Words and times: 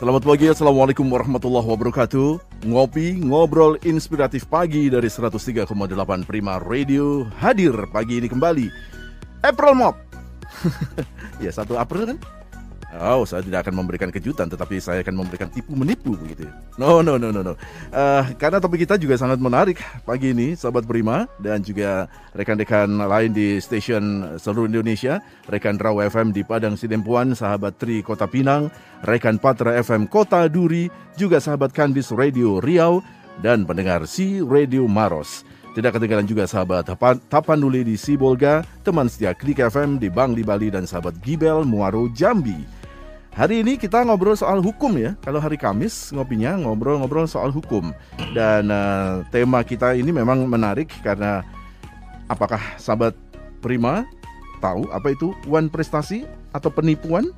Selamat 0.00 0.24
pagi, 0.24 0.48
Assalamualaikum 0.48 1.04
warahmatullahi 1.12 1.76
wabarakatuh. 1.76 2.64
Ngopi, 2.64 3.20
ngobrol 3.20 3.76
inspiratif 3.84 4.48
pagi 4.48 4.88
dari 4.88 5.12
103,8 5.12 5.68
Prima 6.24 6.56
Radio 6.56 7.28
Hadir 7.36 7.76
pagi 7.92 8.16
ini 8.16 8.24
kembali. 8.24 8.72
April 9.44 9.76
Mop. 9.76 10.00
Ya, 11.44 11.52
1 11.52 11.68
April 11.76 12.16
kan? 12.16 12.18
Oh, 12.90 13.22
saya 13.22 13.46
tidak 13.46 13.62
akan 13.62 13.86
memberikan 13.86 14.10
kejutan, 14.10 14.50
tetapi 14.50 14.82
saya 14.82 15.06
akan 15.06 15.22
memberikan 15.22 15.46
tipu 15.46 15.78
menipu 15.78 16.18
begitu. 16.18 16.50
No, 16.74 17.06
no, 17.06 17.14
no, 17.22 17.30
no, 17.30 17.38
no. 17.38 17.54
Uh, 17.94 18.26
karena 18.34 18.58
topik 18.58 18.82
kita 18.82 18.98
juga 18.98 19.14
sangat 19.14 19.38
menarik 19.38 19.78
pagi 20.02 20.34
ini, 20.34 20.58
sahabat 20.58 20.90
Prima 20.90 21.30
dan 21.38 21.62
juga 21.62 22.10
rekan-rekan 22.34 22.90
lain 22.90 23.30
di 23.30 23.62
stasiun 23.62 24.34
seluruh 24.42 24.66
Indonesia, 24.66 25.22
rekan 25.46 25.78
Raw 25.78 26.02
FM 26.02 26.34
di 26.34 26.42
Padang 26.42 26.74
Sidempuan, 26.74 27.38
sahabat 27.38 27.78
Tri 27.78 28.02
Kota 28.02 28.26
Pinang, 28.26 28.74
rekan 29.06 29.38
Patra 29.38 29.78
FM 29.78 30.10
Kota 30.10 30.50
Duri, 30.50 30.90
juga 31.14 31.38
sahabat 31.38 31.70
Kanbis 31.70 32.10
Radio 32.10 32.58
Riau 32.58 33.06
dan 33.38 33.70
pendengar 33.70 34.02
Si 34.10 34.42
Radio 34.42 34.90
Maros. 34.90 35.46
Tidak 35.70 35.94
ketinggalan 35.94 36.26
juga 36.26 36.50
sahabat 36.50 36.90
Tapanuli 37.30 37.86
di 37.86 37.94
Sibolga, 37.94 38.66
teman 38.82 39.06
setia 39.06 39.30
Klik 39.30 39.62
FM 39.62 40.02
di 40.02 40.10
Bang 40.10 40.34
di 40.34 40.42
Bali 40.42 40.66
dan 40.74 40.82
sahabat 40.82 41.22
Gibel 41.22 41.62
Muaro 41.62 42.10
Jambi. 42.10 42.79
Hari 43.30 43.62
ini 43.62 43.78
kita 43.78 44.02
ngobrol 44.02 44.34
soal 44.34 44.58
hukum 44.58 44.98
ya. 44.98 45.14
Kalau 45.22 45.38
hari 45.38 45.54
Kamis 45.54 46.10
ngopinya 46.10 46.58
ngobrol-ngobrol 46.58 47.30
soal 47.30 47.54
hukum. 47.54 47.94
Dan 48.34 48.74
uh, 48.74 49.22
tema 49.30 49.62
kita 49.62 49.94
ini 49.94 50.10
memang 50.10 50.42
menarik 50.50 50.90
karena 51.06 51.46
apakah 52.26 52.58
sahabat 52.74 53.14
Prima 53.62 54.08
tahu 54.58 54.88
apa 54.90 55.14
itu 55.14 55.30
uang 55.46 55.70
prestasi 55.70 56.26
atau 56.50 56.74
penipuan? 56.74 57.30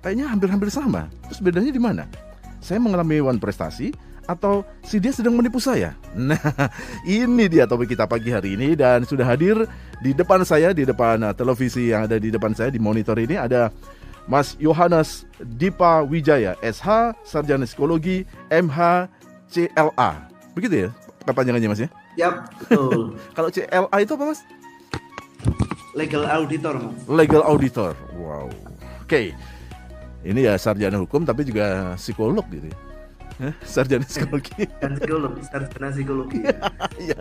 Kayaknya 0.00 0.32
hampir-hampir 0.32 0.72
sama. 0.72 1.12
Terus 1.28 1.44
bedanya 1.44 1.68
di 1.68 1.82
mana? 1.82 2.08
Saya 2.64 2.80
mengalami 2.80 3.20
uang 3.20 3.36
prestasi 3.36 3.92
atau 4.24 4.64
si 4.80 4.96
dia 4.96 5.12
sedang 5.12 5.36
menipu 5.36 5.60
saya? 5.60 5.92
Nah, 6.16 6.40
ini 7.04 7.44
dia 7.46 7.68
topik 7.68 7.92
kita 7.92 8.08
pagi 8.08 8.32
hari 8.32 8.56
ini 8.56 8.72
dan 8.72 9.04
sudah 9.04 9.28
hadir 9.28 9.68
di 10.00 10.16
depan 10.16 10.48
saya, 10.48 10.72
di 10.72 10.88
depan 10.88 11.20
uh, 11.28 11.34
televisi 11.36 11.92
yang 11.92 12.08
ada 12.08 12.16
di 12.16 12.32
depan 12.32 12.56
saya 12.56 12.72
di 12.72 12.80
monitor 12.80 13.20
ini 13.20 13.36
ada 13.36 13.68
Mas 14.30 14.54
Yohanes 14.62 15.26
Dipa 15.58 16.06
Wijaya, 16.06 16.54
SH, 16.62 17.18
Sarjana 17.26 17.66
Psikologi, 17.66 18.22
MH, 18.46 19.10
CLA. 19.50 20.10
Begitu 20.54 20.86
ya 20.86 20.90
kepanjangannya 21.26 21.68
Mas 21.68 21.80
ya? 21.82 21.88
Yap, 22.18 22.34
betul. 22.62 23.14
Kalau 23.36 23.48
CLA 23.50 23.96
itu 24.02 24.12
apa 24.14 24.24
Mas? 24.30 24.40
Legal 25.98 26.22
Auditor 26.30 26.74
Mas. 26.78 27.00
Legal 27.10 27.42
Auditor, 27.42 27.92
wow. 28.14 28.46
Oke, 29.02 29.10
okay. 29.10 29.26
ini 30.22 30.46
ya 30.46 30.54
sarjana 30.54 31.02
hukum 31.02 31.26
tapi 31.26 31.42
juga 31.42 31.98
psikolog 31.98 32.46
gitu 32.54 32.70
ya. 32.70 32.78
Sarjana 33.64 34.04
psikologi. 34.04 34.68
Dan 34.82 35.00
psikolog, 35.00 35.32
sarjana 35.42 35.88
psikologi. 35.90 36.44
Iya. 37.00 37.18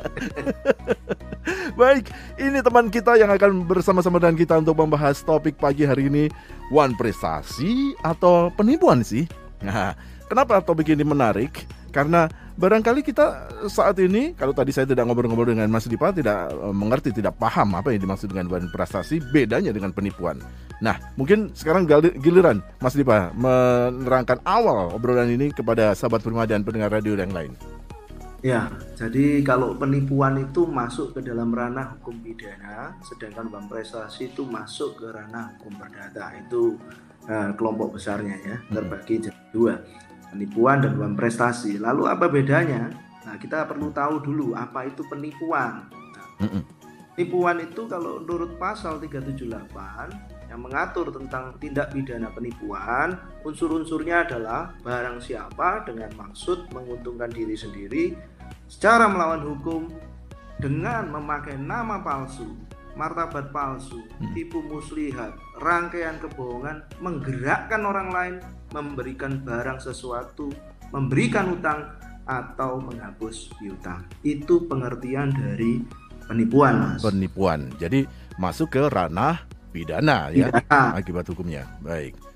Baik, 1.79 2.11
ini 2.35 2.59
teman 2.59 2.91
kita 2.91 3.15
yang 3.15 3.31
akan 3.31 3.63
bersama-sama 3.63 4.19
dengan 4.19 4.35
kita 4.35 4.59
untuk 4.59 4.75
membahas 4.75 5.23
topik 5.23 5.55
pagi 5.55 5.87
hari 5.87 6.11
ini 6.11 6.27
One 6.69 6.93
prestasi 6.93 7.97
atau 8.05 8.53
penipuan 8.53 9.01
sih? 9.01 9.25
Nah, 9.65 9.97
kenapa 10.29 10.61
topik 10.61 10.93
ini 10.93 11.03
menarik? 11.03 11.65
Karena 11.89 12.29
barangkali 12.53 13.01
kita 13.01 13.49
saat 13.65 13.97
ini, 13.97 14.37
kalau 14.37 14.53
tadi 14.53 14.69
saya 14.69 14.85
tidak 14.85 15.09
ngobrol-ngobrol 15.09 15.57
dengan 15.57 15.65
Mas 15.73 15.89
Dipa, 15.89 16.13
tidak 16.13 16.53
eh, 16.53 16.73
mengerti, 16.73 17.09
tidak 17.09 17.35
paham 17.41 17.73
apa 17.73 17.89
yang 17.89 18.05
dimaksud 18.05 18.29
dengan 18.29 18.45
one 18.53 18.69
prestasi, 18.69 19.17
bedanya 19.33 19.73
dengan 19.73 19.89
penipuan. 19.89 20.37
Nah, 20.79 20.95
mungkin 21.19 21.51
sekarang 21.57 21.89
giliran 22.21 22.61
Mas 22.79 22.95
Dipa 22.95 23.33
menerangkan 23.35 24.39
awal 24.45 24.93
obrolan 24.95 25.27
ini 25.33 25.51
kepada 25.51 25.91
sahabat 25.97 26.21
Prima 26.23 26.45
dan 26.45 26.61
pendengar 26.61 26.93
radio 26.93 27.17
yang 27.17 27.33
lain. 27.33 27.51
Ya, 28.39 28.71
jadi 28.95 29.43
kalau 29.43 29.75
penipuan 29.75 30.39
itu 30.39 30.63
masuk 30.63 31.11
ke 31.11 31.19
dalam 31.19 31.51
ranah 31.51 31.99
hukum 31.99 32.23
pidana, 32.23 32.95
sedangkan 33.03 33.51
uang 33.51 33.67
prestasi 33.67 34.31
itu 34.31 34.47
masuk 34.47 34.95
ke 34.95 35.11
ranah 35.11 35.59
hukum 35.59 35.75
perdata. 35.75 36.31
Itu 36.39 36.79
uh, 37.27 37.51
kelompok 37.59 37.99
besarnya 37.99 38.39
ya, 38.39 38.55
hmm. 38.63 38.71
terbagi 38.71 39.27
jadi 39.27 39.43
dua, 39.51 39.75
penipuan 40.31 40.79
dan 40.79 40.95
uang 40.95 41.19
prestasi. 41.19 41.83
Lalu 41.83 42.07
apa 42.07 42.31
bedanya? 42.31 42.87
Nah, 43.27 43.35
kita 43.35 43.67
perlu 43.67 43.91
tahu 43.91 44.23
dulu 44.23 44.55
apa 44.55 44.87
itu 44.87 45.03
penipuan. 45.11 45.91
Nah, 45.91 46.63
penipuan 47.19 47.59
itu 47.59 47.91
kalau 47.91 48.23
menurut 48.23 48.55
pasal 48.55 49.03
378 49.03 50.47
yang 50.47 50.63
mengatur 50.63 51.11
tentang 51.11 51.59
tindak 51.59 51.91
pidana 51.91 52.31
penipuan, 52.31 53.19
unsur-unsurnya 53.43 54.25
adalah 54.25 54.73
barang 54.79 55.19
siapa 55.19 55.83
dengan 55.83 56.09
maksud 56.15 56.71
menguntungkan 56.71 57.29
diri 57.29 57.53
sendiri 57.53 58.28
secara 58.69 59.09
melawan 59.09 59.41
hukum 59.43 59.89
dengan 60.61 61.09
memakai 61.09 61.57
nama 61.57 61.99
palsu, 62.05 62.53
martabat 62.93 63.49
palsu, 63.49 63.97
hmm. 63.97 64.37
tipu 64.37 64.61
muslihat, 64.61 65.33
rangkaian 65.57 66.21
kebohongan, 66.21 66.85
menggerakkan 67.01 67.81
orang 67.83 68.09
lain, 68.13 68.35
memberikan 68.71 69.41
barang 69.41 69.81
sesuatu, 69.81 70.53
memberikan 70.93 71.57
utang 71.57 71.89
atau 72.29 72.77
menghapus 72.77 73.49
piutang. 73.57 74.05
Itu 74.21 74.69
pengertian 74.69 75.33
dari 75.33 75.81
penipuan, 76.29 76.93
Mas. 76.93 77.01
Penipuan. 77.01 77.73
Jadi 77.81 78.05
masuk 78.37 78.77
ke 78.77 78.85
ranah 78.85 79.49
pidana 79.73 80.29
ya 80.29 80.53
pidana. 80.53 80.93
akibat 80.93 81.25
hukumnya. 81.25 81.65
Baik. 81.81 82.28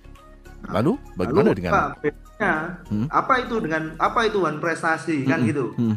Lalu 0.71 0.95
bagaimana 1.19 1.51
Lalu, 1.51 1.57
dengan 1.59 1.71
apa, 1.73 1.83
bedanya, 1.99 2.53
hmm? 2.87 3.07
apa 3.11 3.33
itu 3.43 3.55
dengan 3.59 3.83
apa 3.99 4.19
itu 4.27 4.37
wan 4.39 4.57
prestasi 4.63 5.17
kan 5.27 5.43
hmm. 5.43 5.47
gitu 5.51 5.65
hmm. 5.75 5.95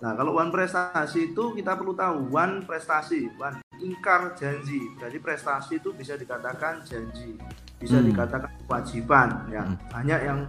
Nah, 0.00 0.16
kalau 0.16 0.32
wan 0.32 0.48
prestasi 0.48 1.36
itu 1.36 1.44
kita 1.52 1.76
perlu 1.76 1.92
tahu 1.92 2.32
wan 2.32 2.64
prestasi, 2.64 3.28
wan 3.36 3.60
ingkar 3.84 4.32
janji. 4.32 4.80
Jadi 4.96 5.20
prestasi 5.20 5.76
itu 5.76 5.92
bisa 5.92 6.16
dikatakan 6.16 6.80
janji, 6.88 7.36
bisa 7.76 8.00
hmm. 8.00 8.08
dikatakan 8.08 8.50
kewajiban 8.64 9.28
ya. 9.52 9.60
Hmm. 9.60 9.76
Banyak 9.92 10.20
yang 10.24 10.40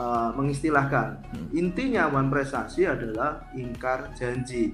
uh, 0.00 0.32
mengistilahkan. 0.32 1.20
Hmm. 1.20 1.46
Intinya 1.52 2.08
wan 2.08 2.32
prestasi 2.32 2.88
adalah 2.88 3.44
ingkar 3.52 4.16
janji. 4.16 4.72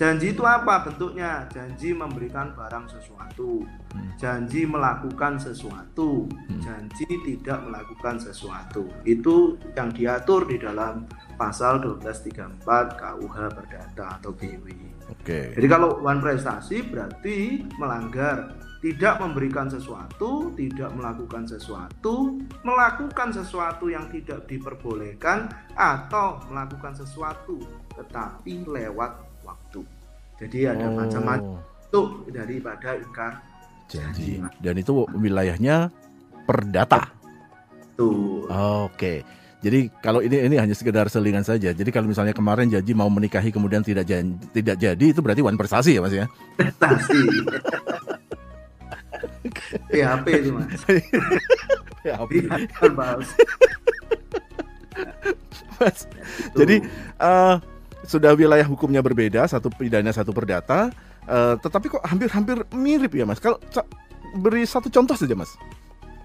Janji 0.00 0.32
itu 0.32 0.40
apa 0.48 0.80
bentuknya? 0.80 1.44
Janji 1.52 1.92
memberikan 1.92 2.56
barang 2.56 2.88
sesuatu, 2.88 3.68
hmm. 3.68 4.16
janji 4.16 4.64
melakukan 4.64 5.36
sesuatu, 5.36 6.24
hmm. 6.24 6.56
janji 6.64 7.04
tidak 7.04 7.60
melakukan 7.68 8.16
sesuatu. 8.16 8.88
Itu 9.04 9.60
yang 9.76 9.92
diatur 9.92 10.48
di 10.48 10.56
dalam 10.56 11.04
pasal 11.36 11.84
1234 12.00 12.64
KUH 12.96 13.36
Perdata 13.52 14.16
atau 14.16 14.32
BW. 14.32 14.72
Oke. 15.12 15.52
Jadi 15.52 15.66
kalau 15.68 16.00
one 16.00 16.24
prestasi 16.24 16.80
berarti 16.80 17.68
melanggar, 17.76 18.56
tidak 18.80 19.20
memberikan 19.20 19.68
sesuatu, 19.68 20.56
tidak 20.56 20.96
melakukan 20.96 21.44
sesuatu, 21.44 22.40
melakukan 22.64 23.36
sesuatu 23.36 23.92
yang 23.92 24.08
tidak 24.08 24.48
diperbolehkan 24.48 25.52
atau 25.76 26.40
melakukan 26.48 26.96
sesuatu 26.96 27.60
tetapi 28.00 28.64
lewat 28.64 29.29
waktu. 29.50 29.80
Jadi 30.40 30.58
ada 30.70 30.86
oh. 30.88 30.96
macam-macam 30.96 31.58
itu 31.90 32.02
daripada 32.30 32.94
ingkar 32.94 33.32
janji. 33.90 34.38
Dan 34.62 34.78
itu 34.78 35.04
wilayahnya 35.10 35.90
perdata. 36.46 37.10
Tuh. 37.98 38.46
Oke. 38.86 39.26
Jadi 39.60 39.92
kalau 40.00 40.24
ini 40.24 40.40
ini 40.48 40.56
hanya 40.56 40.72
sekedar 40.72 41.12
selingan 41.12 41.44
saja. 41.44 41.76
Jadi 41.76 41.90
kalau 41.92 42.08
misalnya 42.08 42.32
kemarin 42.32 42.72
janji 42.72 42.96
mau 42.96 43.12
menikahi 43.12 43.52
kemudian 43.52 43.84
tidak 43.84 44.08
janji, 44.08 44.40
tidak 44.56 44.80
jadi 44.80 45.04
itu 45.12 45.20
berarti 45.20 45.44
wan 45.44 45.60
prestasi 45.60 45.98
ya 45.98 46.00
Mas 46.00 46.16
ya? 46.16 46.24
Prestasi. 46.56 47.20
PHP 49.92 50.26
itu 50.40 50.50
Mas. 50.56 50.80
PHP. 52.00 52.32
Mas. 52.96 53.28
Jadi 56.56 56.76
uh, 57.20 57.60
sudah 58.10 58.34
wilayah 58.34 58.66
hukumnya 58.66 58.98
berbeda, 58.98 59.46
satu 59.46 59.70
pidana 59.70 60.10
satu 60.10 60.34
perdata, 60.34 60.90
uh, 61.30 61.54
tetapi 61.62 61.86
kok 61.94 62.02
hampir-hampir 62.02 62.66
mirip 62.74 63.14
ya 63.14 63.22
mas. 63.22 63.38
Kalau 63.38 63.62
beri 64.34 64.66
satu 64.66 64.90
contoh 64.90 65.14
saja 65.14 65.38
mas. 65.38 65.54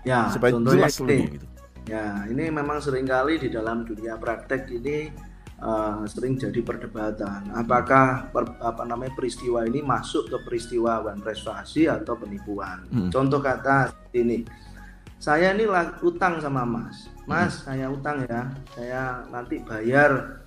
Ya, 0.02 0.34
supaya 0.34 0.58
jelas 0.58 0.98
lebih 1.02 1.38
gitu. 1.38 1.46
Ya, 1.86 2.26
ini 2.26 2.50
memang 2.50 2.82
sering 2.82 3.06
kali 3.06 3.38
di 3.38 3.54
dalam 3.54 3.86
dunia 3.86 4.18
praktek 4.18 4.66
ini 4.74 5.14
uh, 5.62 6.02
sering 6.10 6.38
jadi 6.42 6.66
perdebatan. 6.66 7.54
Apakah 7.54 8.34
per, 8.34 8.58
apa 8.58 8.82
namanya 8.82 9.14
peristiwa 9.14 9.62
ini 9.70 9.86
masuk 9.86 10.34
ke 10.34 10.38
peristiwa 10.42 11.06
wan 11.06 11.22
prestasi 11.22 11.86
atau 11.86 12.18
penipuan? 12.18 12.90
Hmm. 12.90 13.14
Contoh 13.14 13.38
kata 13.38 13.94
ini, 14.18 14.42
saya 15.22 15.54
ini 15.54 15.70
utang 16.02 16.42
sama 16.42 16.66
Mas. 16.66 17.06
Mas, 17.30 17.62
hmm. 17.62 17.64
saya 17.70 17.86
utang 17.94 18.18
ya. 18.26 18.50
Saya 18.74 19.04
nanti 19.30 19.62
bayar 19.62 20.42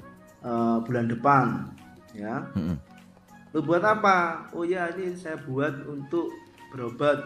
uh, 0.44 0.78
bulan 0.82 1.06
depan, 1.10 1.46
ya. 2.14 2.46
Hmm. 2.54 2.76
Lu 3.56 3.64
buat 3.64 3.80
apa? 3.80 4.48
Oh 4.52 4.62
ya, 4.62 4.92
ini 4.92 5.16
saya 5.16 5.40
buat 5.40 5.86
untuk 5.88 6.30
berobat. 6.74 7.20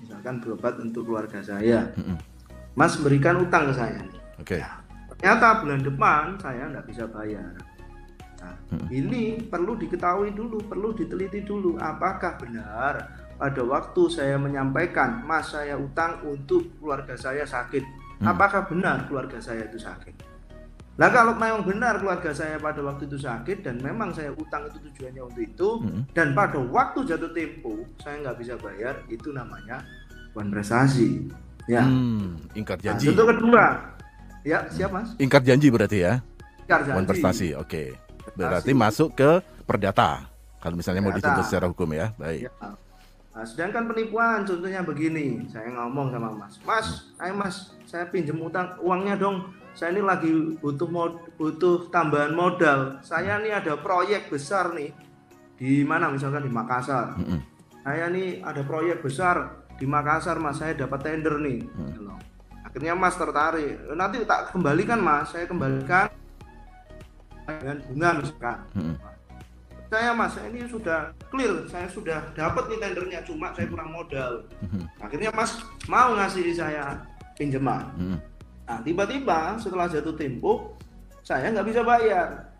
Misalkan 0.00 0.40
berobat 0.40 0.80
untuk 0.80 1.04
keluarga 1.04 1.44
saya. 1.44 1.92
Hmm 1.98 2.30
Mas 2.78 2.94
berikan 2.98 3.42
utang 3.42 3.70
ke 3.70 3.74
saya. 3.74 4.02
Oke. 4.38 4.56
Okay. 4.56 4.60
Ya, 4.62 4.78
ternyata 5.18 5.60
bulan 5.60 5.82
depan 5.82 6.22
saya 6.38 6.62
nggak 6.70 6.86
bisa 6.86 7.04
bayar. 7.10 7.52
Nah, 8.40 8.56
ini 8.88 9.36
perlu 9.36 9.76
diketahui 9.76 10.32
dulu, 10.32 10.64
perlu 10.64 10.96
diteliti 10.96 11.44
dulu 11.44 11.76
apakah 11.76 12.40
benar 12.40 13.20
pada 13.36 13.60
waktu 13.60 14.02
saya 14.08 14.40
menyampaikan 14.40 15.20
Mas 15.28 15.52
saya 15.52 15.76
utang 15.76 16.24
untuk 16.24 16.72
keluarga 16.80 17.18
saya 17.20 17.44
sakit. 17.44 17.84
Hmm. 18.24 18.32
Apakah 18.32 18.64
benar 18.64 19.04
keluarga 19.10 19.36
saya 19.42 19.68
itu 19.68 19.76
sakit? 19.76 20.29
Nah 20.98 21.08
kalau 21.08 21.32
memang 21.38 21.62
benar 21.64 22.02
keluarga 22.02 22.34
saya 22.34 22.58
pada 22.58 22.82
waktu 22.82 23.06
itu 23.06 23.18
sakit 23.20 23.62
dan 23.64 23.78
memang 23.80 24.10
saya 24.12 24.34
utang 24.34 24.68
itu 24.68 24.78
tujuannya 24.90 25.22
untuk 25.22 25.42
itu 25.42 25.68
hmm. 25.80 26.02
dan 26.12 26.34
pada 26.34 26.60
waktu 26.60 27.06
jatuh 27.06 27.30
tempo 27.32 27.86
saya 28.02 28.20
nggak 28.20 28.36
bisa 28.36 28.54
bayar 28.60 29.00
itu 29.08 29.30
namanya 29.30 29.80
wan 30.34 30.50
prestasi. 30.50 31.30
Ya. 31.68 31.86
Hmm, 31.86 32.40
ingkar 32.56 32.82
nah, 32.82 32.84
janji. 32.92 33.06
Nah, 33.06 33.08
contoh 33.14 33.26
kedua. 33.30 33.64
Ya, 34.40 34.58
siap 34.72 34.90
Mas? 34.90 35.12
Ingkar 35.20 35.42
janji 35.44 35.68
berarti 35.68 35.98
ya? 36.00 36.24
Ingkar 36.64 36.80
janji. 36.88 36.96
Kontestasi, 36.96 37.48
oke. 37.54 37.68
Okay. 37.68 37.88
Berarti 38.34 38.72
masuk 38.72 39.12
ke 39.14 39.30
perdata. 39.68 40.26
Kalau 40.60 40.76
misalnya 40.76 41.04
perdata. 41.04 41.14
mau 41.14 41.20
dicontoh 41.20 41.44
secara 41.44 41.66
hukum 41.68 41.88
ya, 41.92 42.12
baik. 42.16 42.48
Ya. 42.48 42.52
Nah, 43.30 43.46
sedangkan 43.46 43.86
penipuan 43.86 44.42
contohnya 44.42 44.82
begini, 44.82 45.46
saya 45.46 45.70
ngomong 45.70 46.10
sama 46.10 46.28
Mas, 46.34 46.54
Mas, 46.66 46.86
hmm. 47.14 47.22
ayo 47.22 47.34
Mas, 47.38 47.56
saya 47.86 48.04
pinjam 48.10 48.36
utang 48.42 48.74
uangnya 48.82 49.14
dong. 49.14 49.54
Saya 49.72 49.96
ini 49.96 50.02
lagi 50.02 50.30
butuh 50.58 50.88
mod, 50.90 51.12
butuh 51.38 51.88
tambahan 51.88 52.34
modal. 52.34 53.00
Saya 53.00 53.38
ini 53.40 53.54
ada 53.54 53.78
proyek 53.78 54.28
besar 54.28 54.74
nih 54.74 54.90
di 55.56 55.86
mana 55.86 56.10
misalkan 56.10 56.44
di 56.44 56.52
Makassar. 56.52 57.16
-hmm. 57.16 57.40
Saya 57.80 58.12
ini 58.12 58.44
ada 58.44 58.60
proyek 58.66 59.00
besar 59.00 59.60
di 59.80 59.88
Makassar 59.88 60.36
mas 60.36 60.60
saya 60.60 60.76
dapat 60.76 61.00
tender 61.00 61.40
nih 61.40 61.64
hmm. 61.64 62.20
akhirnya 62.68 62.92
mas 62.92 63.16
tertarik 63.16 63.80
nanti 63.96 64.20
tak 64.28 64.52
kembalikan 64.52 65.00
mas 65.00 65.32
saya 65.32 65.48
kembalikan 65.48 66.12
dengan 67.48 67.76
bunga 67.88 68.08
misalkan 68.20 68.58
hmm. 68.76 68.94
saya 69.88 70.12
mas 70.12 70.36
ini 70.36 70.68
sudah 70.68 71.16
clear 71.32 71.64
saya 71.72 71.88
sudah 71.88 72.20
dapat 72.36 72.68
nih 72.68 72.78
tendernya 72.84 73.20
cuma 73.24 73.56
saya 73.56 73.66
kurang 73.72 73.88
modal 73.96 74.44
akhirnya 75.00 75.32
mas 75.32 75.64
mau 75.88 76.12
ngasih 76.12 76.52
saya 76.52 77.00
pinjaman. 77.40 78.20
Nah 78.70 78.78
tiba-tiba 78.86 79.58
setelah 79.58 79.90
jatuh 79.90 80.14
tempo 80.14 80.78
saya 81.26 81.50
nggak 81.50 81.66
bisa 81.66 81.82
bayar 81.82 82.54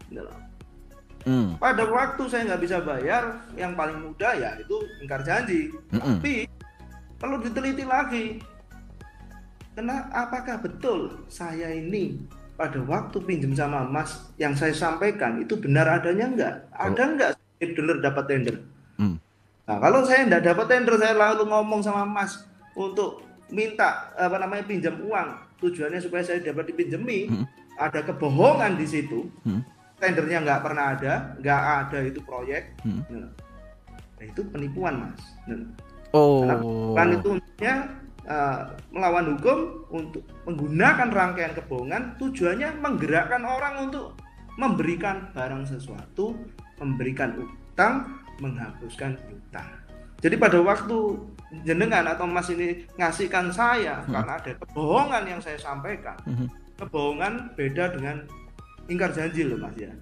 Hmm. 1.20 1.60
Pada 1.60 1.84
waktu 1.84 2.22
saya 2.32 2.48
nggak 2.48 2.62
bisa 2.64 2.80
bayar, 2.80 3.44
yang 3.52 3.76
paling 3.76 4.00
mudah 4.00 4.32
ya 4.40 4.56
itu 4.56 4.76
ingkar 5.04 5.20
janji. 5.20 5.68
Hmm. 5.92 6.16
Tapi 6.16 6.48
perlu 7.20 7.36
diteliti 7.44 7.84
lagi. 7.84 8.40
Karena 9.76 10.08
apakah 10.12 10.60
betul 10.60 11.28
saya 11.28 11.72
ini 11.72 12.20
pada 12.56 12.80
waktu 12.84 13.20
pinjam 13.24 13.52
sama 13.56 13.84
Mas 13.84 14.32
yang 14.36 14.56
saya 14.56 14.72
sampaikan 14.72 15.40
itu 15.40 15.56
benar 15.60 16.00
adanya 16.00 16.26
enggak? 16.28 16.54
Ada 16.72 17.02
enggak 17.04 17.30
benar 17.60 17.96
dapat 18.00 18.24
tender? 18.24 18.56
Hmm. 18.96 19.16
Nah, 19.68 19.76
kalau 19.76 20.00
saya 20.08 20.24
enggak 20.24 20.44
dapat 20.48 20.66
tender, 20.72 20.96
saya 20.96 21.14
lalu 21.16 21.44
ngomong 21.48 21.84
sama 21.84 22.08
Mas 22.08 22.44
untuk 22.72 23.24
minta 23.50 24.14
apa 24.16 24.36
namanya 24.38 24.64
pinjam 24.66 24.96
uang, 25.02 25.58
tujuannya 25.62 26.00
supaya 26.02 26.22
saya 26.26 26.42
dapat 26.42 26.74
dipinjemi, 26.74 27.30
hmm. 27.30 27.44
ada 27.78 28.00
kebohongan 28.02 28.78
di 28.78 28.86
situ. 28.86 29.28
Hmm. 29.46 29.62
Tendernya 30.00 30.40
nggak 30.40 30.62
pernah 30.64 30.96
ada, 30.96 31.36
nggak 31.36 31.62
ada 31.84 31.98
itu 32.02 32.20
proyek. 32.24 32.72
Hmm. 32.82 33.04
Nah, 33.10 34.24
itu 34.24 34.40
penipuan, 34.48 35.04
Mas. 35.04 35.20
Nah, 35.44 35.68
Oh. 36.10 36.42
Karena 36.98 37.14
itu 37.14 37.28
untuknya 37.38 37.74
uh, 38.26 38.74
melawan 38.90 39.38
hukum 39.38 39.58
untuk 39.94 40.22
menggunakan 40.46 41.08
rangkaian 41.10 41.54
kebohongan 41.54 42.18
tujuannya 42.18 42.82
menggerakkan 42.82 43.42
orang 43.46 43.90
untuk 43.90 44.18
memberikan 44.58 45.30
barang 45.30 45.70
sesuatu, 45.70 46.34
memberikan 46.82 47.38
utang, 47.38 48.18
menghapuskan 48.42 49.14
utang. 49.30 49.68
Jadi 50.20 50.36
pada 50.36 50.60
waktu 50.60 51.16
jenengan 51.66 52.06
atau 52.06 52.26
Mas 52.26 52.48
ini 52.50 52.86
ngasihkan 52.96 53.50
saya 53.50 54.02
hmm. 54.04 54.12
karena 54.14 54.32
ada 54.38 54.52
kebohongan 54.54 55.22
yang 55.26 55.40
saya 55.42 55.58
sampaikan. 55.58 56.16
Hmm. 56.24 56.46
Kebohongan 56.78 57.52
beda 57.58 57.92
dengan 57.92 58.24
ingkar 58.88 59.12
janji 59.12 59.44
loh 59.46 59.58
Mas 59.60 59.76
ya. 59.76 59.92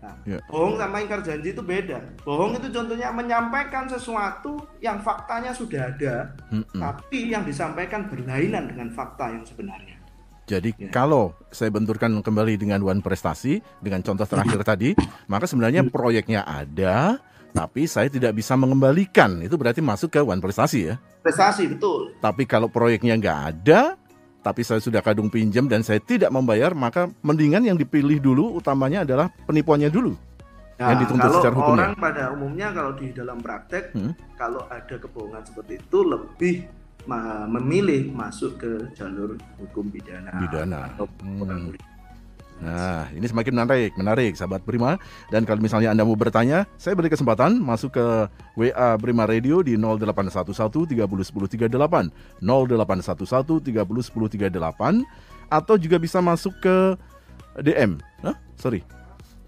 Nah, 0.00 0.16
yeah. 0.24 0.40
bohong 0.48 0.80
sama 0.80 1.04
ingkar 1.04 1.20
janji 1.20 1.52
itu 1.52 1.60
beda. 1.60 2.00
Bohong 2.24 2.56
itu 2.56 2.72
contohnya 2.72 3.12
menyampaikan 3.12 3.84
sesuatu 3.84 4.56
yang 4.80 4.96
faktanya 5.04 5.52
sudah 5.52 5.92
ada, 5.92 6.32
mm 6.48 6.64
-mm. 6.64 6.80
tapi 6.80 7.28
yang 7.28 7.44
disampaikan 7.44 8.08
berlainan 8.08 8.64
dengan 8.72 8.88
fakta 8.96 9.28
yang 9.28 9.44
sebenarnya. 9.44 10.00
Jadi 10.48 10.74
ya. 10.74 10.90
kalau 10.90 11.36
saya 11.52 11.70
benturkan 11.70 12.10
kembali 12.24 12.58
dengan 12.58 12.80
one 12.82 13.04
prestasi 13.04 13.60
dengan 13.84 14.00
contoh 14.00 14.24
terakhir 14.24 14.64
tadi, 14.72 14.96
maka 15.28 15.44
sebenarnya 15.44 15.84
mm. 15.84 15.92
proyeknya 15.92 16.48
ada, 16.48 17.20
tapi 17.50 17.86
saya 17.86 18.06
tidak 18.06 18.38
bisa 18.38 18.54
mengembalikan. 18.54 19.42
Itu 19.42 19.58
berarti 19.58 19.82
masuk 19.82 20.14
ke 20.14 20.20
one 20.22 20.38
prestasi 20.38 20.92
ya? 20.92 20.94
Prestasi 21.20 21.68
betul. 21.68 22.14
Tapi 22.22 22.46
kalau 22.46 22.70
proyeknya 22.70 23.18
nggak 23.18 23.38
ada, 23.54 23.94
tapi 24.40 24.64
saya 24.64 24.80
sudah 24.80 25.04
kadung 25.04 25.28
pinjam 25.28 25.68
dan 25.68 25.84
saya 25.84 26.00
tidak 26.00 26.32
membayar, 26.32 26.72
maka 26.72 27.12
mendingan 27.20 27.66
yang 27.66 27.76
dipilih 27.76 28.22
dulu 28.22 28.56
utamanya 28.56 29.04
adalah 29.04 29.28
penipuannya 29.44 29.92
dulu. 29.92 30.16
Nah, 30.80 30.96
yang 30.96 31.00
dituntut 31.04 31.28
kalau 31.28 31.36
secara 31.44 31.54
hukumnya. 31.60 31.84
orang 31.84 31.94
pada 32.00 32.22
umumnya 32.32 32.68
kalau 32.72 32.92
di 32.96 33.12
dalam 33.12 33.38
praktek, 33.44 33.92
hmm? 33.92 34.12
kalau 34.40 34.64
ada 34.72 34.96
kebohongan 34.96 35.44
seperti 35.44 35.76
itu 35.76 35.98
lebih 36.00 36.56
memilih 37.48 38.12
masuk 38.12 38.60
ke 38.60 38.72
jalur 38.96 39.36
hukum 39.60 39.88
pidana. 39.92 40.32
Pidana. 40.40 40.78
Atau 40.88 41.06
hmm. 41.20 41.76
Nah, 42.60 43.08
ini 43.16 43.24
semakin 43.24 43.56
menarik, 43.56 43.92
menarik, 43.96 44.32
sahabat 44.36 44.60
Prima. 44.68 45.00
Dan 45.32 45.48
kalau 45.48 45.64
misalnya 45.64 45.96
Anda 45.96 46.04
mau 46.04 46.16
bertanya, 46.16 46.68
saya 46.76 46.92
beri 46.92 47.08
kesempatan 47.08 47.56
masuk 47.56 47.96
ke 47.96 48.06
WA 48.56 49.00
Prima 49.00 49.24
Radio 49.24 49.64
di 49.64 49.80
0811 49.80 50.68
30 50.68 51.00
10 51.00 51.72
38, 51.72 51.72
0811 52.44 53.64
30 53.64 53.80
10 53.80 54.52
38, 54.52 55.50
atau 55.50 55.74
juga 55.80 55.96
bisa 55.96 56.20
masuk 56.20 56.52
ke 56.60 56.76
DM, 57.64 57.98
huh? 58.22 58.36
sorry, 58.54 58.84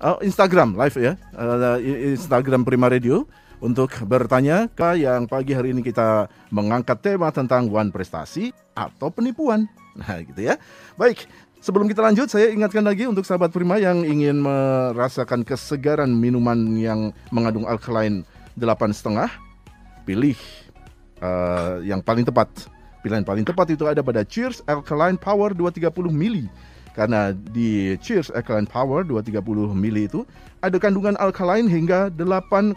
oh, 0.02 0.18
Instagram 0.24 0.74
live 0.74 0.96
ya, 0.98 1.12
uh, 1.38 1.78
Instagram 1.84 2.66
Prima 2.66 2.90
Radio 2.90 3.28
untuk 3.62 3.94
bertanya 4.10 4.66
ke 4.66 4.98
yang 4.98 5.30
pagi 5.30 5.54
hari 5.54 5.70
ini 5.70 5.86
kita 5.86 6.26
mengangkat 6.50 6.98
tema 6.98 7.30
tentang 7.30 7.70
one 7.70 7.94
prestasi 7.94 8.50
atau 8.74 9.12
penipuan. 9.14 9.70
Nah, 9.92 10.24
gitu 10.24 10.40
ya. 10.40 10.56
Baik, 10.96 11.28
Sebelum 11.62 11.86
kita 11.86 12.02
lanjut, 12.02 12.26
saya 12.26 12.50
ingatkan 12.50 12.82
lagi 12.82 13.06
untuk 13.06 13.22
sahabat 13.22 13.54
Prima 13.54 13.78
yang 13.78 14.02
ingin 14.02 14.42
merasakan 14.42 15.46
kesegaran 15.46 16.10
minuman 16.10 16.58
yang 16.74 17.14
mengandung 17.30 17.70
alkaline 17.70 18.26
delapan 18.58 18.90
setengah, 18.90 19.30
pilih 20.02 20.34
uh, 21.22 21.78
yang 21.86 22.02
paling 22.02 22.26
tepat. 22.26 22.50
Pilihan 23.06 23.22
paling 23.22 23.46
tepat 23.46 23.78
itu 23.78 23.86
ada 23.86 24.02
pada 24.02 24.26
Cheers 24.26 24.66
Alkaline 24.66 25.14
Power 25.14 25.54
230 25.54 26.10
mili. 26.10 26.50
Karena 26.98 27.30
di 27.30 27.94
Cheers 28.02 28.34
Alkaline 28.34 28.66
Power 28.66 29.06
230 29.06 29.38
mili 29.70 30.10
itu 30.10 30.26
ada 30.66 30.82
kandungan 30.82 31.14
alkaline 31.22 31.70
hingga 31.70 32.10
8,5. 32.10 32.74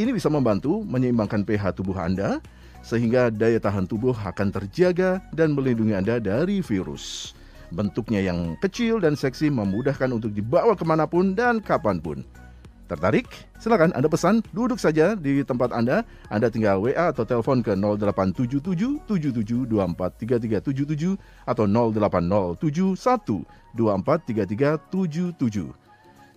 Ini 0.00 0.10
bisa 0.16 0.32
membantu 0.32 0.80
menyeimbangkan 0.88 1.44
pH 1.44 1.76
tubuh 1.76 2.00
Anda 2.00 2.40
sehingga 2.80 3.28
daya 3.28 3.60
tahan 3.60 3.84
tubuh 3.84 4.16
akan 4.16 4.48
terjaga 4.48 5.20
dan 5.36 5.52
melindungi 5.52 5.92
Anda 5.92 6.16
dari 6.16 6.64
virus. 6.64 7.36
Bentuknya 7.70 8.18
yang 8.18 8.58
kecil 8.58 8.98
dan 8.98 9.14
seksi 9.14 9.46
memudahkan 9.50 10.10
untuk 10.10 10.34
dibawa 10.34 10.74
ke 10.74 10.82
mana 10.82 11.06
pun 11.06 11.38
dan 11.38 11.62
kapan 11.62 12.02
pun. 12.02 12.26
Tertarik? 12.90 13.30
Silakan 13.62 13.94
Anda 13.94 14.10
pesan, 14.10 14.42
duduk 14.50 14.82
saja 14.82 15.14
di 15.14 15.46
tempat 15.46 15.70
Anda. 15.70 16.02
Anda 16.26 16.50
tinggal 16.50 16.82
WA 16.82 17.14
atau 17.14 17.22
telepon 17.22 17.62
ke 17.62 17.78
0877 17.78 19.06
77243377 19.06 21.14
atau 21.46 21.70
0807 21.70 23.46
1243377. 23.78 25.70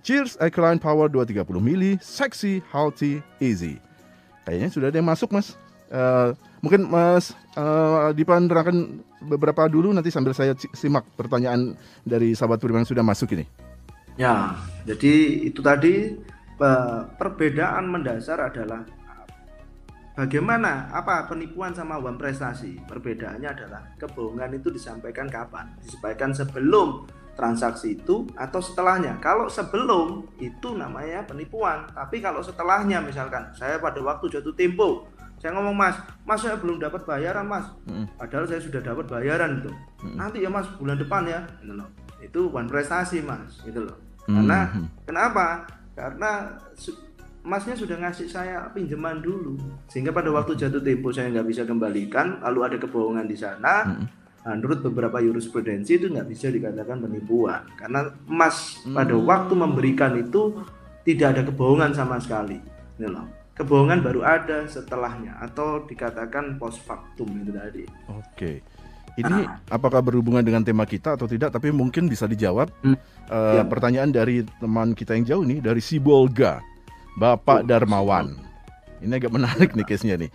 Cheers 0.05 0.37
Alkaline 0.37 0.77
Power 0.77 1.09
230 1.09 1.57
mili, 1.57 1.97
sexy, 1.97 2.61
healthy, 2.69 3.25
easy. 3.41 3.81
Kayaknya 4.45 4.69
sudah 4.69 4.93
ada 4.93 5.01
yang 5.01 5.09
masuk 5.09 5.33
mas. 5.33 5.57
Uh, 5.89 6.37
Mungkin 6.63 6.87
Mas 6.87 7.35
uh, 7.59 8.15
Dipan 8.15 8.47
nerangkan 8.47 9.03
beberapa 9.19 9.67
dulu 9.67 9.91
nanti 9.91 10.07
sambil 10.07 10.31
saya 10.31 10.55
simak 10.71 11.03
pertanyaan 11.19 11.75
dari 12.07 12.31
sahabat 12.31 12.63
Prima 12.63 12.79
yang 12.79 12.87
sudah 12.87 13.03
masuk 13.03 13.35
ini. 13.35 13.43
Ya, 14.15 14.55
jadi 14.87 15.43
itu 15.43 15.59
tadi 15.59 16.15
perbedaan 17.19 17.91
mendasar 17.91 18.39
adalah 18.47 18.87
bagaimana 20.15 20.87
apa 20.95 21.27
penipuan 21.27 21.75
sama 21.75 21.99
uang 21.99 22.15
prestasi. 22.15 22.79
Perbedaannya 22.87 23.49
adalah 23.51 23.81
kebohongan 23.99 24.55
itu 24.55 24.71
disampaikan 24.71 25.27
kapan? 25.27 25.67
Disampaikan 25.83 26.31
sebelum 26.31 27.09
transaksi 27.33 27.97
itu 27.97 28.29
atau 28.37 28.61
setelahnya. 28.61 29.17
Kalau 29.17 29.49
sebelum 29.49 30.29
itu 30.37 30.77
namanya 30.77 31.25
penipuan, 31.25 31.89
tapi 31.91 32.21
kalau 32.21 32.45
setelahnya 32.45 33.01
misalkan 33.01 33.49
saya 33.57 33.81
pada 33.81 33.99
waktu 33.99 34.29
jatuh 34.29 34.53
tempo 34.53 35.09
saya 35.43 35.59
ngomong 35.59 35.75
mas, 35.75 35.99
mas 36.23 36.39
saya 36.39 36.55
belum 36.55 36.79
dapat 36.79 37.03
bayaran 37.03 37.43
mas, 37.43 37.67
mm. 37.83 38.15
padahal 38.15 38.47
saya 38.47 38.63
sudah 38.63 38.79
dapat 38.79 39.11
bayaran 39.11 39.59
itu. 39.59 39.71
Mm. 40.07 40.15
Nanti 40.15 40.37
ya 40.39 40.47
mas 40.47 40.71
bulan 40.79 40.95
depan 40.95 41.27
ya, 41.27 41.43
gitu 41.59 41.75
loh. 41.75 41.89
Itu 42.23 42.41
one 42.47 42.71
prestasi 42.71 43.19
mas, 43.19 43.59
gitu 43.67 43.83
loh. 43.83 43.97
Karena 44.23 44.71
mm. 44.71 45.03
kenapa? 45.03 45.67
Karena 45.91 46.55
masnya 47.43 47.75
sudah 47.75 47.99
ngasih 47.99 48.31
saya 48.31 48.71
pinjaman 48.71 49.19
dulu, 49.19 49.59
sehingga 49.91 50.15
pada 50.15 50.31
waktu 50.31 50.55
jatuh 50.55 50.79
tempo 50.79 51.11
saya 51.11 51.27
nggak 51.27 51.47
bisa 51.51 51.67
kembalikan, 51.67 52.39
lalu 52.39 52.63
ada 52.63 52.77
kebohongan 52.79 53.27
di 53.27 53.35
sana. 53.35 53.83
Mm 53.83 54.23
Nah, 54.43 54.59
menurut 54.59 54.83
beberapa 54.83 55.23
jurisprudensi 55.23 55.95
itu 55.95 56.11
nggak 56.11 56.27
bisa 56.27 56.51
dikatakan 56.51 56.99
penipuan 56.99 57.63
karena 57.79 58.11
emas 58.27 58.83
hmm. 58.83 58.91
pada 58.91 59.15
waktu 59.15 59.53
memberikan 59.55 60.19
itu 60.19 60.59
tidak 61.07 61.27
ada 61.39 61.41
kebohongan 61.47 61.95
sama 61.95 62.19
sekali. 62.19 62.59
Ini 62.99 63.07
loh. 63.07 63.42
Kebohongan 63.53 64.01
baru 64.01 64.25
ada 64.25 64.65
setelahnya 64.65 65.37
atau 65.37 65.85
dikatakan 65.85 66.57
post 66.57 66.81
factum 66.81 67.29
itu 67.37 67.53
tadi. 67.53 67.85
Oke. 68.09 68.65
Ini 69.13 69.29
nah. 69.45 69.61
apakah 69.69 70.01
berhubungan 70.01 70.41
dengan 70.41 70.65
tema 70.65 70.89
kita 70.89 71.13
atau 71.13 71.29
tidak? 71.29 71.53
Tapi 71.53 71.69
mungkin 71.69 72.09
bisa 72.09 72.25
dijawab. 72.25 72.73
Hmm. 72.81 72.97
Uh, 73.29 73.61
ya. 73.61 73.63
Pertanyaan 73.69 74.09
dari 74.09 74.41
teman 74.57 74.97
kita 74.97 75.13
yang 75.13 75.25
jauh 75.29 75.43
nih 75.45 75.61
dari 75.61 75.85
Sibolga, 75.85 76.65
Bapak 77.21 77.61
oh, 77.61 77.65
Darmawan. 77.69 78.33
Ini 79.05 79.21
agak 79.21 79.29
menarik 79.29 79.77
nih 79.77 79.85
case-nya 79.85 80.17
nih. 80.17 80.33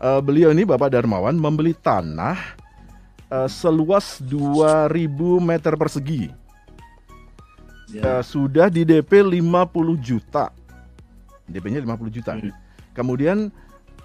Uh, 0.00 0.24
beliau 0.24 0.48
ini 0.56 0.64
Bapak 0.64 0.88
Darmawan 0.88 1.36
membeli 1.36 1.76
tanah 1.76 2.40
uh, 3.28 3.48
seluas 3.48 4.24
2000 4.24 4.88
meter 5.44 5.76
persegi. 5.76 6.32
Ya. 7.92 8.02
Uh, 8.18 8.22
sudah 8.24 8.72
di 8.72 8.88
DP 8.88 9.20
50 9.20 9.44
juta. 10.00 10.48
DP-nya 11.48 11.80
50 11.84 12.16
juta. 12.16 12.32
Hmm. 12.36 12.52
Kemudian 12.94 13.50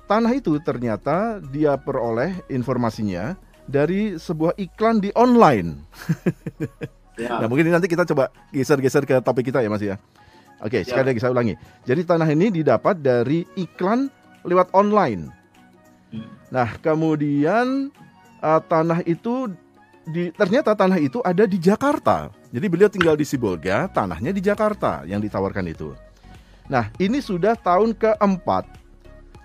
tanah 0.10 0.34
itu 0.34 0.58
ternyata 0.60 1.38
dia 1.54 1.78
peroleh 1.78 2.34
informasinya 2.50 3.38
dari 3.70 4.18
sebuah 4.18 4.58
iklan 4.58 4.98
di 4.98 5.14
online. 5.14 5.78
ya. 7.22 7.38
Nah, 7.38 7.48
mungkin 7.48 7.70
nanti 7.70 7.86
kita 7.86 8.04
coba 8.10 8.34
geser-geser 8.50 9.06
ke 9.06 9.22
topik 9.22 9.54
kita 9.54 9.62
ya 9.62 9.70
Mas 9.70 9.86
ya. 9.86 10.02
Oke, 10.60 10.82
ya. 10.82 10.90
sekali 10.90 11.14
lagi 11.14 11.22
saya 11.22 11.32
ulangi. 11.32 11.56
Jadi 11.86 12.02
tanah 12.04 12.28
ini 12.28 12.50
didapat 12.52 13.00
dari 13.00 13.46
iklan 13.56 14.10
lewat 14.44 14.74
online. 14.74 15.30
Hmm. 16.10 16.28
Nah, 16.50 16.74
kemudian 16.82 17.94
uh, 18.42 18.62
tanah 18.66 19.06
itu 19.06 19.54
di 20.10 20.34
ternyata 20.34 20.74
tanah 20.74 20.98
itu 20.98 21.22
ada 21.22 21.46
di 21.46 21.62
Jakarta. 21.62 22.34
Jadi 22.50 22.66
beliau 22.66 22.90
tinggal 22.90 23.14
di 23.14 23.22
Sibolga, 23.22 23.86
tanahnya 23.94 24.34
di 24.34 24.42
Jakarta 24.42 25.06
yang 25.06 25.22
ditawarkan 25.22 25.70
itu. 25.70 25.94
Nah, 26.70 26.94
ini 27.02 27.18
sudah 27.20 27.58
tahun 27.58 27.98
keempat. 27.98 28.78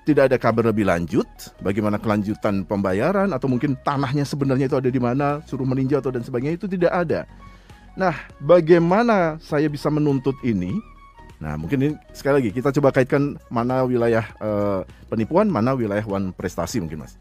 Tidak 0.04 0.28
ada 0.28 0.36
kabar 0.36 0.68
lebih 0.68 0.84
lanjut, 0.84 1.24
bagaimana 1.64 1.96
kelanjutan 1.96 2.68
pembayaran 2.68 3.32
atau 3.32 3.48
mungkin 3.48 3.72
tanahnya 3.80 4.28
sebenarnya 4.28 4.68
itu 4.68 4.76
ada 4.76 4.92
di 4.92 5.00
mana, 5.00 5.40
suruh 5.48 5.64
meninjau 5.64 6.04
atau 6.04 6.12
dan 6.12 6.20
sebagainya 6.20 6.60
itu 6.60 6.68
tidak 6.68 6.92
ada. 6.92 7.24
Nah, 7.96 8.12
bagaimana 8.36 9.40
saya 9.40 9.64
bisa 9.72 9.88
menuntut 9.88 10.36
ini? 10.44 10.76
Nah, 11.40 11.56
mungkin 11.56 11.78
ini 11.80 11.92
sekali 12.12 12.44
lagi 12.44 12.50
kita 12.52 12.68
coba 12.76 12.92
kaitkan 12.92 13.40
mana 13.48 13.88
wilayah 13.88 14.28
uh, 14.44 14.84
penipuan, 15.08 15.48
mana 15.48 15.72
wilayah 15.72 16.04
wan 16.04 16.36
prestasi 16.36 16.84
mungkin, 16.84 17.08
Mas. 17.08 17.16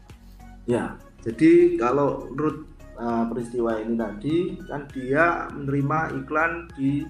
Ya, 0.68 1.00
jadi 1.24 1.80
kalau 1.80 2.28
menurut 2.36 2.68
uh, 3.00 3.24
peristiwa 3.32 3.80
ini 3.80 3.96
tadi 3.96 4.36
kan 4.68 4.84
dia 4.92 5.48
menerima 5.56 6.20
iklan 6.20 6.68
di 6.76 7.08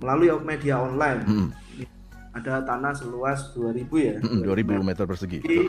melalui 0.00 0.32
media 0.40 0.80
online. 0.80 1.20
Hmm. 1.28 1.48
Ada 2.36 2.60
tanah 2.68 2.92
seluas 2.92 3.56
2000 3.56 3.88
ya. 3.96 4.16
Hmm, 4.20 4.44
2000 4.44 4.84
meter 4.84 5.04
persegi. 5.08 5.40
Jadi, 5.40 5.64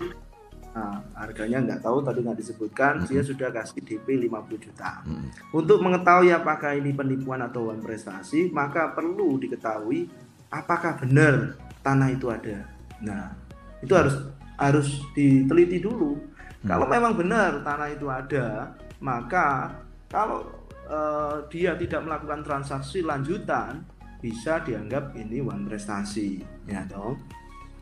nah, 0.75 0.99
harganya 1.15 1.63
nggak 1.63 1.79
tahu 1.79 2.03
tadi 2.03 2.19
nggak 2.27 2.39
disebutkan, 2.43 2.93
hmm. 3.01 3.07
dia 3.07 3.21
sudah 3.23 3.49
kasih 3.55 3.79
DP 3.79 4.27
50 4.27 4.65
juta. 4.67 4.91
Hmm. 5.07 5.31
Untuk 5.55 5.79
mengetahui 5.79 6.35
apakah 6.35 6.75
ini 6.75 6.91
penipuan 6.91 7.39
atau 7.39 7.71
uang 7.71 7.79
prestasi, 7.79 8.51
maka 8.51 8.91
perlu 8.91 9.39
diketahui 9.39 10.11
apakah 10.51 10.99
benar 10.99 11.55
tanah 11.79 12.09
itu 12.11 12.27
ada. 12.27 12.67
Nah, 12.99 13.31
itu 13.79 13.93
harus 13.95 14.15
harus 14.57 14.89
diteliti 15.15 15.79
dulu 15.79 16.37
Hmm. 16.67 16.69
Kalau 16.73 16.85
memang 16.89 17.13
benar 17.13 17.61
tanah 17.61 17.89
itu 17.93 18.07
ada, 18.09 18.73
maka 18.97 19.77
kalau 20.09 20.49
uh, 20.89 21.45
dia 21.53 21.77
tidak 21.77 22.01
melakukan 22.03 22.41
transaksi 22.41 23.05
lanjutan, 23.05 23.85
bisa 24.17 24.61
dianggap 24.65 25.13
ini 25.13 25.41
uang 25.41 25.69
prestasi, 25.69 26.41
ya 26.65 26.83
dong. 26.89 27.21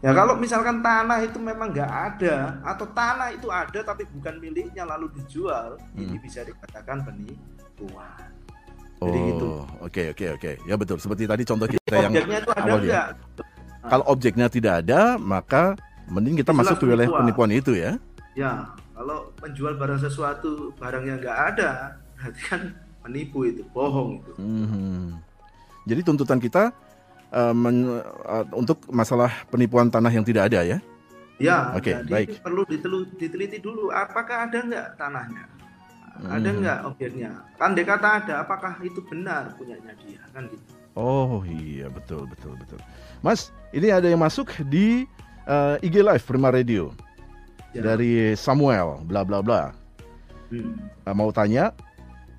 Ya 0.03 0.13
kalau 0.13 0.37
misalkan 0.37 0.85
tanah 0.85 1.23
itu 1.25 1.41
memang 1.41 1.73
nggak 1.73 1.89
ada 1.89 2.61
atau 2.61 2.85
tanah 2.93 3.33
itu 3.33 3.49
ada 3.49 3.79
tapi 3.81 4.05
bukan 4.13 4.37
miliknya 4.37 4.85
lalu 4.85 5.09
dijual, 5.17 5.81
hmm. 5.95 6.01
ini 6.03 6.17
bisa 6.21 6.45
dikatakan 6.45 7.01
penipuan. 7.01 8.29
Oh, 9.03 9.11
gitu. 9.11 9.49
oke 9.83 10.03
oke 10.15 10.25
oke. 10.39 10.51
Ya 10.63 10.75
betul. 10.79 10.97
Seperti 11.01 11.27
tadi 11.27 11.43
contoh 11.43 11.67
kita 11.67 11.83
Jadi, 11.83 11.99
yang 11.99 12.11
objeknya 12.15 12.39
itu 12.39 12.51
ada 12.55 12.71
ya. 12.85 13.03
Kalau 13.85 14.05
objeknya 14.09 14.47
tidak 14.49 14.73
ada, 14.85 15.01
maka 15.19 15.77
mending 16.09 16.41
kita 16.41 16.51
masuk 16.53 16.79
ke 16.81 16.85
wilayah 16.89 17.11
penipuan 17.21 17.51
itu 17.53 17.75
ya. 17.77 17.97
Ya, 18.35 18.67
kalau 18.93 19.31
menjual 19.39 19.79
barang 19.79 20.01
sesuatu 20.01 20.75
barang 20.75 21.05
yang 21.07 21.17
nggak 21.21 21.39
ada, 21.55 21.99
berarti 22.17 22.41
kan 22.49 22.61
menipu 23.05 23.45
itu, 23.45 23.61
bohong 23.71 24.19
itu. 24.21 24.33
Hmm. 24.41 25.21
Jadi 25.85 26.01
tuntutan 26.01 26.41
kita 26.41 26.73
uh, 27.31 27.53
men, 27.53 28.01
uh, 28.25 28.45
untuk 28.53 28.81
masalah 28.89 29.31
penipuan 29.49 29.89
tanah 29.89 30.09
yang 30.09 30.25
tidak 30.25 30.51
ada 30.51 30.65
ya? 30.65 30.77
Ya, 31.35 31.75
Oke, 31.75 31.91
okay, 31.91 31.95
baik. 32.07 32.27
perlu 32.39 32.63
diteliti 33.19 33.59
dulu 33.59 33.91
apakah 33.91 34.47
ada 34.47 34.55
nggak 34.55 34.87
tanahnya, 34.95 35.43
ada 36.31 36.47
hmm. 36.47 36.59
nggak 36.63 36.79
objeknya. 36.87 37.31
Kan 37.59 37.75
dia 37.75 37.83
kata 37.83 38.23
ada, 38.23 38.33
apakah 38.39 38.79
itu 38.79 39.03
benar 39.03 39.51
punyanya 39.59 39.91
dia 39.99 40.23
kan 40.31 40.47
gitu. 40.47 40.63
Oh 40.95 41.43
iya 41.43 41.91
betul 41.91 42.23
betul 42.23 42.55
betul. 42.55 42.79
Mas, 43.19 43.51
ini 43.75 43.91
ada 43.91 44.07
yang 44.07 44.23
masuk 44.23 44.47
di 44.71 45.03
uh, 45.43 45.75
IG 45.83 46.07
Live 46.07 46.23
Prima 46.23 46.55
Radio 46.55 46.95
ya. 47.75 47.81
dari 47.83 48.33
Samuel 48.39 49.03
bla 49.03 49.27
bla 49.27 49.43
bla 49.43 49.75
hmm. 50.51 51.11
mau 51.11 51.29
tanya 51.35 51.75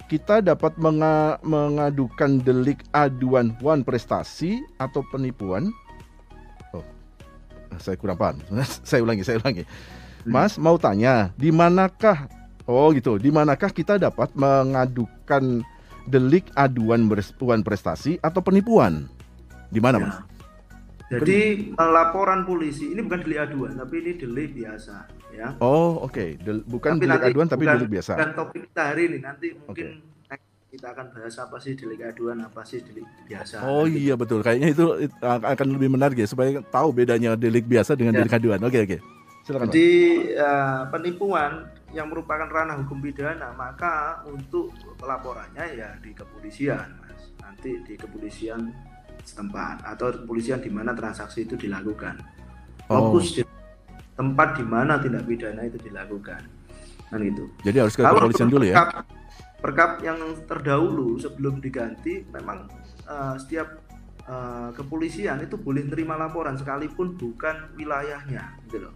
kita 0.06 0.42
dapat 0.42 0.78
menga 0.78 1.38
mengadukan 1.42 2.38
delik 2.42 2.82
aduan 2.94 3.54
wan 3.58 3.82
prestasi 3.82 4.62
atau 4.78 5.02
penipuan. 5.10 5.70
Oh 6.70 6.84
saya 7.78 7.96
kurang 7.98 8.18
paham. 8.18 8.36
Saya 8.88 9.02
ulangi 9.02 9.26
saya 9.26 9.42
ulangi. 9.42 9.66
Hmm. 10.26 10.32
Mas 10.32 10.56
mau 10.58 10.78
tanya 10.78 11.30
di 11.34 11.50
manakah 11.50 12.30
oh 12.66 12.90
gitu 12.94 13.18
di 13.18 13.30
manakah 13.30 13.70
kita 13.70 13.98
dapat 13.98 14.32
mengadukan 14.34 15.62
delik 16.06 16.46
aduan 16.54 17.10
wan 17.42 17.62
prestasi 17.66 18.18
atau 18.22 18.40
penipuan? 18.42 19.10
Di 19.70 19.82
mana 19.82 19.98
ya. 19.98 20.06
Mas? 20.06 20.18
Jadi 21.06 21.70
laporan 21.78 22.42
polisi 22.42 22.90
ini 22.90 22.98
bukan 22.98 23.22
delik 23.22 23.38
aduan, 23.46 23.78
tapi 23.78 24.02
ini 24.02 24.18
delik 24.18 24.58
biasa, 24.58 25.06
ya. 25.36 25.48
Oh, 25.60 26.08
oke. 26.08 26.16
Okay. 26.16 26.62
bukan 26.64 26.96
tapi 26.96 27.02
delik 27.04 27.20
nanti, 27.20 27.30
aduan, 27.30 27.46
tapi 27.46 27.64
bukan, 27.64 27.74
delik 27.76 27.90
biasa. 27.92 28.12
Bukan 28.16 28.30
topik 28.32 28.60
kita 28.72 28.82
hari 28.88 29.02
ini. 29.06 29.18
Nanti 29.20 29.46
mungkin 29.52 29.86
okay. 30.00 30.38
kita 30.72 30.86
akan 30.96 31.06
bahas 31.12 31.36
apa 31.36 31.56
sih 31.60 31.72
delik 31.76 32.00
aduan, 32.02 32.38
apa 32.40 32.60
sih 32.64 32.78
delik 32.80 33.06
biasa. 33.28 33.56
Oh 33.68 33.84
nanti. 33.84 34.00
iya 34.00 34.14
betul. 34.16 34.40
Kayaknya 34.40 34.68
itu 34.72 34.84
akan 35.22 35.66
lebih 35.76 35.88
menarik 35.92 36.16
ya, 36.16 36.28
supaya 36.28 36.48
tahu 36.64 36.88
bedanya 36.96 37.36
delik 37.36 37.68
biasa 37.68 37.92
dengan 37.94 38.16
ya. 38.16 38.24
delik 38.24 38.34
aduan. 38.40 38.60
Oke 38.64 38.80
okay, 38.80 38.80
oke. 38.82 38.88
Okay. 38.96 39.00
Silakan. 39.46 39.66
Jadi 39.70 39.90
uh, 40.42 40.90
penipuan 40.90 41.70
yang 41.94 42.10
merupakan 42.10 42.50
ranah 42.50 42.82
hukum 42.82 42.98
pidana, 42.98 43.54
maka 43.54 44.26
untuk 44.26 44.74
pelaporannya 44.98 45.64
ya 45.78 45.94
di 46.02 46.10
kepolisian, 46.10 46.98
mas. 46.98 47.30
Nanti 47.38 47.78
di 47.86 47.94
kepolisian 47.94 48.74
setempat 49.22 49.86
atau 49.86 50.10
kepolisian 50.14 50.58
di 50.58 50.70
mana 50.70 50.98
transaksi 50.98 51.46
itu 51.46 51.54
dilakukan. 51.54 52.18
Oh. 52.90 53.14
Fokus 53.14 53.30
oh. 53.30 53.34
di 53.38 53.42
tempat 54.16 54.56
di 54.56 54.64
mana 54.64 54.98
tindak 54.98 55.28
pidana 55.28 55.62
itu 55.62 55.78
dilakukan. 55.78 56.42
Kan 57.06 57.20
itu. 57.22 57.46
Jadi 57.62 57.76
harus 57.78 57.94
ke 57.94 58.02
Kalau 58.02 58.18
kepolisian 58.24 58.50
dulu 58.50 58.64
ya. 58.66 58.74
Perkap 59.62 60.02
yang 60.04 60.18
terdahulu 60.48 61.16
sebelum 61.20 61.60
diganti 61.60 62.24
memang 62.28 62.68
uh, 63.08 63.36
setiap 63.38 63.80
uh, 64.26 64.72
kepolisian 64.74 65.40
itu 65.44 65.56
boleh 65.56 65.86
terima 65.86 66.18
laporan 66.18 66.58
sekalipun 66.58 67.14
bukan 67.14 67.72
wilayahnya 67.78 68.56
gitu 68.66 68.88
loh. 68.88 68.94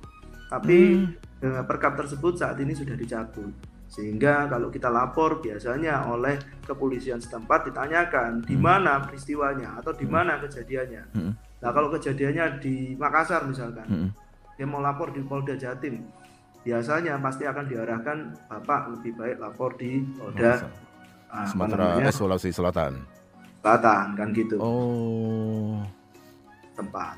Tapi 0.50 0.99
hmm. 0.99 1.47
eh, 1.47 1.62
perkap 1.62 1.95
tersebut 1.95 2.35
saat 2.35 2.59
ini 2.59 2.75
sudah 2.75 2.99
dicabut. 2.99 3.55
Sehingga 3.87 4.50
kalau 4.50 4.67
kita 4.67 4.91
lapor 4.91 5.39
biasanya 5.39 6.11
oleh 6.11 6.39
kepolisian 6.67 7.23
setempat 7.23 7.71
ditanyakan 7.71 8.43
di 8.43 8.59
Hmm. 8.59 8.67
mana 8.67 8.99
peristiwanya 9.07 9.79
atau 9.79 9.95
di 9.95 10.11
Hmm. 10.11 10.15
mana 10.19 10.43
kejadiannya. 10.43 11.03
Mm-mm. 11.15 11.33
Nah 11.62 11.71
kalau 11.71 11.87
kejadiannya 11.95 12.59
di 12.59 12.99
Makassar 12.99 13.47
misalkan. 13.47 13.87
Dia 14.61 14.69
mau 14.69 14.85
lapor 14.85 15.09
di 15.09 15.25
Polda 15.25 15.57
Jatim, 15.57 16.05
biasanya 16.69 17.17
pasti 17.17 17.49
akan 17.49 17.64
diarahkan 17.64 18.19
Bapak 18.45 18.93
lebih 18.93 19.17
baik 19.17 19.40
lapor 19.40 19.73
di 19.81 20.05
Polda 20.21 20.69
ah, 21.33 21.49
apa 21.49 21.49
Sumatera 21.49 21.97
eh, 21.97 22.12
Sulawesi 22.12 22.52
Selatan. 22.52 23.00
Selatan 23.64 24.07
kan 24.21 24.29
gitu 24.37 24.61
Oh. 24.61 25.81
tempat. 26.76 27.17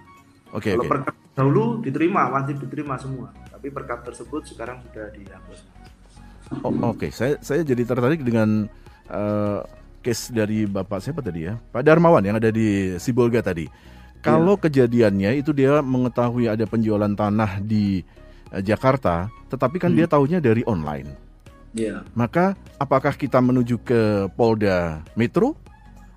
Oke 0.54 0.70
Kalau 0.70 0.86
oke. 0.86 0.92
perkap 0.94 1.14
dahulu 1.34 1.82
diterima, 1.82 2.30
wajib 2.30 2.62
diterima 2.62 2.94
semua. 2.94 3.34
Tapi 3.50 3.74
perkap 3.74 4.06
tersebut 4.06 4.46
sekarang 4.46 4.78
sudah 4.86 5.10
dihapus. 5.10 5.58
Oh, 6.62 6.94
Oke, 6.94 7.10
saya 7.10 7.42
saya 7.42 7.66
jadi 7.66 7.82
tertarik 7.82 8.22
dengan 8.22 8.70
eh, 9.10 9.60
case 9.98 10.30
dari 10.30 10.62
Bapak 10.70 11.02
siapa 11.02 11.18
tadi 11.26 11.50
ya? 11.50 11.58
Pak 11.58 11.82
Darmawan 11.82 12.22
yang 12.22 12.38
ada 12.38 12.54
di 12.54 12.94
Sibolga 13.02 13.42
tadi. 13.42 13.66
Kalau 14.22 14.54
kejadiannya 14.54 15.42
itu 15.42 15.50
dia 15.50 15.82
mengetahui 15.82 16.46
ada 16.46 16.62
penjualan 16.64 17.10
tanah 17.10 17.58
di 17.58 18.06
eh, 18.52 18.62
Jakarta, 18.62 19.26
tetapi 19.50 19.82
kan 19.82 19.90
Hmm. 19.90 19.98
dia 19.98 20.06
tahunya 20.06 20.38
dari 20.38 20.62
online. 20.64 21.08
Iya. 21.72 22.04
Maka 22.12 22.52
apakah 22.76 23.16
kita 23.16 23.40
menuju 23.40 23.80
ke 23.80 24.28
Polda 24.36 25.00
Metro 25.16 25.56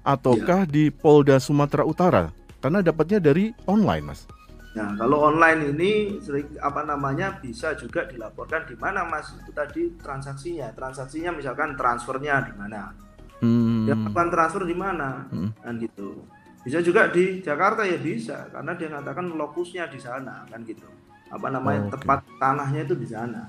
ataukah 0.03 0.67
di 0.67 0.91
Polda 0.91 1.39
Sumatera 1.39 1.88
Utara? 1.88 2.29
Karena 2.59 2.83
dapatnya 2.83 3.24
dari 3.24 3.55
online, 3.65 4.03
Mas. 4.03 4.27
Nah, 4.75 4.91
kalau 5.00 5.31
online 5.31 5.71
ini 5.71 6.19
apa 6.59 6.83
namanya 6.83 7.39
bisa 7.39 7.71
juga 7.79 8.03
dilaporkan 8.03 8.67
di 8.67 8.75
mana 8.75 9.07
Mas 9.07 9.31
itu 9.31 9.55
tadi 9.55 9.95
transaksinya. 10.03 10.75
Transaksinya 10.75 11.31
misalkan 11.31 11.79
transfernya 11.79 12.51
di 12.51 12.53
mana. 12.59 12.91
Hmm. 13.39 13.88
Dia 13.88 13.95
melakukan 13.95 14.27
transfer 14.35 14.63
di 14.67 14.75
mana? 14.75 15.24
Hmm. 15.31 15.55
Kan 15.63 15.79
gitu. 15.79 16.19
Bisa 16.65 16.81
juga 16.81 17.05
di 17.13 17.45
Jakarta 17.45 17.86
ya 17.86 18.01
bisa 18.01 18.50
karena 18.50 18.74
dia 18.74 18.89
mengatakan 18.89 19.29
lokusnya 19.38 19.86
di 19.86 20.01
sana 20.01 20.50
kan 20.50 20.65
gitu. 20.65 20.89
Apa 21.29 21.53
namanya 21.53 21.86
Oke. 21.86 22.01
tepat 22.01 22.19
tanahnya 22.41 22.81
itu 22.81 22.98
di 22.98 23.05
sana. 23.05 23.45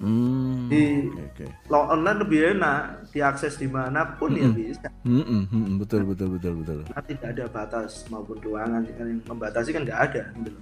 Hmm. 0.00 0.66
Di- 0.66 1.06
oke. 1.06 1.46
Lo 1.70 1.86
online 1.86 2.18
lebih 2.26 2.58
enak, 2.58 3.12
diakses 3.14 3.60
di 3.60 3.70
mana 3.70 4.16
pun 4.18 4.34
ya 4.34 4.50
Mm-mm. 4.50 4.56
bisa. 4.58 4.88
Hmm, 5.06 5.22
hmm, 5.22 5.44
hmm, 5.52 5.64
betul 5.78 6.02
betul 6.02 6.34
betul 6.34 6.64
betul. 6.64 6.78
Karena 6.90 7.02
tidak 7.06 7.28
ada 7.30 7.44
batas 7.46 8.02
maupun 8.10 8.36
ruangan 8.42 8.82
yang 8.98 9.22
membatasi 9.22 9.70
kan 9.70 9.86
nggak 9.86 10.00
ada. 10.10 10.22
Gitu. 10.34 10.58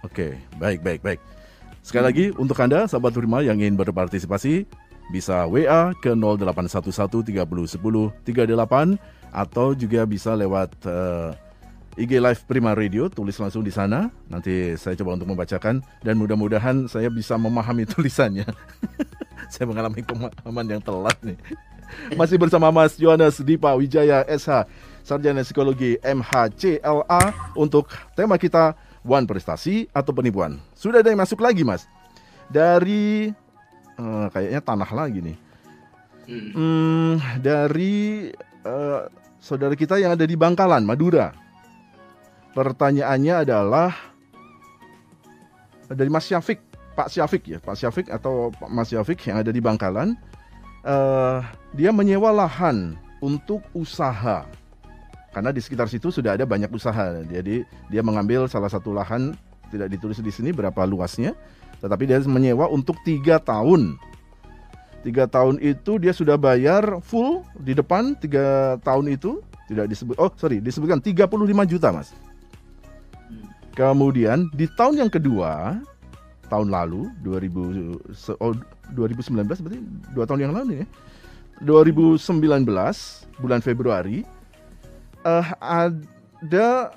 Oke, 0.00 0.26
baik, 0.56 0.80
baik, 0.80 1.04
baik. 1.04 1.20
Sekali 1.84 2.04
lagi 2.08 2.24
untuk 2.40 2.56
Anda, 2.56 2.88
sahabat 2.88 3.12
Prima 3.12 3.44
yang 3.44 3.60
ingin 3.60 3.76
berpartisipasi, 3.76 4.64
bisa 5.12 5.44
WA 5.44 5.92
ke 6.00 6.16
0811 6.16 7.20
30 7.26 7.44
10 7.44 7.76
38 8.24 8.96
atau 9.30 9.72
juga 9.74 10.02
bisa 10.06 10.34
lewat 10.34 10.74
eh, 10.86 11.30
IG 11.98 12.22
Live 12.22 12.46
Prima 12.46 12.72
Radio, 12.72 13.10
tulis 13.10 13.34
langsung 13.36 13.66
di 13.66 13.74
sana. 13.74 14.08
Nanti 14.30 14.78
saya 14.78 14.94
coba 14.94 15.18
untuk 15.18 15.34
membacakan 15.34 15.82
dan 16.00 16.14
mudah-mudahan 16.16 16.86
saya 16.86 17.10
bisa 17.10 17.34
memahami 17.34 17.84
tulisannya. 17.92 18.46
saya 19.52 19.66
mengalami 19.66 20.00
pemahaman 20.06 20.66
yang 20.78 20.82
telat 20.82 21.18
nih. 21.20 21.38
Masih 22.20 22.38
bersama 22.38 22.70
Mas 22.70 22.94
Yohanes 22.96 23.42
Dipa 23.42 23.74
Wijaya 23.74 24.22
SH, 24.30 24.70
Sarjana 25.02 25.42
Psikologi 25.42 25.98
MHCLA 25.98 27.22
untuk 27.58 27.90
tema 28.14 28.38
kita 28.38 28.78
One 29.02 29.26
Prestasi 29.26 29.90
atau 29.90 30.14
Penipuan. 30.14 30.62
Sudah 30.78 31.02
ada 31.02 31.10
yang 31.10 31.18
masuk 31.18 31.42
lagi 31.42 31.66
Mas? 31.66 31.90
Dari 32.46 33.34
eh, 33.98 34.26
kayaknya 34.30 34.60
tanah 34.62 34.90
lagi 34.94 35.18
nih. 35.20 35.36
Hmm. 36.30 36.50
Hmm, 36.54 37.14
dari 37.42 38.30
eh, 38.62 39.00
saudara 39.40 39.72
kita 39.74 39.96
yang 39.96 40.14
ada 40.14 40.28
di 40.28 40.36
Bangkalan, 40.36 40.84
Madura. 40.84 41.32
Pertanyaannya 42.52 43.34
adalah 43.48 43.90
dari 45.90 46.12
Mas 46.12 46.28
Syafiq, 46.28 46.60
Pak 46.94 47.08
Syafiq 47.08 47.42
ya, 47.56 47.58
Pak 47.58 47.74
Syafiq 47.74 48.06
atau 48.12 48.52
Pak 48.54 48.70
Mas 48.70 48.92
Syafiq 48.92 49.18
yang 49.26 49.40
ada 49.40 49.50
di 49.50 49.58
Bangkalan. 49.58 50.14
Eh, 50.84 51.38
dia 51.74 51.90
menyewa 51.90 52.30
lahan 52.30 52.94
untuk 53.24 53.64
usaha. 53.72 54.44
Karena 55.30 55.54
di 55.54 55.62
sekitar 55.62 55.86
situ 55.86 56.10
sudah 56.10 56.34
ada 56.34 56.42
banyak 56.42 56.70
usaha. 56.74 57.22
Jadi 57.24 57.62
dia 57.86 58.02
mengambil 58.02 58.50
salah 58.50 58.68
satu 58.68 58.90
lahan 58.90 59.34
tidak 59.70 59.94
ditulis 59.94 60.18
di 60.18 60.32
sini 60.34 60.50
berapa 60.50 60.82
luasnya, 60.82 61.38
tetapi 61.78 62.10
dia 62.10 62.18
menyewa 62.26 62.66
untuk 62.66 62.98
tiga 63.06 63.38
tahun. 63.38 63.94
Tiga 65.00 65.24
tahun 65.24 65.56
itu 65.64 65.96
dia 65.96 66.12
sudah 66.12 66.36
bayar 66.36 67.00
full 67.00 67.40
di 67.56 67.72
depan 67.72 68.12
tiga 68.20 68.76
tahun 68.84 69.16
itu 69.16 69.40
tidak 69.70 69.88
disebut. 69.88 70.14
Oh 70.20 70.28
sorry 70.36 70.60
disebutkan 70.60 71.00
35 71.00 71.24
juta 71.64 71.88
mas. 71.88 72.12
Kemudian 73.72 74.50
di 74.52 74.68
tahun 74.76 75.06
yang 75.06 75.10
kedua 75.10 75.80
tahun 76.50 76.68
lalu 76.68 77.08
2000 77.22 78.12
se- 78.12 78.36
oh, 78.42 78.52
2019 78.92 79.46
berarti 79.46 79.78
dua 80.10 80.24
tahun 80.26 80.50
yang 80.50 80.52
lalu 80.52 80.82
ya 80.82 80.86
2019 81.62 82.66
bulan 83.38 83.60
Februari 83.62 84.26
eh 85.22 85.46
ada 85.62 86.90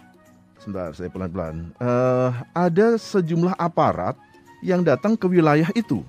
sebentar 0.57 0.89
saya 0.97 1.13
pelan-pelan 1.13 1.69
Eh, 1.77 2.31
ada 2.55 2.97
sejumlah 2.97 3.53
aparat 3.59 4.17
yang 4.65 4.81
datang 4.81 5.13
ke 5.13 5.29
wilayah 5.29 5.69
itu 5.77 6.01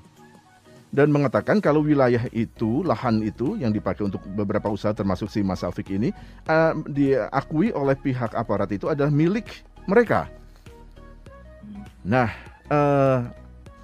dan 0.95 1.11
mengatakan 1.11 1.59
kalau 1.59 1.83
wilayah 1.83 2.23
itu 2.31 2.87
lahan 2.87 3.19
itu 3.27 3.59
yang 3.59 3.75
dipakai 3.75 4.07
untuk 4.07 4.23
beberapa 4.39 4.71
usaha 4.71 4.95
termasuk 4.95 5.27
si 5.27 5.43
Mas 5.43 5.67
Afik 5.67 5.91
ini 5.91 6.15
eh, 6.47 6.73
diakui 6.87 7.75
oleh 7.75 7.99
pihak 7.99 8.31
aparat 8.39 8.71
itu 8.71 8.87
adalah 8.87 9.11
milik 9.11 9.67
mereka. 9.91 10.31
Nah, 12.07 12.31
eh, 12.71 13.19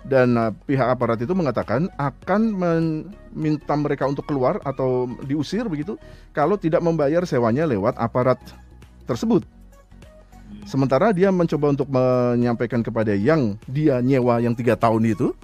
dan 0.07 0.29
eh, 0.39 0.53
pihak 0.71 0.87
aparat 0.87 1.19
itu 1.19 1.35
mengatakan 1.35 1.91
akan 1.99 2.43
meminta 2.55 3.75
mereka 3.75 4.07
untuk 4.07 4.31
keluar 4.31 4.63
atau 4.63 5.11
diusir 5.27 5.67
begitu 5.67 5.99
kalau 6.31 6.55
tidak 6.55 6.79
membayar 6.79 7.27
sewanya 7.27 7.67
lewat 7.67 7.99
aparat 7.99 8.39
tersebut. 9.11 9.43
Sementara 10.63 11.11
dia 11.11 11.35
mencoba 11.35 11.75
untuk 11.75 11.91
menyampaikan 11.91 12.87
kepada 12.87 13.11
yang 13.19 13.59
dia 13.67 13.99
nyewa 13.99 14.39
yang 14.39 14.55
tiga 14.55 14.79
tahun 14.79 15.03
itu, 15.11 15.35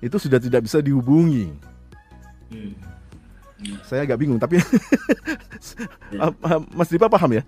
itu 0.00 0.16
sudah 0.16 0.40
tidak 0.40 0.64
bisa 0.64 0.80
dihubungi. 0.80 1.52
Hmm. 2.50 2.72
Saya 3.84 4.08
agak 4.08 4.16
bingung, 4.16 4.40
tapi 4.40 4.56
ah, 6.16 6.32
Mas 6.72 6.88
Dipa 6.88 7.06
paham 7.06 7.36
ya? 7.36 7.42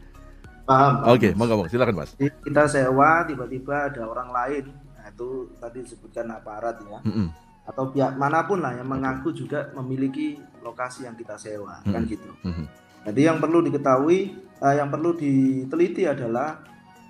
Paham. 0.62 0.92
paham. 1.02 1.12
Oke, 1.16 1.32
monggo, 1.34 1.54
monggo. 1.58 1.72
silakan 1.72 2.04
Mas. 2.04 2.12
Kita 2.16 2.68
sewa 2.68 3.24
tiba-tiba 3.24 3.88
ada 3.90 4.02
orang 4.06 4.30
lain 4.30 4.64
nah, 4.94 5.08
itu 5.10 5.50
tadi 5.58 5.82
disebutkan 5.82 6.30
aparat 6.30 6.78
ya 6.84 7.00
Mm-mm. 7.02 7.26
atau 7.66 7.90
pihak 7.90 8.14
mana 8.14 8.46
pun 8.46 8.62
lah 8.62 8.70
yang 8.76 8.86
mengaku 8.86 9.34
juga 9.34 9.72
memiliki 9.74 10.38
lokasi 10.62 11.08
yang 11.10 11.18
kita 11.18 11.34
sewa 11.34 11.82
kan 11.82 12.06
Mm-mm. 12.06 12.12
gitu 12.12 12.30
Mhm. 12.46 12.64
jadi 13.10 13.20
yang 13.34 13.38
perlu 13.42 13.58
diketahui 13.66 14.18
eh, 14.38 14.74
yang 14.78 14.86
perlu 14.86 15.18
diteliti 15.18 16.06
adalah 16.06 16.62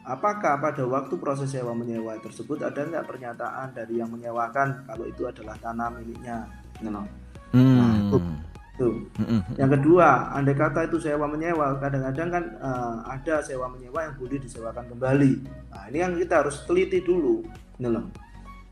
apakah 0.02 0.58
pada 0.58 0.82
waktu 0.82 1.14
proses 1.18 1.50
sewa 1.50 1.72
menyewa 1.74 2.18
tersebut 2.18 2.58
ada 2.62 2.82
nggak 2.82 3.06
pernyataan 3.06 3.70
dari 3.70 4.02
yang 4.02 4.10
menyewakan 4.10 4.82
kalau 4.86 5.06
itu 5.06 5.26
adalah 5.26 5.54
tanah 5.62 5.94
miliknya 5.94 6.46
you 6.82 6.90
know. 6.90 7.06
Hmm. 7.52 8.08
itu. 8.08 8.18
Tuh. 8.80 9.04
Mm-mm. 9.20 9.44
Yang 9.60 9.70
kedua, 9.78 10.32
andai 10.32 10.56
kata 10.56 10.88
itu 10.88 10.96
sewa 10.96 11.28
menyewa, 11.28 11.76
kadang-kadang 11.76 12.28
kan 12.32 12.44
eh, 12.56 12.96
ada 13.04 13.44
sewa 13.44 13.68
menyewa 13.68 14.00
yang 14.08 14.16
boleh 14.16 14.40
disewakan 14.40 14.88
kembali. 14.88 15.32
Nah, 15.68 15.84
ini 15.92 15.98
yang 16.00 16.16
kita 16.16 16.40
harus 16.40 16.64
teliti 16.64 17.04
dulu, 17.04 17.44
ini 17.76 17.88
loh. 17.92 18.08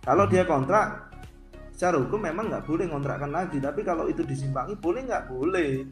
Kalau 0.00 0.24
dia 0.24 0.48
kontrak, 0.48 1.12
secara 1.76 2.00
hukum 2.00 2.16
memang 2.16 2.48
nggak 2.48 2.64
boleh 2.64 2.88
kontrakkan 2.88 3.28
lagi, 3.28 3.60
tapi 3.60 3.84
kalau 3.84 4.08
itu 4.08 4.24
disimpangi 4.24 4.72
boleh 4.80 5.04
nggak 5.04 5.24
boleh, 5.28 5.84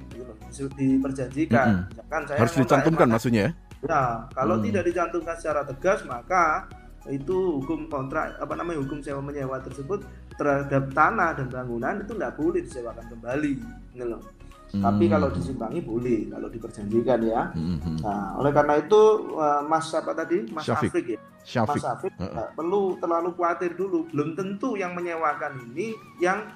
gitu 0.48 0.64
diperjanjikan. 0.72 1.66
Mm-mm. 1.68 1.92
Misalkan 1.92 2.22
saya 2.24 2.38
Harus 2.40 2.55
dicantumkan 2.57 3.09
maksudnya 3.12 3.53
ya? 3.53 3.67
Ya, 3.86 4.26
kalau 4.34 4.58
Hmm. 4.58 4.64
tidak 4.66 4.90
dicantumkan 4.90 5.38
secara 5.38 5.62
tegas 5.62 6.02
maka 6.02 6.66
itu 7.06 7.62
hukum 7.62 7.86
kontrak 7.86 8.34
apa 8.36 8.52
namanya 8.58 8.82
hukum 8.82 8.98
sewa 8.98 9.22
menyewa 9.22 9.62
tersebut 9.62 10.02
terhadap 10.34 10.90
tanah 10.90 11.38
dan 11.38 11.46
bangunan 11.46 12.02
itu 12.02 12.12
tidak 12.14 12.34
boleh 12.34 12.60
disewakan 12.62 13.06
kembali, 13.06 13.52
gitu 13.94 14.06
loh. 14.06 14.22
Tapi 14.68 15.08
Hmm. 15.08 15.12
kalau 15.16 15.28
disimpangi 15.32 15.80
boleh, 15.80 16.28
kalau 16.28 16.48
diperjanjikan 16.52 17.20
ya. 17.24 17.48
Mhm. 17.56 18.04
Nah, 18.04 18.36
oleh 18.36 18.52
karena 18.52 18.74
itu 18.76 19.00
eh, 19.40 19.62
Mas 19.64 19.88
apa 19.96 20.12
tadi, 20.12 20.44
Mas 20.52 20.68
Syafiq. 20.68 20.90
Afrik 20.92 21.06
ya, 21.08 21.20
Syafiq. 21.40 21.80
Mas 21.80 21.86
Afrik 21.88 22.14
Heeh. 22.20 22.32
nggak 22.36 22.50
perlu 22.52 22.82
terlalu 23.00 23.28
khawatir 23.32 23.72
dulu. 23.78 24.04
Belum 24.12 24.36
tentu 24.36 24.76
yang 24.76 24.92
menyewakan 24.92 25.64
ini 25.70 25.96
yang 26.20 26.50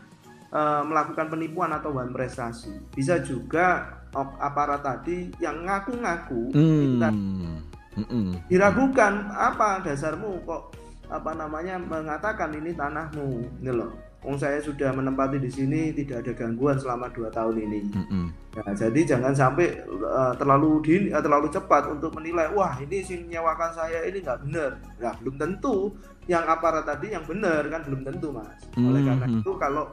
eh, 0.52 0.82
melakukan 0.84 1.32
penipuan 1.32 1.72
atau 1.72 1.96
wan 1.96 2.12
prestasi. 2.12 2.76
Bisa 2.92 3.16
juga 3.24 3.96
aparat 4.16 4.84
tadi 4.84 5.32
yang 5.40 5.64
ngaku-ngaku 5.64 6.52
Hmm. 6.52 7.00
Mm-mm. 7.92 8.40
diragukan 8.48 9.28
apa 9.36 9.84
dasarmu 9.84 10.40
kok 10.48 10.72
apa 11.12 11.36
namanya 11.36 11.76
mengatakan 11.76 12.56
ini 12.56 12.72
tanahmu, 12.72 13.60
ini 13.60 13.68
loh. 13.70 13.92
Wong 14.22 14.38
saya 14.38 14.62
sudah 14.62 14.94
menempati 14.94 15.42
di 15.42 15.50
sini 15.50 15.90
tidak 15.90 16.22
ada 16.22 16.32
gangguan 16.32 16.78
selama 16.78 17.10
dua 17.10 17.26
tahun 17.28 17.58
ini. 17.58 17.80
Mm 17.90 18.04
-hmm. 18.06 18.24
Nah, 18.54 18.70
jadi 18.70 19.00
jangan 19.02 19.34
sampai 19.34 19.82
uh, 19.82 20.32
terlalu 20.38 20.78
dini, 20.86 21.06
uh, 21.10 21.18
terlalu 21.18 21.50
cepat 21.50 21.90
untuk 21.90 22.14
menilai. 22.14 22.46
Wah 22.54 22.78
ini 22.78 23.02
sih 23.02 23.18
menyewakan 23.18 23.74
saya 23.74 24.06
ini 24.06 24.22
nggak 24.22 24.46
benar. 24.46 24.78
Nah 25.02 25.14
belum 25.18 25.36
tentu 25.42 25.98
yang 26.30 26.46
aparat 26.46 26.86
tadi 26.86 27.10
yang 27.10 27.26
benar 27.26 27.66
kan 27.66 27.82
belum 27.82 28.06
tentu 28.06 28.30
mas. 28.30 28.46
Mm 28.46 28.78
-hmm. 28.78 28.88
Oleh 28.94 29.00
karena 29.02 29.26
itu 29.26 29.50
kalau 29.58 29.84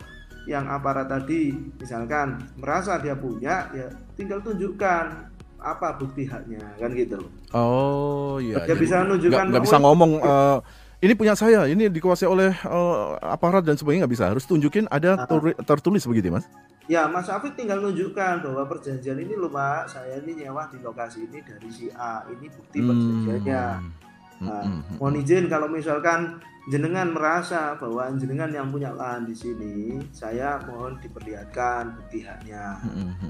yang 0.45 0.65
aparat 0.69 1.09
tadi 1.09 1.49
misalkan 1.81 2.37
merasa 2.61 3.01
dia 3.01 3.17
punya 3.17 3.65
ya 3.73 3.89
tinggal 4.19 4.43
tunjukkan 4.43 5.31
apa 5.59 5.87
bukti 5.95 6.27
haknya 6.27 6.59
kan 6.75 6.91
gitu. 6.91 7.19
Oh 7.55 8.35
iya. 8.43 8.67
Dia 8.67 8.75
bisa 8.75 9.07
menunjukkan. 9.07 9.45
Nggak 9.55 9.63
bisa 9.63 9.79
ngomong. 9.79 10.11
Uh 10.19 10.59
ini 10.99 11.15
punya 11.15 11.31
saya, 11.31 11.63
ini 11.63 11.87
dikuasai 11.87 12.27
oleh 12.27 12.51
uh, 12.67 13.15
aparat 13.23 13.63
dan 13.63 13.79
sebagainya 13.79 14.03
nggak 14.03 14.13
bisa. 14.19 14.25
Harus 14.35 14.43
tunjukin 14.43 14.83
ada 14.91 15.23
ah. 15.23 15.39
tertulis 15.63 16.03
begitu, 16.03 16.27
Mas? 16.27 16.43
Ya, 16.91 17.07
Mas 17.07 17.31
Afif 17.31 17.55
tinggal 17.55 17.79
menunjukkan 17.79 18.43
bahwa 18.43 18.67
perjanjian 18.67 19.15
ini 19.15 19.31
loh, 19.31 19.47
Pak, 19.47 19.87
saya 19.87 20.19
ini 20.19 20.43
nyewa 20.43 20.67
di 20.67 20.83
lokasi 20.83 21.23
ini 21.23 21.39
dari 21.39 21.69
si 21.71 21.87
A. 21.95 22.27
Ini 22.27 22.51
bukti 22.51 22.83
hmm. 22.83 22.87
perjanjiannya. 22.91 23.63
Hmm. 23.79 24.08
Nah, 24.39 24.63
mohon 24.99 25.19
izin 25.19 25.51
kalau 25.51 25.67
misalkan 25.67 26.39
jenengan 26.69 27.11
merasa 27.11 27.75
bahwa 27.75 28.07
jenengan 28.15 28.51
yang 28.53 28.69
punya 28.69 28.93
lahan 28.93 29.25
di 29.25 29.35
sini, 29.35 29.99
saya 30.15 30.61
mohon 30.69 30.95
diperlihatkan 31.01 31.97
bukti 31.97 32.23
haknya, 32.23 32.77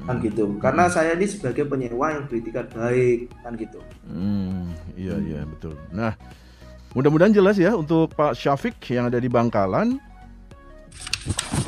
kan 0.05 0.15
gitu. 0.21 0.59
Karena 0.61 0.85
saya 0.91 1.15
ini 1.15 1.25
sebagai 1.25 1.65
penyewa 1.65 2.13
yang 2.13 2.29
beritikat 2.29 2.69
baik, 2.75 3.31
kan 3.41 3.55
gitu. 3.55 3.79
Hmm, 4.05 4.75
iya 4.93 5.15
iya 5.17 5.41
betul. 5.47 5.73
Nah, 5.95 6.13
Mudah-mudahan 6.97 7.29
jelas 7.29 7.61
ya 7.61 7.77
untuk 7.77 8.17
Pak 8.17 8.33
Syafiq 8.33 8.73
yang 8.89 9.13
ada 9.13 9.21
di 9.21 9.29
Bangkalan. 9.29 10.01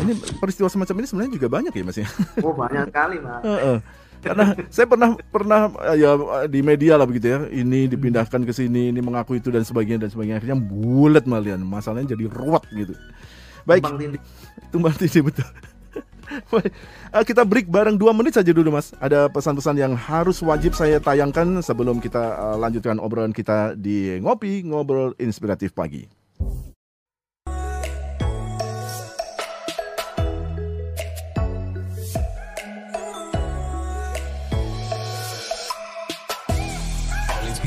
Ini 0.02 0.18
peristiwa 0.42 0.66
semacam 0.66 0.96
ini 0.98 1.06
sebenarnya 1.06 1.34
juga 1.38 1.48
banyak 1.48 1.74
ya 1.78 1.84
Mas 1.86 1.98
ya. 2.02 2.08
Oh 2.42 2.58
banyak 2.58 2.90
sekali 2.90 3.22
Mas. 3.22 3.42
Karena 4.22 4.54
saya 4.70 4.86
pernah 4.86 5.18
pernah 5.34 5.74
ya 5.98 6.14
di 6.46 6.62
media 6.62 6.96
lah 6.96 7.10
begitu 7.10 7.28
ya. 7.34 7.40
Ini 7.50 7.90
dipindahkan 7.90 8.46
ke 8.46 8.54
sini, 8.54 8.94
ini 8.94 9.02
mengaku 9.02 9.42
itu 9.42 9.50
dan 9.50 9.66
sebagainya 9.66 10.08
dan 10.08 10.12
sebagainya. 10.14 10.38
Akhirnya 10.38 10.60
bulat 10.62 11.26
malian. 11.26 11.66
Masalahnya 11.66 12.14
jadi 12.14 12.30
ruwet 12.30 12.64
gitu. 12.72 12.94
Baik. 13.66 13.82
Tumbang 13.86 13.98
tindih. 14.00 14.22
Tumbang 14.70 14.96
tindih 14.96 15.24
betul. 15.26 15.50
Eh, 17.12 17.28
kita 17.28 17.44
break 17.44 17.68
bareng 17.68 18.00
dua 18.00 18.16
menit 18.16 18.40
saja 18.40 18.56
dulu 18.56 18.72
mas. 18.72 18.96
Ada 19.04 19.28
pesan-pesan 19.28 19.76
yang 19.76 20.00
harus 20.00 20.40
wajib 20.40 20.72
saya 20.72 20.96
tayangkan 21.04 21.60
sebelum 21.60 22.00
kita 22.00 22.24
eh, 22.24 22.56
lanjutkan 22.56 23.04
obrolan 23.04 23.36
kita 23.36 23.76
di 23.76 24.16
ngopi 24.24 24.64
ngobrol 24.64 25.12
inspiratif 25.20 25.76
pagi. 25.76 26.08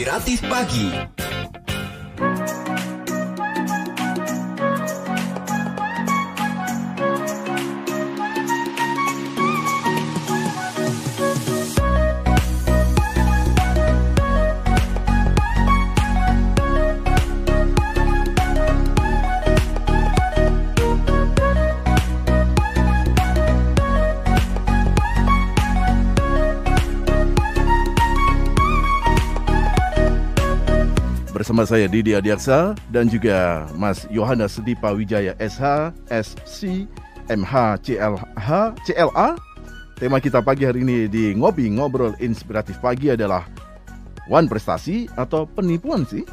Inspiratif 0.04 0.44
pagi. 0.52 1.33
Bersama 31.54 31.70
saya 31.70 31.86
Didi 31.86 32.18
Adiaksa 32.18 32.74
dan 32.90 33.06
juga 33.06 33.70
Mas 33.78 34.10
Yohanes 34.10 34.58
Dipa 34.66 34.90
Wijaya 34.90 35.38
SH, 35.38 35.94
SC, 36.10 36.82
MH, 37.30 37.78
CLH, 37.78 38.74
CLA. 38.82 39.38
Tema 39.94 40.18
kita 40.18 40.42
pagi 40.42 40.66
hari 40.66 40.82
ini 40.82 41.06
di 41.06 41.30
Ngopi 41.30 41.70
Ngobrol 41.70 42.18
Inspiratif 42.18 42.82
Pagi 42.82 43.14
adalah 43.14 43.46
One 44.26 44.50
Prestasi 44.50 45.06
atau 45.14 45.46
penipuan 45.46 46.02
sih? 46.02 46.26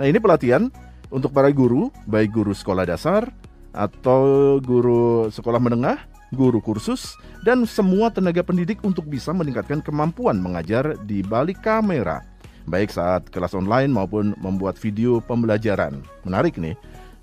Nah 0.00 0.08
ini 0.08 0.16
pelatihan 0.16 0.72
untuk 1.12 1.32
para 1.36 1.52
guru, 1.52 1.92
baik 2.08 2.32
guru 2.32 2.56
sekolah 2.56 2.88
dasar 2.88 3.28
atau 3.70 4.58
guru 4.58 5.30
sekolah 5.30 5.62
menengah, 5.62 6.00
guru 6.34 6.58
kursus, 6.58 7.14
dan 7.46 7.66
semua 7.66 8.10
tenaga 8.10 8.42
pendidik 8.42 8.82
untuk 8.82 9.06
bisa 9.06 9.30
meningkatkan 9.30 9.82
kemampuan 9.82 10.38
mengajar 10.38 10.98
di 11.06 11.22
balik 11.22 11.62
kamera, 11.62 12.22
baik 12.66 12.90
saat 12.90 13.26
kelas 13.30 13.54
online 13.54 13.90
maupun 13.90 14.34
membuat 14.38 14.78
video 14.78 15.18
pembelajaran. 15.22 16.02
Menarik 16.26 16.58
nih, 16.58 16.74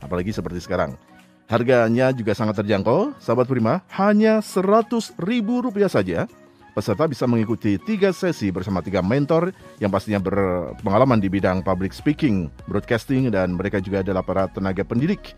apalagi 0.03 0.31
seperti 0.31 0.63
sekarang. 0.63 0.95
Harganya 1.47 2.11
juga 2.11 2.35
sangat 2.35 2.59
terjangkau, 2.59 3.15
sahabat 3.23 3.47
prima, 3.47 3.79
hanya 3.95 4.43
100 4.43 5.15
ribu 5.23 5.63
rupiah 5.63 5.87
saja 5.87 6.27
Peserta 6.77 7.09
bisa 7.09 7.25
mengikuti 7.25 7.81
tiga 7.81 8.13
sesi 8.13 8.53
bersama 8.53 8.85
tiga 8.85 9.01
mentor 9.01 9.49
yang 9.81 9.89
pastinya 9.89 10.21
berpengalaman 10.21 11.17
di 11.17 11.25
bidang 11.25 11.65
public 11.65 11.89
speaking, 11.89 12.53
broadcasting, 12.69 13.33
dan 13.33 13.57
mereka 13.57 13.81
juga 13.81 14.05
adalah 14.05 14.21
para 14.21 14.45
tenaga 14.45 14.85
pendidik. 14.85 15.33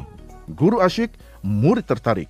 guru 0.52 0.84
asyik, 0.84 1.16
murid 1.42 1.88
tertarik. 1.88 2.30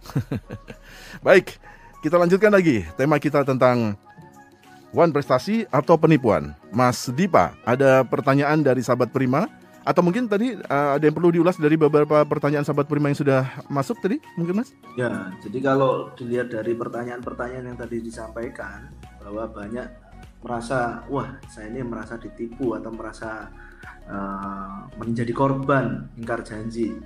Baik, 1.26 1.58
kita 2.00 2.16
lanjutkan 2.16 2.54
lagi 2.54 2.86
tema 2.96 3.20
kita 3.20 3.44
tentang 3.44 3.98
One 4.90 5.14
prestasi 5.14 5.70
atau 5.70 5.94
penipuan? 5.94 6.50
Mas 6.74 7.06
Dipa, 7.14 7.54
ada 7.62 8.02
pertanyaan 8.02 8.58
dari 8.58 8.82
sahabat 8.82 9.14
Prima 9.14 9.46
atau 9.86 10.02
mungkin 10.02 10.26
tadi 10.26 10.58
uh, 10.58 10.98
ada 10.98 11.04
yang 11.06 11.14
perlu 11.14 11.30
diulas 11.30 11.54
dari 11.62 11.78
beberapa 11.78 12.26
pertanyaan 12.26 12.66
sahabat 12.66 12.90
Prima 12.90 13.06
yang 13.06 13.14
sudah 13.14 13.46
masuk 13.70 14.02
tadi, 14.02 14.18
mungkin 14.34 14.58
Mas? 14.58 14.74
Ya, 14.98 15.30
jadi 15.46 15.62
kalau 15.62 16.10
dilihat 16.18 16.50
dari 16.50 16.74
pertanyaan-pertanyaan 16.74 17.70
yang 17.70 17.78
tadi 17.78 18.02
disampaikan 18.02 18.90
bahwa 19.22 19.46
banyak 19.46 19.86
merasa 20.42 21.06
wah 21.06 21.38
saya 21.46 21.70
ini 21.70 21.86
merasa 21.86 22.18
ditipu 22.18 22.74
atau 22.74 22.90
merasa 22.90 23.46
uh, 24.10 24.90
menjadi 24.98 25.30
korban 25.30 26.10
ingkar 26.18 26.42
janji. 26.42 26.98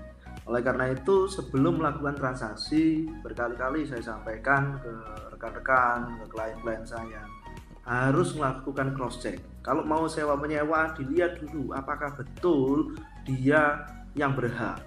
Oleh 0.49 0.65
karena 0.65 0.89
itu 0.89 1.29
sebelum 1.29 1.85
melakukan 1.85 2.17
transaksi 2.17 3.05
berkali-kali 3.21 3.85
saya 3.85 4.01
sampaikan 4.01 4.81
ke 4.81 4.93
rekan-rekan, 5.37 6.17
ke 6.17 6.25
klien-klien 6.33 6.85
saya 6.89 7.44
harus 7.85 8.33
melakukan 8.37 8.97
cross 8.97 9.21
check. 9.21 9.41
Kalau 9.61 9.85
mau 9.85 10.05
sewa 10.09 10.37
menyewa 10.37 10.93
dilihat 10.97 11.41
dulu 11.41 11.73
apakah 11.73 12.17
betul 12.17 12.97
dia 13.25 13.85
yang 14.17 14.33
berhak. 14.37 14.81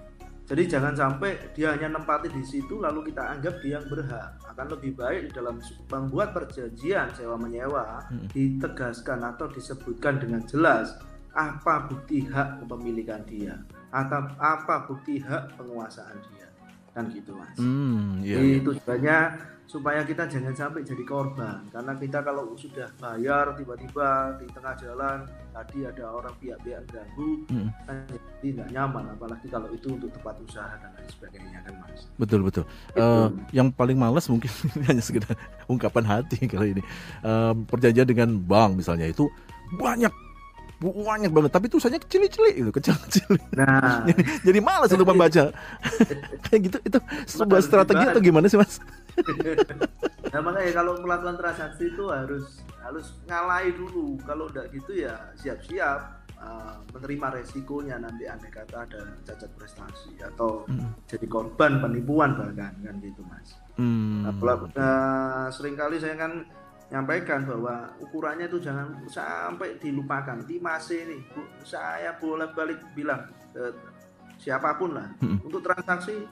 Jadi 0.47 0.63
jangan 0.63 0.95
sampai 0.95 1.51
dia 1.51 1.75
hanya 1.75 1.99
nempati 1.99 2.31
di 2.31 2.39
situ 2.39 2.79
lalu 2.79 3.11
kita 3.11 3.35
anggap 3.35 3.59
dia 3.59 3.77
yang 3.77 3.87
berhak. 3.91 4.39
Akan 4.47 4.71
lebih 4.71 4.95
baik 4.95 5.29
di 5.29 5.31
dalam 5.35 5.59
membuat 5.91 6.31
perjanjian 6.31 7.11
sewa 7.13 7.35
menyewa 7.35 7.99
Hmm. 8.07 8.31
ditegaskan 8.31 9.19
atau 9.27 9.51
disebutkan 9.51 10.23
dengan 10.23 10.41
jelas 10.47 10.95
apa 11.35 11.85
bukti 11.91 12.25
hak 12.25 12.63
kepemilikan 12.63 13.21
dia 13.27 13.59
atau 13.93 14.25
apa 14.41 14.87
bukti 14.89 15.21
hak 15.21 15.53
penguasaan 15.59 16.17
dia 16.31 16.47
kan 16.95 17.13
gitu 17.13 17.35
mas. 17.37 17.53
Hmm, 17.61 18.25
iya. 18.25 18.41
Jadi 18.41 18.49
iya. 18.57 18.63
tujuannya 18.65 19.19
supaya 19.67 19.99
kita 20.01 20.31
jangan 20.31 20.55
sampai 20.55 20.79
jadi 20.81 21.03
korban 21.03 21.59
karena 21.69 21.91
kita 21.99 22.23
kalau 22.23 22.55
sudah 22.55 22.87
bayar 22.97 23.51
tiba-tiba 23.51 24.39
di 24.39 24.47
tengah 24.47 24.73
jalan 24.79 25.27
tadi 25.51 25.83
ada 25.83 26.07
orang 26.07 26.31
pihak-pihak 26.39 26.87
ganggu 26.87 27.43
Hmm. 27.51 27.67
kan 27.83 28.07
jadi 28.07 28.47
nggak 28.55 28.69
nyaman 28.71 29.03
apalagi 29.11 29.47
kalau 29.51 29.67
itu 29.69 29.91
untuk 29.91 30.07
tempat 30.15 30.39
usaha 30.39 30.71
dan 30.79 30.91
lain 30.95 31.09
sebagainya 31.11 31.59
kan 31.67 31.73
mas. 31.83 32.07
Betul 32.15 32.47
betul. 32.47 32.63
Eh, 32.95 33.27
yang 33.51 33.67
paling 33.69 33.99
males 33.99 34.27
mungkin 34.31 34.47
hanya 34.87 35.03
sekedar 35.03 35.35
ungkapan 35.67 36.07
hati 36.07 36.47
kali 36.51 36.79
ini. 36.79 36.83
Eh, 37.21 37.53
perjanjian 37.67 38.07
dengan 38.07 38.39
bank 38.39 38.79
misalnya 38.79 39.11
itu 39.11 39.27
banyak 39.75 40.11
banyak 40.77 41.31
banget. 41.33 41.51
Tapi 41.53 41.65
tulisannya 41.69 41.99
kecil-kecil 42.01 42.43
itu 42.53 42.71
kecil-kecil. 42.71 43.29
Nah. 43.57 44.05
Jadi 44.47 44.59
malas 44.61 44.93
untuk 44.93 45.09
membaca. 45.09 45.49
Kayak 46.45 46.59
gitu 46.69 46.77
itu 46.85 46.97
sebuah 47.25 47.61
strategi 47.65 48.03
atau 48.05 48.21
gimana 48.21 48.45
sih 48.49 48.57
mas? 48.59 48.77
Nah 50.27 50.43
makanya 50.43 50.83
kalau 50.83 50.99
melakukan 51.01 51.39
transaksi 51.39 51.87
itu 51.87 52.03
harus 52.11 52.61
harus 52.83 53.15
ngalahi 53.25 53.73
dulu. 53.73 54.19
Kalau 54.27 54.51
udah 54.51 54.67
gitu 54.69 54.91
ya 54.93 55.33
siap-siap 55.39 55.99
uh, 56.37 56.83
menerima 56.93 57.41
resikonya 57.41 57.97
nanti 57.97 58.27
andai 58.29 58.51
kata 58.51 58.85
ada 58.85 59.01
cacat 59.23 59.49
prestasi 59.57 60.19
atau 60.21 60.67
Hmm. 60.67 60.93
jadi 61.07 61.25
korban 61.31 61.79
penipuan 61.79 62.35
bahkan 62.37 62.75
kan 62.83 62.95
gitu 63.01 63.23
mas. 63.25 63.55
Hmm. 63.79 64.27
Nah, 64.27 64.67
nah, 64.75 65.47
sering 65.49 65.79
kali 65.79 65.97
saya 65.97 66.19
kan 66.19 66.43
nyampaikan 66.87 67.43
bahwa 67.43 67.91
ukurannya 67.99 68.47
itu 68.47 68.59
jangan 68.59 68.87
sampai 69.05 69.75
dilupakan. 69.77 70.39
5C 70.39 70.87
ini, 71.03 71.17
Bu, 71.35 71.43
saya 71.61 72.15
boleh 72.15 72.47
balik 72.55 72.79
bilang 72.95 73.27
ke 73.51 73.75
siapa 74.37 74.77
pun 74.77 74.95
lah 74.95 75.09
Hmm. 75.19 75.41
untuk 75.43 75.59
transaksi 75.59 76.23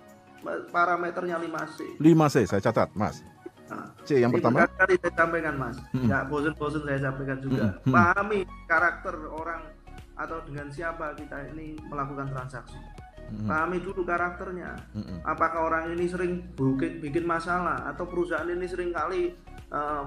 parameternya 0.70 1.42
5C. 1.42 1.98
5C 1.98 2.46
saya 2.46 2.62
catat 2.62 2.94
mas 2.94 3.20
Nah, 3.66 3.90
C 4.06 4.22
yang 4.22 4.30
pertama 4.30 4.62
berkali-kali 4.62 4.94
saya 5.02 5.14
sampaikan 5.18 5.56
mas, 5.58 5.78
Hmm. 5.90 6.06
nggak 6.06 6.24
bosen-bosen 6.30 6.86
saya 6.86 7.00
sampaikan 7.02 7.38
juga. 7.42 7.66
Hmm. 7.82 7.94
Pahami 7.98 8.40
karakter 8.70 9.16
orang 9.26 9.62
atau 10.14 10.38
dengan 10.46 10.70
siapa 10.70 11.18
kita 11.18 11.50
ini 11.50 11.74
melakukan 11.90 12.30
transaksi. 12.30 12.78
Hmm. 13.26 13.50
Pahami 13.50 13.82
dulu 13.82 14.06
karakternya 14.06 14.70
Hmm. 14.94 15.18
apakah 15.26 15.66
orang 15.66 15.98
ini 15.98 16.06
sering 16.06 16.46
bikin, 16.54 17.02
bikin 17.02 17.26
masalah 17.26 17.90
atau 17.90 18.06
perusahaan 18.06 18.46
ini 18.46 18.70
sering 18.70 18.94
kali 18.94 19.34
eh, 19.66 20.04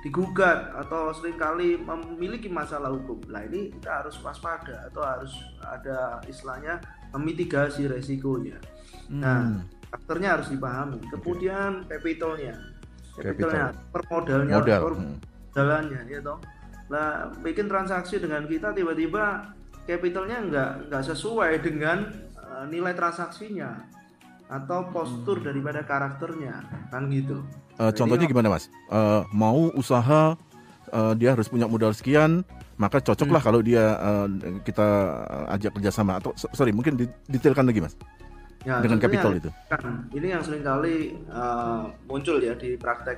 digugat 0.00 0.72
atau 0.72 1.12
sering 1.12 1.36
kali 1.36 1.76
memiliki 1.76 2.48
masalah 2.48 2.88
hukum. 2.88 3.20
Nah 3.28 3.44
ini 3.44 3.68
kita 3.68 4.00
harus 4.00 4.16
waspada 4.24 4.88
atau 4.88 5.04
harus 5.04 5.32
ada 5.60 6.20
istilahnya 6.24 6.80
memitigasi 7.12 7.84
resikonya. 7.84 8.56
Nah, 9.12 9.44
Hmm. 9.44 9.60
karakternya 9.90 10.40
harus 10.40 10.48
dipahami. 10.48 11.00
Kemudian 11.10 11.84
capitalnya, 11.84 12.54
capitalnya, 13.12 13.64
Capital. 13.74 13.90
permodalnya, 13.92 14.54
modal 14.56 14.80
per- 14.80 14.96
Hmm. 14.96 15.16
jalannya 15.52 16.00
ya 16.08 16.20
toh. 16.22 16.38
Nah, 16.90 17.08
bikin 17.44 17.66
transaksi 17.68 18.18
dengan 18.18 18.48
kita 18.48 18.72
tiba-tiba 18.72 19.52
capitalnya 19.84 20.38
nggak 20.46 20.70
nggak 20.88 21.04
sesuai 21.06 21.60
dengan 21.60 21.98
eh, 22.50 22.66
nilai 22.66 22.96
transaksinya 22.98 23.78
atau 24.50 24.90
postur 24.90 25.38
daripada 25.38 25.86
karakternya 25.86 26.88
kan 26.90 27.06
gitu. 27.06 27.38
Eh, 27.80 27.92
contohnya 27.96 28.28
gimana 28.28 28.52
mas 28.52 28.68
Eh, 28.92 29.22
mau 29.32 29.72
usaha 29.72 30.36
eh, 30.92 31.12
dia 31.16 31.32
harus 31.32 31.48
punya 31.48 31.64
modal 31.64 31.96
sekian 31.96 32.44
maka 32.76 33.00
cocok 33.00 33.28
lah 33.28 33.40
kalau 33.40 33.64
dia 33.64 33.96
eh, 33.96 34.26
kita 34.60 34.86
ajak 35.48 35.80
kerjasama 35.80 36.20
atau 36.20 36.36
so- 36.36 36.52
sorry 36.52 36.76
mungkin 36.76 37.00
detailkan 37.26 37.64
lagi 37.64 37.80
mas 37.80 37.96
Ya, 38.60 38.76
dengan 38.84 39.00
capital 39.00 39.32
itu 39.40 39.48
kan, 39.72 40.04
ini 40.12 40.36
yang 40.36 40.44
sering 40.44 40.60
kali 40.60 41.16
eh, 41.16 41.82
muncul 42.04 42.36
ya 42.44 42.52
di 42.52 42.76
praktek 42.76 43.16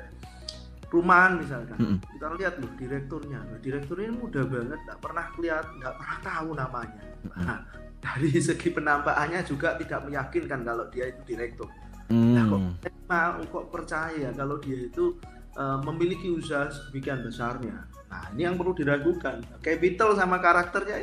perumahan 0.87 1.41
misalkan. 1.41 1.75
Mm-mm. 1.81 1.99
Kita 2.05 2.27
lihat 2.37 2.55
loh 2.61 2.71
direkturnya. 2.77 3.41
Nah, 3.41 3.59
direktur 3.59 3.97
ini 3.99 4.13
mudah 4.13 4.45
banget, 4.45 4.77
nggak 4.85 5.01
pernah 5.01 5.27
lihat, 5.41 5.65
nggak 5.81 5.95
pernah 5.99 6.19
tahu 6.21 6.49
namanya. 6.53 7.03
Nah, 7.33 7.59
dari 7.99 8.31
segi 8.39 8.69
penampakannya 8.71 9.41
juga 9.43 9.75
tidak 9.81 10.05
meyakinkan 10.05 10.61
kalau 10.63 10.85
dia 10.93 11.09
itu 11.11 11.21
direktur. 11.25 11.67
Nah, 12.13 12.45
kok 12.45 12.61
Hmm. 12.61 12.73
saya 12.79 12.93
mau 13.09 13.41
kok 13.41 13.67
percaya 13.73 14.29
kalau 14.37 14.61
dia 14.61 14.79
itu 14.85 15.17
eh, 15.53 15.79
memiliki 15.85 16.29
usaha 16.29 16.69
sedemikian 16.69 17.25
besarnya. 17.25 17.85
Nah, 18.09 18.25
ini 18.33 18.45
yang 18.45 18.57
perlu 18.57 18.73
diragukan. 18.73 19.41
Capital 19.61 20.17
sama 20.17 20.37
karakternya 20.37 20.97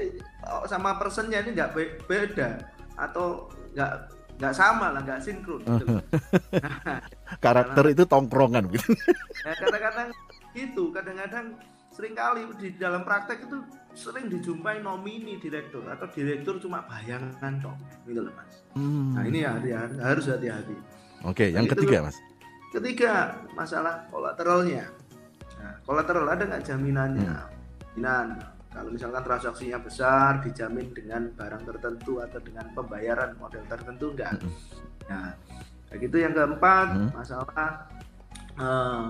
oh, 0.45 0.65
sama 0.65 0.97
personnya 0.97 1.41
ini 1.41 1.53
nggak 1.53 1.71
be- 1.73 1.97
beda 2.05 2.57
atau 2.97 3.49
nggak 3.73 3.91
nggak 4.37 4.53
sama 4.53 4.89
lah, 4.93 5.01
nggak 5.05 5.21
sinkron. 5.21 5.61
Gitu. 5.61 5.85
Nah, 6.59 6.97
karakter 7.37 7.93
itu 7.93 8.03
tongkrongan 8.09 8.73
gitu 8.73 8.89
ya, 9.45 9.53
kadang-kadang 9.53 10.09
gitu, 10.51 10.89
kadang-kadang 10.89 11.45
sering 11.93 12.17
kali 12.17 12.41
di 12.57 12.73
dalam 12.73 13.05
praktek 13.05 13.45
itu 13.45 13.61
sering 13.93 14.25
dijumpai 14.33 14.81
nomini 14.81 15.37
direktur 15.37 15.85
atau 15.85 16.09
direktur 16.09 16.57
cuma 16.57 16.81
bayangan 16.89 17.53
dong, 17.61 17.77
gitu 18.09 18.25
loh 18.25 18.33
mas. 18.33 18.65
Hmm. 18.73 19.13
Nah 19.13 19.23
ini 19.29 19.45
hati 19.45 19.69
harus 19.77 20.25
hati-hati. 20.25 20.73
Oke 21.23 21.45
yang 21.45 21.65
Itu- 21.65 21.75
ketiga 21.75 22.07
mas 22.07 22.17
Ketiga, 22.69 23.33
masalah 23.57 24.05
kolateralnya. 24.13 24.85
Nah, 25.57 25.73
kolateral 25.81 26.29
ada 26.29 26.45
nggak 26.45 26.61
jaminannya? 26.61 27.25
Hmm. 27.25 27.49
Jaminan. 27.97 28.27
Kalau 28.69 28.93
misalkan 28.93 29.25
transaksinya 29.25 29.81
besar, 29.81 30.37
dijamin 30.45 30.93
dengan 30.93 31.33
barang 31.33 31.65
tertentu 31.65 32.21
atau 32.21 32.37
dengan 32.37 32.69
pembayaran 32.77 33.33
model 33.41 33.65
tertentu 33.65 34.13
enggak. 34.13 34.37
Mm-mm. 34.37 34.53
Nah, 35.09 35.33
kayak 35.89 35.99
gitu 36.05 36.17
yang 36.21 36.37
keempat, 36.37 36.87
Hmm. 36.93 37.09
masalah 37.09 37.89
eh, 38.53 39.05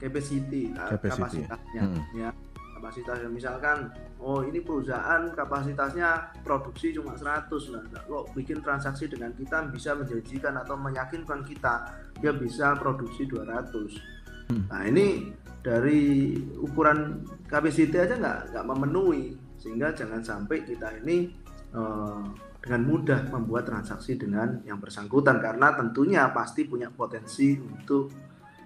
capacity, 0.00 0.72
Capacity. 0.72 1.44
kapasitasnya. 1.44 1.82
Hmm. 1.84 2.00
Ya, 2.16 2.30
kapasitasnya. 2.74 3.30
Misalkan, 3.30 3.88
oh 4.18 4.42
ini 4.42 4.58
perusahaan 4.60 5.30
kapasitasnya 5.32 6.42
produksi 6.42 6.92
cuma 6.92 7.14
100 7.14 7.48
lah. 7.72 7.82
Nah, 7.88 8.02
Kok 8.04 8.34
bikin 8.34 8.60
transaksi 8.60 9.06
dengan 9.06 9.30
kita 9.32 9.70
bisa 9.70 9.94
menjanjikan 9.94 10.58
atau 10.58 10.74
meyakinkan 10.76 11.46
kita 11.46 11.74
dia 12.18 12.32
bisa 12.34 12.74
produksi 12.76 13.26
200. 13.26 14.50
Hmm. 14.50 14.68
Nah 14.68 14.82
ini 14.84 15.32
dari 15.64 16.36
ukuran 16.60 17.24
kapasiti 17.48 17.96
aja 17.96 18.20
nggak 18.20 18.52
nggak 18.52 18.66
memenuhi 18.68 19.32
sehingga 19.56 19.96
jangan 19.96 20.20
sampai 20.20 20.60
kita 20.68 20.92
ini 21.00 21.32
eh, 21.72 22.24
dengan 22.64 22.82
mudah 22.84 23.20
membuat 23.28 23.68
transaksi 23.68 24.16
dengan 24.16 24.60
yang 24.64 24.80
bersangkutan 24.80 25.40
karena 25.40 25.76
tentunya 25.76 26.32
pasti 26.32 26.64
punya 26.64 26.88
potensi 26.88 27.56
untuk 27.60 28.08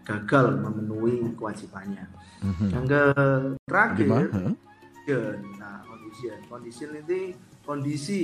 gagal 0.09 0.57
memenuhi 0.57 1.37
kewajibannya. 1.37 2.09
Mhm. 2.41 2.67
Yang 2.73 2.85
ke- 2.89 3.53
terakhir 3.69 4.09
condition. 4.09 5.37
Nah, 5.61 5.79
condition. 5.85 6.39
Condition 6.49 6.91
ini 7.05 7.21
kondisi 7.63 8.21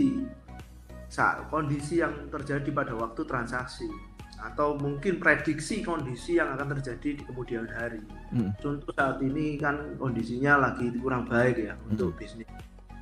sa- 1.13 1.45
kondisi 1.53 2.01
yang 2.01 2.33
terjadi 2.33 2.73
pada 2.73 2.97
waktu 2.97 3.21
transaksi 3.29 3.87
atau 4.41 4.77
mungkin 4.77 5.21
prediksi 5.21 5.81
kondisi 5.81 6.37
yang 6.37 6.53
akan 6.57 6.77
terjadi 6.77 7.21
di 7.21 7.23
kemudian 7.25 7.69
hari. 7.69 8.01
Hmm. 8.33 8.53
Contoh 8.61 8.93
saat 8.93 9.21
ini 9.21 9.57
kan 9.57 9.97
kondisinya 10.01 10.57
lagi 10.69 10.89
kurang 11.01 11.29
baik 11.29 11.69
ya 11.69 11.77
untuk 11.89 12.17
bisnis. 12.17 12.49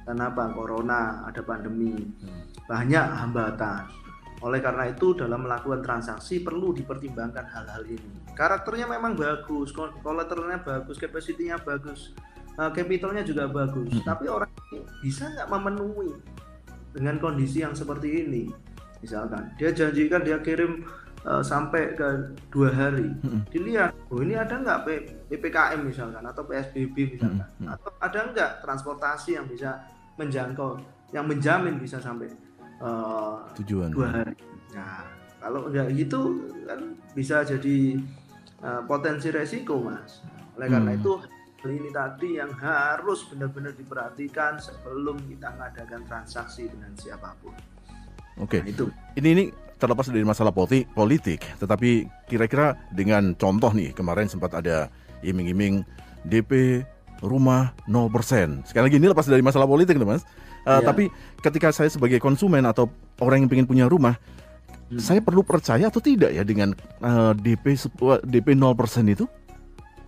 Kenapa? 0.02 0.50
Corona, 0.50 1.22
ada 1.30 1.42
pandemi, 1.46 1.94
Hmm. 1.94 2.42
banyak 2.66 3.06
hambatan. 3.06 3.86
Oleh 4.42 4.59
karena 4.59 4.90
itu 4.90 5.14
dalam 5.14 5.46
melakukan 5.46 5.87
transaksi 5.87 6.42
perlu 6.42 6.74
dipertimbangkan 6.74 7.46
hal-hal 7.46 7.87
ini. 7.87 8.35
Karakternya 8.35 8.90
memang 8.90 9.14
bagus, 9.14 9.70
kolateralnya 10.02 10.66
bagus, 10.66 10.98
capacity-nya 10.98 11.62
bagus, 11.62 12.11
eh, 12.59 12.70
capitalnya 12.74 13.22
juga 13.22 13.46
bagus. 13.46 13.94
Hmm. 13.94 14.02
Tapi 14.02 14.26
orang 14.26 14.50
ini 14.74 14.83
bisa 14.98 15.31
nggak 15.31 15.46
memenuhi 15.46 16.11
dengan 16.90 17.22
kondisi 17.22 17.62
yang 17.62 17.72
seperti 17.72 18.26
ini? 18.26 18.50
Misalkan 18.98 19.55
dia 19.62 19.70
janjikan 19.70 20.26
dia 20.26 20.42
kirim 20.42 20.83
eh, 21.22 21.42
sampai 21.46 21.94
ke 21.94 22.35
dua 22.50 22.74
hari, 22.74 23.14
Hmm. 23.22 23.46
dilihat, 23.55 23.94
oh 24.11 24.26
ini 24.26 24.35
ada 24.35 24.59
nggak 24.59 24.83
ppkm 25.31 25.87
misalkan 25.87 26.26
atau 26.26 26.42
psbb 26.42 27.14
misalkan, 27.14 27.46
hmm. 27.62 27.70
atau 27.70 27.94
ada 28.02 28.20
nggak 28.35 28.50
transportasi 28.66 29.38
yang 29.38 29.46
bisa 29.46 29.87
menjangkau, 30.18 30.83
yang 31.14 31.31
menjamin 31.31 31.78
bisa 31.78 32.02
sampai 32.02 32.26
eh, 32.82 33.34
tujuan 33.62 33.88
dua 33.88 34.08
hari. 34.10 34.34
Nah, 34.74 35.06
kalau 35.38 35.70
nggak 35.70 35.86
gitu 35.94 36.20
kan 36.64 36.80
bisa 37.12 37.42
jadi 37.42 37.98
uh, 38.58 38.82
potensi 38.82 39.28
resiko, 39.28 39.78
mas. 39.78 40.22
Oleh 40.56 40.68
karena 40.68 40.92
Hmm. 40.92 41.00
itu 41.00 41.12
ini 41.62 41.90
tadi 41.90 42.42
yang 42.42 42.50
harus 42.52 43.22
benar-benar 43.30 43.70
diperhatikan 43.72 44.58
sebelum 44.58 45.14
kita 45.22 45.54
mengadakan 45.54 46.02
transaksi 46.04 46.66
dengan 46.66 46.90
siapa 46.96 47.38
pun. 47.38 47.54
Oke. 48.40 48.64
Nah, 48.64 48.70
itu. 48.70 48.90
Ini 49.14 49.28
ini 49.30 49.44
terlepas 49.76 50.08
dari 50.08 50.24
masalah 50.24 50.50
politi- 50.50 50.86
politik, 50.88 51.42
tetapi 51.58 52.06
kira-kira 52.26 52.74
dengan 52.90 53.34
contoh 53.34 53.70
nih 53.70 53.92
kemarin 53.92 54.26
sempat 54.26 54.54
ada 54.54 54.90
iming-iming 55.22 55.86
DP 56.24 56.82
rumah 57.20 57.74
0%. 57.86 58.66
Sekali 58.66 58.90
lagi 58.90 58.98
ini 58.98 59.06
lepas 59.06 59.26
dari 59.26 59.42
masalah 59.42 59.66
politik 59.66 59.94
nih 59.94 60.06
Mas. 60.08 60.26
Uh, 60.62 60.79
Iya. 60.79 60.87
Tapi 60.88 61.05
ketika 61.42 61.68
saya 61.75 61.90
sebagai 61.90 62.22
konsumen 62.22 62.62
atau 62.62 62.87
orang 63.18 63.42
yang 63.44 63.51
ingin 63.51 63.66
punya 63.66 63.87
rumah, 63.90 64.14
Hmm. 64.92 65.01
saya 65.01 65.25
perlu 65.25 65.40
percaya 65.40 65.88
atau 65.88 66.05
tidak 66.05 66.37
ya 66.37 66.44
dengan 66.44 66.77
uh, 67.01 67.33
DP 67.33 67.81
DP 68.29 68.53
0% 68.53 69.09
itu? 69.09 69.25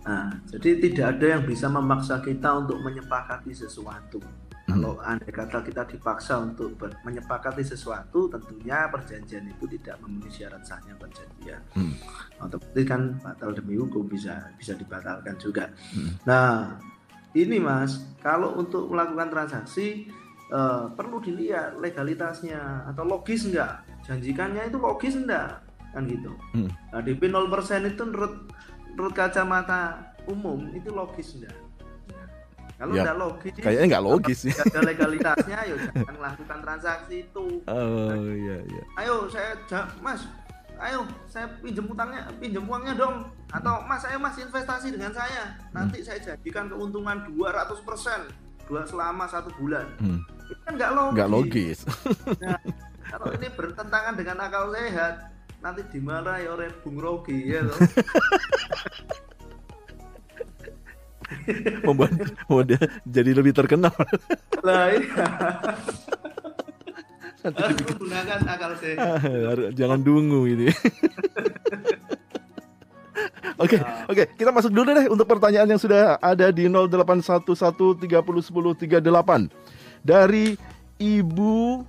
Nah, 0.05 0.37
jadi 0.45 0.77
tidak 0.77 1.17
ada 1.17 1.25
yang 1.37 1.43
bisa 1.49 1.65
memaksa 1.65 2.21
kita 2.21 2.53
untuk 2.53 2.77
menyepakati 2.85 3.49
sesuatu. 3.49 4.21
Hmm. 4.21 4.77
Kalau 4.77 5.01
andai 5.01 5.33
kata 5.33 5.65
kita 5.65 5.89
dipaksa 5.89 6.37
untuk 6.37 6.77
menyepakati 7.01 7.65
sesuatu, 7.65 8.29
tentunya 8.29 8.85
perjanjian 8.85 9.49
itu 9.49 9.65
tidak 9.73 9.97
memenuhi 10.05 10.29
syarat 10.29 10.61
sahnya 10.61 10.93
perjanjian. 11.01 11.61
Hmm. 11.73 11.97
Otomatis 12.45 12.85
kan 12.85 13.17
batal 13.25 13.57
demi 13.57 13.81
hukum 13.81 14.05
bisa 14.05 14.53
bisa 14.53 14.77
dibatalkan 14.77 15.33
juga. 15.41 15.73
Hmm. 15.97 16.13
Nah, 16.29 16.77
ini 17.33 17.57
Mas, 17.57 18.05
kalau 18.21 18.53
untuk 18.61 18.85
melakukan 18.93 19.33
transaksi 19.33 20.05
eh, 20.47 20.83
perlu 20.93 21.17
dilihat 21.19 21.77
legalitasnya 21.77 22.59
atau 22.87 23.03
logis 23.03 23.45
enggak? 23.45 23.81
Janjikannya 24.03 24.69
itu 24.69 24.77
logis 24.77 25.15
enggak? 25.15 25.61
Kan 25.91 26.05
gitu. 26.05 26.31
Hmm. 26.51 26.69
Nah, 26.91 26.99
DP 26.99 27.31
0% 27.31 27.47
itu 27.85 28.03
menurut 28.03 28.33
menurut 28.91 29.13
kacamata 29.13 29.99
umum 30.25 30.69
itu 30.71 30.89
logis 30.89 31.35
enggak? 31.35 31.55
Nah, 32.11 32.27
Kalau 32.75 32.93
Ya, 32.93 33.01
enggak 33.07 33.17
logis, 33.17 33.51
Kayaknya 33.55 33.85
nggak 33.89 34.05
logis 34.05 34.39
ya. 34.43 34.55
ada 34.59 34.79
legalitasnya, 34.83 35.55
ayo 35.63 35.75
jangan 35.79 36.15
melakukan 36.15 36.57
transaksi 36.59 37.15
itu. 37.23 37.45
Oh 37.65 38.19
iya 38.27 38.57
iya. 38.61 38.83
Ayo 38.99 39.31
saya 39.31 39.55
Mas, 39.99 40.27
ayo 40.77 41.07
saya 41.25 41.47
pinjam 41.59 41.87
utangnya, 41.87 42.27
pinjam 42.35 42.67
uangnya 42.67 42.93
dong. 42.93 43.31
Atau 43.47 43.79
Mas, 43.87 44.03
ayo 44.03 44.19
Mas 44.19 44.35
investasi 44.35 44.91
dengan 44.91 45.15
saya. 45.15 45.55
Nanti 45.71 46.03
saya 46.03 46.19
jadikan 46.19 46.67
keuntungan 46.67 47.23
200% 47.31 47.79
dua 48.65 48.83
selama 48.83 49.23
satu 49.25 49.47
bulan. 49.55 49.87
Hmm. 49.97 50.19
Itu 50.45 50.61
kan 50.65 50.73
nggak 50.77 50.91
logis. 50.93 51.15
Nggak 51.15 51.29
logis. 51.29 51.79
Nah, 52.45 52.59
kalau 53.05 53.31
ini 53.37 53.47
bertentangan 53.53 54.17
dengan 54.17 54.37
akal 54.43 54.73
sehat, 54.73 55.29
nanti 55.61 55.81
dimarahi 55.93 56.49
oleh 56.49 56.73
Bung 56.83 56.99
Rogi 56.99 57.53
ya 57.53 57.61
loh. 57.63 57.73
membuat, 61.85 62.11
membuat 62.49 62.65
dia 62.69 62.79
jadi 63.05 63.31
lebih 63.33 63.53
terkenal. 63.53 63.93
Lah 64.65 64.89
iya. 64.93 65.25
Harus 67.45 67.77
menggunakan 67.77 68.39
akal 68.45 68.71
sehat. 68.81 69.21
Jangan 69.77 70.01
dungu 70.01 70.49
ini. 70.49 70.73
Oke, 73.55 73.79
oke, 74.11 74.35
kita 74.35 74.51
masuk 74.51 74.67
dulu 74.67 74.91
deh 74.91 75.07
untuk 75.07 75.31
pertanyaan 75.31 75.71
yang 75.71 75.79
sudah 75.79 76.19
ada 76.19 76.51
di 76.51 76.67
0811301038 76.67 78.83
dari 80.05 80.53
Ibu 81.01 81.81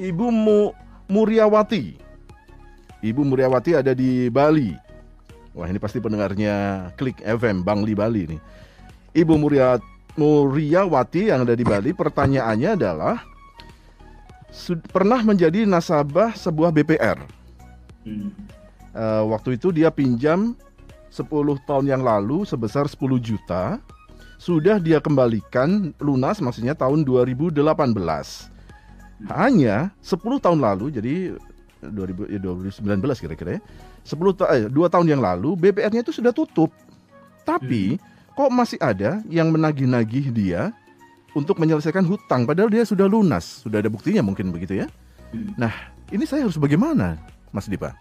Ibu 0.00 0.26
Mu, 0.32 0.74
Muryawati. 1.06 2.00
Ibu 3.04 3.22
Muryawati 3.22 3.78
ada 3.78 3.92
di 3.92 4.26
Bali. 4.32 4.74
Wah, 5.54 5.70
ini 5.70 5.78
pasti 5.78 6.02
pendengarnya 6.02 6.88
Klik 6.98 7.22
FM 7.22 7.62
Bangli 7.62 7.94
Bali 7.94 8.26
nih. 8.34 8.40
Ibu 9.14 9.38
Murya, 9.38 9.78
Muryawati 10.18 11.30
yang 11.30 11.46
ada 11.46 11.54
di 11.54 11.62
Bali, 11.62 11.94
pertanyaannya 11.94 12.70
adalah 12.74 13.22
pernah 14.90 15.22
menjadi 15.22 15.62
nasabah 15.62 16.34
sebuah 16.34 16.74
BPR. 16.74 17.22
Hmm. 18.02 18.34
Eh, 18.94 19.22
waktu 19.30 19.54
itu 19.54 19.70
dia 19.70 19.94
pinjam 19.94 20.58
10 21.14 21.30
tahun 21.62 21.86
yang 21.86 22.02
lalu 22.02 22.42
sebesar 22.42 22.90
10 22.90 23.22
juta. 23.22 23.78
Sudah 24.44 24.76
dia 24.76 25.00
kembalikan 25.00 25.96
lunas 25.96 26.36
maksudnya 26.44 26.76
tahun 26.76 27.00
2018. 27.00 27.64
Hanya 29.32 29.88
10 30.04 30.36
tahun 30.36 30.60
lalu 30.60 30.92
jadi 30.92 31.14
2000, 31.80 32.28
ya 32.28 32.38
2019 32.44 33.24
kira-kira 33.24 33.56
ya. 33.56 33.60
10 34.04 34.36
ta- 34.36 34.52
eh, 34.52 34.68
2 34.68 34.92
tahun 34.92 35.16
yang 35.16 35.24
lalu 35.24 35.56
BPR-nya 35.56 36.04
itu 36.04 36.12
sudah 36.12 36.28
tutup. 36.36 36.68
Tapi 37.48 37.96
kok 38.36 38.52
masih 38.52 38.76
ada 38.84 39.24
yang 39.32 39.48
menagih-nagih 39.48 40.28
dia 40.28 40.76
untuk 41.32 41.56
menyelesaikan 41.56 42.04
hutang 42.04 42.44
padahal 42.44 42.68
dia 42.68 42.84
sudah 42.84 43.08
lunas, 43.08 43.64
sudah 43.64 43.80
ada 43.80 43.88
buktinya 43.88 44.20
mungkin 44.20 44.52
begitu 44.52 44.84
ya. 44.84 44.92
Hmm. 45.32 45.56
Nah, 45.56 45.72
ini 46.12 46.28
saya 46.28 46.44
harus 46.44 46.60
bagaimana, 46.60 47.16
Mas 47.48 47.64
Dipa? 47.64 47.96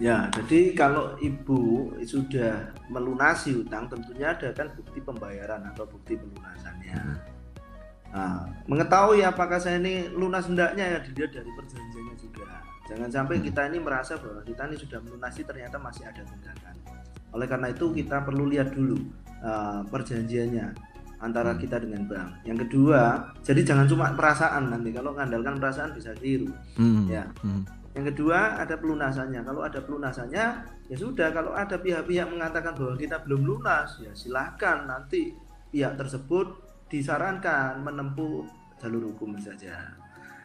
Ya, 0.00 0.26
jadi 0.34 0.72
kalau 0.72 1.14
ibu 1.20 1.92
sudah 2.02 2.72
melunasi 2.88 3.54
hutang, 3.54 3.86
tentunya 3.86 4.32
ada 4.32 4.50
kan 4.56 4.72
bukti 4.72 4.98
pembayaran 4.98 5.62
atau 5.68 5.84
bukti 5.86 6.16
pelunasannya. 6.16 7.20
Nah, 8.12 8.44
mengetahui 8.68 9.24
apakah 9.24 9.56
saya 9.56 9.80
ini 9.80 10.04
lunas 10.12 10.44
hendaknya 10.44 10.84
ya 10.84 10.98
dilihat 11.00 11.32
dari 11.32 11.48
perjanjiannya 11.48 12.16
juga. 12.20 12.60
Jangan 12.90 13.08
sampai 13.08 13.40
Hmm. 13.40 13.44
kita 13.48 13.60
ini 13.72 13.78
merasa 13.80 14.20
bahwa 14.20 14.42
kita 14.44 14.62
ini 14.68 14.76
sudah 14.76 14.98
melunasi 15.00 15.40
ternyata 15.48 15.76
masih 15.80 16.04
ada 16.04 16.20
tunggakan. 16.20 16.74
Oleh 17.32 17.46
karena 17.48 17.72
itu 17.72 17.88
kita 17.94 18.20
perlu 18.20 18.44
lihat 18.52 18.76
dulu 18.76 19.00
uh, 19.40 19.80
perjanjiannya 19.88 20.66
antara 21.24 21.56
Hmm. 21.56 21.60
kita 21.62 21.80
dengan 21.80 22.04
bank. 22.04 22.44
Yang 22.44 22.68
kedua, 22.68 23.32
jadi 23.40 23.60
jangan 23.64 23.86
cuma 23.88 24.12
perasaan 24.12 24.68
nanti. 24.68 24.92
Kalau 24.92 25.16
mengandalkan 25.16 25.56
perasaan 25.56 25.96
bisa 25.96 26.12
keliru. 26.18 26.52
Hmm. 26.76 27.08
Ya. 27.08 27.24
Hmm. 27.40 27.64
Yang 27.92 28.16
kedua 28.16 28.56
ada 28.56 28.80
pelunasannya. 28.80 29.40
Kalau 29.44 29.60
ada 29.60 29.80
pelunasannya, 29.84 30.44
ya 30.88 30.96
sudah. 30.96 31.28
Kalau 31.28 31.52
ada 31.52 31.76
pihak-pihak 31.76 32.24
mengatakan 32.32 32.72
bahwa 32.72 32.96
kita 32.96 33.20
belum 33.20 33.44
lunas, 33.44 34.00
ya 34.00 34.12
silahkan 34.16 34.88
nanti 34.88 35.36
pihak 35.68 36.00
tersebut 36.00 36.56
disarankan 36.88 37.84
menempuh 37.84 38.48
jalur 38.80 39.12
hukum 39.12 39.36
saja. 39.36 39.96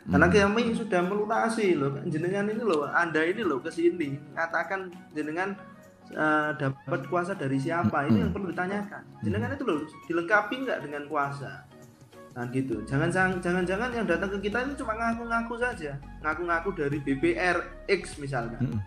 Karena 0.08 0.32
kami 0.32 0.72
sudah 0.72 1.04
melunasi 1.04 1.76
loh, 1.76 1.92
jenengan 2.08 2.48
ini 2.48 2.64
loh, 2.64 2.88
anda 2.88 3.20
ini 3.28 3.44
loh 3.44 3.60
ke 3.60 3.68
sini 3.68 4.16
mengatakan 4.32 4.88
jenengan 5.12 5.52
eh, 6.08 6.52
dapat 6.56 7.12
kuasa 7.12 7.36
dari 7.36 7.60
siapa 7.60 8.08
ini 8.08 8.24
yang 8.24 8.32
perlu 8.32 8.56
ditanyakan. 8.56 9.04
Jenengan 9.20 9.52
itu 9.52 9.64
loh 9.68 9.84
dilengkapi 10.08 10.64
nggak 10.64 10.80
dengan 10.88 11.04
kuasa? 11.12 11.68
Nah 12.38 12.46
gitu. 12.54 12.86
Jangan 12.86 13.10
jangan 13.10 13.66
jangan 13.66 13.90
yang 13.90 14.06
datang 14.06 14.30
ke 14.38 14.46
kita 14.46 14.62
ini 14.62 14.78
cuma 14.78 14.94
ngaku-ngaku 14.94 15.58
saja, 15.58 15.98
ngaku-ngaku 16.22 16.70
dari 16.78 17.02
BPR 17.02 17.58
X 17.90 18.22
misalkan. 18.22 18.62
Hmm. 18.62 18.80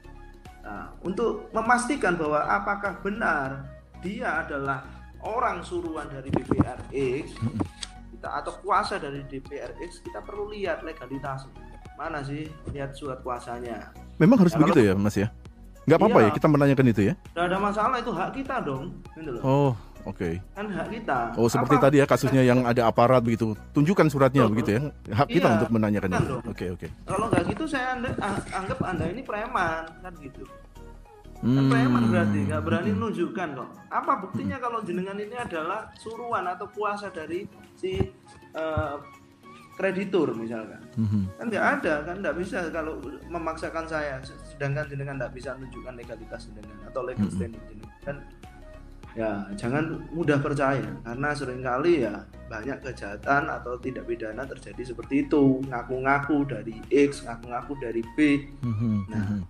Nah, 0.62 0.94
untuk 1.02 1.50
memastikan 1.50 2.14
bahwa 2.14 2.46
apakah 2.46 3.02
benar 3.02 3.66
dia 3.98 4.46
adalah 4.46 4.86
orang 5.18 5.66
suruhan 5.66 6.06
dari 6.06 6.30
BPR 6.30 6.78
X 6.94 7.34
kita 8.14 8.28
atau 8.38 8.54
kuasa 8.62 9.02
dari 9.02 9.26
DPR 9.26 9.74
X, 9.82 9.98
kita 9.98 10.22
perlu 10.22 10.54
lihat 10.54 10.86
legalitasnya. 10.86 11.50
Mana 11.98 12.22
sih 12.22 12.46
lihat 12.70 12.94
surat 12.94 13.18
kuasanya? 13.26 13.90
Memang 14.22 14.46
harus 14.46 14.54
Ya, 14.54 14.60
begitu 14.62 14.80
ya, 14.84 14.94
Mas 14.94 15.16
ya? 15.18 15.28
Nggak 15.88 15.98
apa-apa 15.98 16.18
Iya. 16.22 16.26
ya 16.28 16.30
kita 16.36 16.46
menanyakan 16.46 16.86
itu 16.92 17.02
ya? 17.08 17.14
Tidak 17.18 17.44
ada 17.50 17.58
masalah 17.58 17.96
itu 17.98 18.12
hak 18.12 18.30
kita 18.36 18.56
dong, 18.62 18.94
gitu. 19.16 19.40
Oh, 19.42 19.72
oke. 20.04 20.28
Kan 20.52 20.66
hak 20.68 20.86
kita. 20.88 21.18
Oh, 21.34 21.46
seperti 21.46 21.76
Apa- 21.76 21.84
tadi 21.86 21.96
ya 21.98 22.06
kasusnya 22.06 22.42
yang 22.42 22.62
ada 22.62 22.82
aparat 22.84 23.20
begitu. 23.20 23.52
Tunjukkan 23.70 24.06
suratnya 24.06 24.44
Betul. 24.44 24.52
begitu 24.52 24.70
ya. 24.72 24.80
Hak 25.14 25.28
kita 25.28 25.46
Iya, 25.46 25.54
untuk 25.56 25.70
menanyakan 25.70 26.10
kan 26.10 26.22
itu. 26.22 26.36
Oke, 26.46 26.66
oke. 26.70 26.86
Kalau 27.04 27.26
nggak 27.28 27.42
gitu 27.48 27.64
saya 27.64 27.86
anda, 27.94 28.10
ah- 28.18 28.44
anggap 28.54 28.78
anda 28.82 29.04
ini 29.06 29.22
preman 29.22 29.84
kan 30.00 30.12
gitu. 30.18 30.42
Kan 31.40 31.56
Hmm. 31.56 31.72
preman 31.72 32.02
berarti 32.06 32.38
nggak 32.46 32.62
berani 32.62 32.90
menunjukkan 32.92 33.48
kok. 33.54 33.68
Apa 33.88 34.12
buktinya 34.20 34.56
kalau 34.56 34.78
jenengan 34.80 35.16
ini 35.16 35.32
adalah 35.34 35.88
suruhan 35.96 36.44
atau 36.44 36.68
kuasa 36.68 37.08
dari 37.08 37.48
si 37.74 37.96
eh, 38.50 38.96
kreditur 39.72 40.34
misalkan? 40.34 40.84
Mhm. 40.92 41.22
Kan 41.38 41.46
nggak 41.48 41.66
ada 41.78 41.94
kan 42.04 42.16
nggak 42.20 42.36
bisa 42.36 42.68
kalau 42.68 43.00
memaksakan 43.24 43.88
saya, 43.88 44.20
sedangkan 44.44 44.84
jenengan 44.84 45.16
nggak 45.16 45.32
bisa 45.32 45.56
menunjukkan 45.56 45.94
legalitas 45.96 46.50
jenengan 46.50 46.76
atau 46.84 47.00
legal 47.00 47.24
Mm-mm. 47.24 47.36
standing 47.38 47.62
jenengan. 47.64 47.96
Kan 48.02 48.16
ya 49.18 49.42
jangan 49.58 49.98
mudah 50.14 50.38
percaya 50.38 50.86
karena 51.02 51.28
sering 51.34 51.60
kali 51.66 52.06
ya 52.06 52.22
banyak 52.46 52.78
kejahatan 52.82 53.46
atau 53.50 53.74
tidak 53.78 54.06
pidana 54.06 54.46
terjadi 54.46 54.94
seperti 54.94 55.26
itu 55.26 55.58
ngaku-ngaku 55.66 56.46
dari 56.46 56.78
X 56.90 57.26
ngaku-ngaku 57.26 57.72
dari 57.78 58.02
B 58.14 58.18
Mhm, 58.62 58.94
Nah, 59.10 59.24
mhm. 59.26 59.40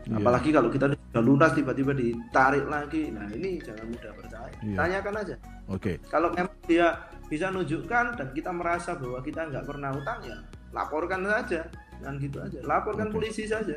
Iya. 0.00 0.16
Apalagi 0.16 0.48
kalau 0.48 0.72
kita 0.72 0.88
sudah 0.88 1.22
lunas 1.22 1.52
tiba-tiba 1.52 1.92
ditarik 1.92 2.64
lagi. 2.72 3.12
Nah, 3.12 3.28
ini 3.36 3.60
jangan 3.60 3.84
mudah 3.84 4.12
percaya. 4.16 4.48
Iya. 4.64 4.76
Tanyakan 4.80 5.14
aja. 5.20 5.34
Oke. 5.68 5.92
Kalau 6.08 6.32
memang 6.32 6.56
dia 6.64 7.04
bisa 7.28 7.52
nunjukkan 7.52 8.16
dan 8.16 8.28
kita 8.32 8.48
merasa 8.50 8.96
bahwa 8.96 9.20
kita 9.20 9.52
nggak 9.52 9.64
pernah 9.68 9.92
utang 9.92 10.24
ya 10.24 10.40
laporkan 10.72 11.20
saja. 11.28 11.68
Dan 12.00 12.16
gitu 12.16 12.40
aja. 12.40 12.64
Laporkan 12.64 13.12
Oke. 13.12 13.20
polisi 13.20 13.44
saja. 13.44 13.76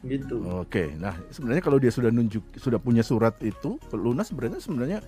Gitu. 0.00 0.36
Oke, 0.56 0.94
nah 0.94 1.16
sebenarnya 1.28 1.60
kalau 1.60 1.76
dia 1.76 1.88
sudah 1.88 2.08
nunjuk 2.08 2.54
sudah 2.54 2.76
punya 2.76 3.02
surat 3.02 3.34
itu 3.40 3.78
lunas 3.90 4.28
sebenarnya 4.28 4.58
sebenarnya 4.58 4.98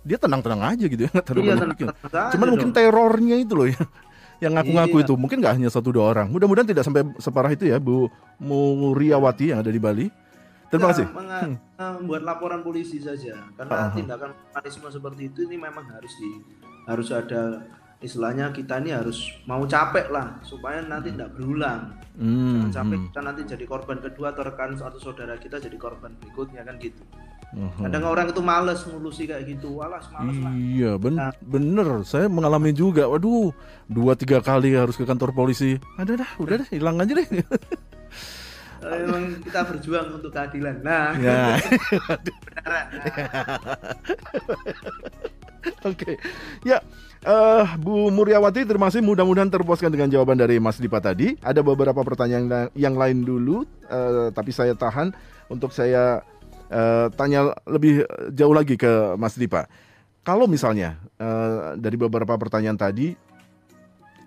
dia 0.00 0.16
tenang-tenang 0.16 0.62
aja 0.64 0.84
gitu 0.84 1.02
ya. 1.04 1.10
nggak 1.14 1.26
terlalu 1.26 1.42
Iya, 1.42 1.50
banyak 1.50 1.60
tenang-tenang 1.60 1.96
mikir. 1.98 2.16
aja 2.16 2.32
Cuman 2.32 2.46
mungkin 2.48 2.70
dong. 2.70 2.76
terornya 2.76 3.36
itu 3.36 3.52
loh 3.52 3.68
ya. 3.68 3.80
Yang 4.38 4.52
ngaku-ngaku 4.54 4.96
Iya. 4.96 5.04
itu 5.04 5.12
mungkin 5.14 5.36
nggak 5.42 5.54
hanya 5.58 5.68
satu 5.68 5.88
dua 5.90 6.04
orang. 6.08 6.30
Mudah-mudahan 6.30 6.64
tidak 6.64 6.82
sampai 6.82 7.02
separah 7.18 7.50
itu 7.50 7.66
ya 7.66 7.76
Bu 7.76 8.06
Muriawati 8.38 9.50
yang 9.50 9.60
ada 9.60 9.68
di 9.68 9.78
Bali. 9.78 10.06
Terima 10.68 10.92
Kita 10.92 11.00
kasih. 11.00 11.06
menga- 11.10 11.48
eh, 11.80 11.92
membuat 11.96 12.22
laporan 12.22 12.60
polisi 12.60 13.00
saja 13.00 13.48
karena 13.52 13.72
ah. 13.74 13.90
tindakan 13.90 14.30
mekanisme 14.46 14.88
seperti 14.90 15.22
itu 15.26 15.38
ini 15.42 15.56
memang 15.56 15.80
harus 15.88 16.12
di 16.14 16.30
harus 16.84 17.08
ada 17.08 17.64
istilahnya 17.98 18.54
kita 18.54 18.78
ini 18.78 18.94
harus 18.94 19.18
mau 19.50 19.66
capek 19.66 20.06
lah 20.14 20.38
supaya 20.46 20.78
nanti 20.86 21.10
tidak 21.10 21.34
berulang. 21.34 21.98
Hmm, 22.18 22.66
jangan 22.66 22.70
sampai 22.74 22.96
hmm, 22.98 23.04
kita 23.10 23.20
nanti 23.22 23.40
jadi 23.46 23.64
korban 23.66 23.98
kedua 24.02 24.34
atau 24.34 24.42
rekan 24.46 24.74
atau 24.74 24.98
saudara 24.98 25.38
kita 25.38 25.58
jadi 25.58 25.74
korban 25.78 26.14
berikutnya 26.18 26.62
kan 26.62 26.78
gitu. 26.78 27.02
Hmm. 27.48 27.72
kadang 27.80 28.04
orang 28.04 28.28
itu 28.28 28.44
males 28.44 28.84
ngulusi 28.84 29.24
kayak 29.24 29.48
gitu 29.48 29.80
walas 29.80 30.04
males 30.12 30.36
lah. 30.36 30.52
Iya 30.52 31.00
ben 31.00 31.16
Nah. 31.16 31.32
bener. 31.40 32.04
Saya 32.04 32.28
mengalami 32.28 32.76
juga. 32.76 33.08
Waduh 33.08 33.56
dua 33.88 34.12
tiga 34.20 34.44
kali 34.44 34.76
harus 34.76 35.00
ke 35.00 35.08
kantor 35.08 35.32
polisi. 35.32 35.80
Ada 35.96 36.20
dah 36.20 36.30
udah 36.44 36.60
deh 36.60 36.68
hilang 36.76 37.00
aja 37.00 37.16
deh. 37.16 37.24
Eh, 38.78 39.02
memang 39.02 39.42
kita 39.42 39.66
berjuang 39.66 40.22
untuk 40.22 40.30
keadilan. 40.30 40.78
Nah. 40.86 41.10
Ya. 41.18 41.58
Kebenaran 42.22 42.62
Nah, 42.62 42.86
oke. 45.90 46.12
Ya 46.62 46.82
eh 47.18 47.66
Bu 47.78 48.10
Muriawati 48.14 48.62
terima 48.64 48.90
kasih. 48.90 49.02
Mudah-mudahan 49.02 49.50
terpuaskan 49.50 49.90
dengan 49.90 50.08
jawaban 50.10 50.38
dari 50.38 50.62
Mas 50.62 50.78
Dipa 50.78 51.02
tadi. 51.02 51.34
Ada 51.42 51.60
beberapa 51.64 51.98
pertanyaan 52.02 52.70
yang 52.78 52.94
lain 52.94 53.26
dulu 53.26 53.66
eh, 53.90 54.30
tapi 54.30 54.54
saya 54.54 54.74
tahan 54.78 55.12
untuk 55.50 55.74
saya 55.74 56.22
eh, 56.70 57.06
tanya 57.18 57.56
lebih 57.66 58.06
jauh 58.32 58.54
lagi 58.54 58.78
ke 58.78 59.18
Mas 59.18 59.34
Dipa. 59.34 59.66
Kalau 60.22 60.44
misalnya 60.44 61.00
eh, 61.18 61.74
dari 61.80 61.96
beberapa 61.96 62.36
pertanyaan 62.38 62.78
tadi 62.78 63.16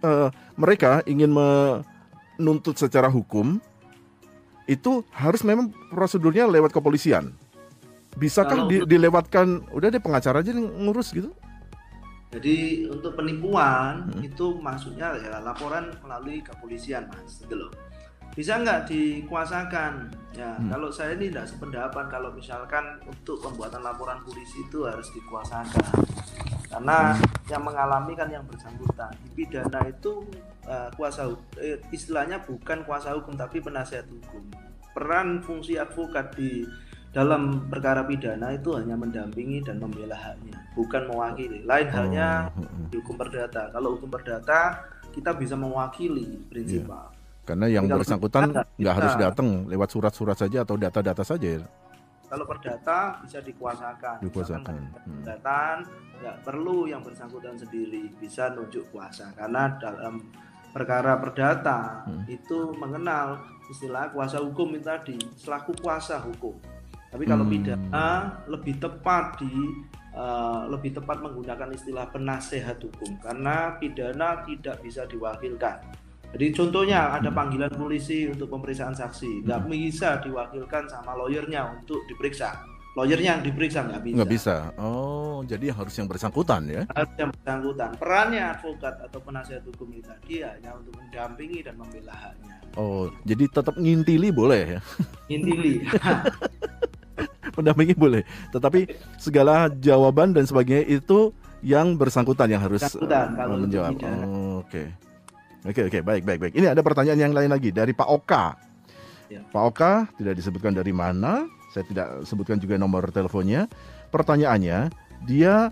eh, 0.02 0.30
mereka 0.58 1.06
ingin 1.08 1.32
menuntut 1.32 2.76
secara 2.76 3.08
hukum 3.08 3.62
itu 4.70 5.04
harus 5.12 5.42
memang 5.44 5.74
prosedurnya 5.92 6.48
lewat 6.48 6.72
kepolisian. 6.72 7.34
Bisakah 8.20 8.68
di- 8.68 8.84
dilewatkan 8.84 9.72
udah 9.72 9.88
deh 9.88 10.02
pengacara 10.04 10.44
aja 10.44 10.52
ngurus 10.56 11.16
gitu? 11.16 11.32
Jadi 12.32 12.88
untuk 12.88 13.20
penipuan 13.20 14.08
Hmm. 14.08 14.24
itu 14.24 14.56
maksudnya 14.56 15.12
ya 15.20 15.44
laporan 15.44 15.92
melalui 16.00 16.40
kepolisian 16.40 17.12
mas, 17.12 17.44
gitu 17.44 17.56
loh. 17.60 17.72
Bisa 18.32 18.56
nggak 18.56 18.88
dikuasakan? 18.88 20.08
Ya 20.32 20.56
Hmm. 20.56 20.72
kalau 20.72 20.88
saya 20.88 21.20
ini 21.20 21.28
tidak 21.28 21.52
sependapat 21.52 22.08
kalau 22.08 22.32
misalkan 22.32 23.04
untuk 23.04 23.44
pembuatan 23.44 23.84
laporan 23.84 24.24
polisi 24.24 24.64
itu 24.64 24.88
harus 24.88 25.12
dikuasakan, 25.12 25.92
karena 26.72 27.20
yang 27.52 27.64
mengalami 27.68 28.16
kan 28.16 28.32
yang 28.32 28.48
bersangkutan. 28.48 29.12
Di 29.28 29.30
pidana 29.36 29.84
itu 29.88 30.24
eh, 30.62 30.88
kuasa 30.96 31.28
eh, 31.60 31.84
istilahnya 31.92 32.48
bukan 32.48 32.88
kuasa 32.88 33.12
hukum 33.12 33.36
tapi 33.36 33.60
penasihat 33.60 34.08
hukum. 34.08 34.46
Peran 34.96 35.44
fungsi 35.44 35.76
advokat 35.76 36.32
di 36.40 36.64
dalam 37.12 37.68
perkara 37.68 38.08
pidana 38.08 38.56
itu 38.56 38.72
hanya 38.80 38.96
mendampingi 38.96 39.60
dan 39.68 39.84
membela 39.84 40.16
haknya, 40.16 40.56
bukan 40.74 41.12
mewakili. 41.12 41.60
Lain 41.68 41.88
halnya 41.92 42.48
Oh, 42.56 42.64
oh. 42.64 42.88
di 42.88 42.96
hukum 43.04 43.20
perdata. 43.20 43.68
Kalau 43.72 44.00
hukum 44.00 44.08
perdata 44.08 44.80
kita 45.12 45.36
bisa 45.36 45.60
mewakili 45.60 46.40
prinsipal. 46.48 47.12
Karena 47.44 47.68
yang 47.68 47.84
Kalau 47.90 48.00
bersangkutan 48.00 48.56
nggak 48.80 48.96
harus 48.96 49.14
datang 49.20 49.68
lewat 49.68 49.90
surat-surat 49.92 50.38
saja 50.40 50.64
atau 50.64 50.80
data-data 50.80 51.20
saja 51.28 51.60
ya. 51.60 51.68
Kalau 52.32 52.48
perdata 52.48 53.20
bisa 53.28 53.44
dikuasakan. 53.44 54.24
Dikuasakan. 54.24 54.76
Hmm. 54.80 55.20
Perdata 55.20 55.84
nggak 56.24 56.36
perlu 56.48 56.88
yang 56.88 57.04
bersangkutan 57.04 57.60
sendiri 57.60 58.08
bisa 58.24 58.56
nunjuk 58.56 58.88
kuasa 58.96 59.36
karena 59.36 59.68
dalam 59.84 60.22
perkara 60.72 61.20
perdata 61.20 62.08
Hmm. 62.08 62.24
itu 62.32 62.72
mengenal 62.80 63.36
istilah 63.68 64.08
kuasa 64.16 64.40
hukum 64.40 64.72
itu 64.80 64.88
tadi 64.88 65.20
selaku 65.36 65.76
kuasa 65.84 66.24
hukum. 66.24 66.56
Tapi 67.12 67.24
kalau 67.28 67.44
Hmm. 67.44 67.52
pidana 67.52 68.08
lebih 68.48 68.80
tepat 68.80 69.38
di 69.44 69.52
eh, 70.12 70.64
lebih 70.68 70.92
tepat 70.92 71.24
menggunakan 71.24 71.72
istilah 71.72 72.04
penasehat 72.12 72.84
hukum 72.84 73.16
karena 73.24 73.80
pidana 73.80 74.44
tidak 74.44 74.84
bisa 74.84 75.08
diwakilkan. 75.08 75.80
Jadi 76.36 76.52
contohnya 76.52 77.16
ada 77.16 77.32
Hmm. 77.32 77.40
panggilan 77.40 77.72
polisi 77.72 78.28
untuk 78.28 78.52
pemeriksaan 78.52 78.92
saksi, 78.92 79.48
nggak 79.48 79.72
bisa 79.72 80.20
diwakilkan 80.20 80.92
sama 80.92 81.16
lawyernya 81.16 81.64
untuk 81.80 82.04
diperiksa. 82.12 82.60
Lawyernya 82.92 83.40
yang 83.40 83.44
diperiksa 83.48 83.88
nggak 83.88 84.04
bisa. 84.04 84.16
Nggak 84.20 84.32
bisa. 84.36 84.56
Oh, 84.76 85.48
jadi 85.48 85.72
harus 85.72 85.96
yang 85.96 86.12
bersangkutan 86.12 86.62
ya? 86.68 86.84
Harus 86.92 87.14
yang 87.16 87.32
bersangkutan. 87.32 87.90
Perannya 87.96 88.44
advokat 88.52 88.96
atau 89.08 89.20
penasihat 89.24 89.64
hukum 89.64 89.96
itu 89.96 90.04
tadi 90.12 90.44
hanya 90.44 90.76
untuk 90.76 90.92
mendampingi 91.00 91.64
dan 91.64 91.80
membela 91.80 92.12
haknya. 92.12 92.60
Oh, 92.76 93.08
jadi 93.24 93.48
tetap 93.48 93.80
ngintili 93.80 94.28
boleh 94.28 94.76
ya? 94.76 94.80
Intili. 95.32 95.80
Pendampingi 97.56 97.96
boleh, 97.96 98.24
tetapi 98.56 98.88
segala 99.20 99.68
jawaban 99.68 100.32
dan 100.32 100.48
sebagainya 100.48 100.88
itu 100.88 101.36
yang 101.62 101.94
bersangkutan 101.94 102.50
yang 102.50 102.62
harus 102.62 102.82
Bersangkutan, 102.82 103.38
untuk 103.38 103.70
menjawab. 103.70 103.94
Oh, 104.26 104.66
Oke, 104.66 104.90
oke, 105.66 105.82
oke, 105.88 106.00
baik, 106.02 106.24
baik, 106.26 106.40
baik. 106.42 106.54
Ini 106.58 106.74
ada 106.74 106.82
pertanyaan 106.82 107.30
yang 107.30 107.34
lain 107.38 107.54
lagi 107.54 107.70
dari 107.70 107.94
Pak 107.94 108.10
Oka. 108.10 108.58
Ya. 109.30 109.46
Pak 109.46 109.64
Oka 109.64 109.92
tidak 110.18 110.34
disebutkan 110.42 110.74
dari 110.74 110.90
mana, 110.90 111.46
saya 111.70 111.86
tidak 111.86 112.26
sebutkan 112.26 112.58
juga 112.58 112.82
nomor 112.82 113.14
teleponnya. 113.14 113.70
Pertanyaannya, 114.10 114.90
dia 115.30 115.70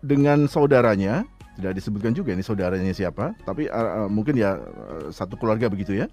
dengan 0.00 0.46
saudaranya 0.46 1.26
tidak 1.60 1.76
disebutkan 1.76 2.16
juga 2.16 2.32
ini 2.32 2.40
saudaranya 2.40 2.94
siapa, 2.94 3.36
tapi 3.44 3.68
eh, 3.68 4.08
mungkin 4.08 4.38
ya 4.38 4.56
eh, 4.56 5.12
satu 5.12 5.36
keluarga 5.36 5.66
begitu 5.68 5.92
ya. 5.92 6.06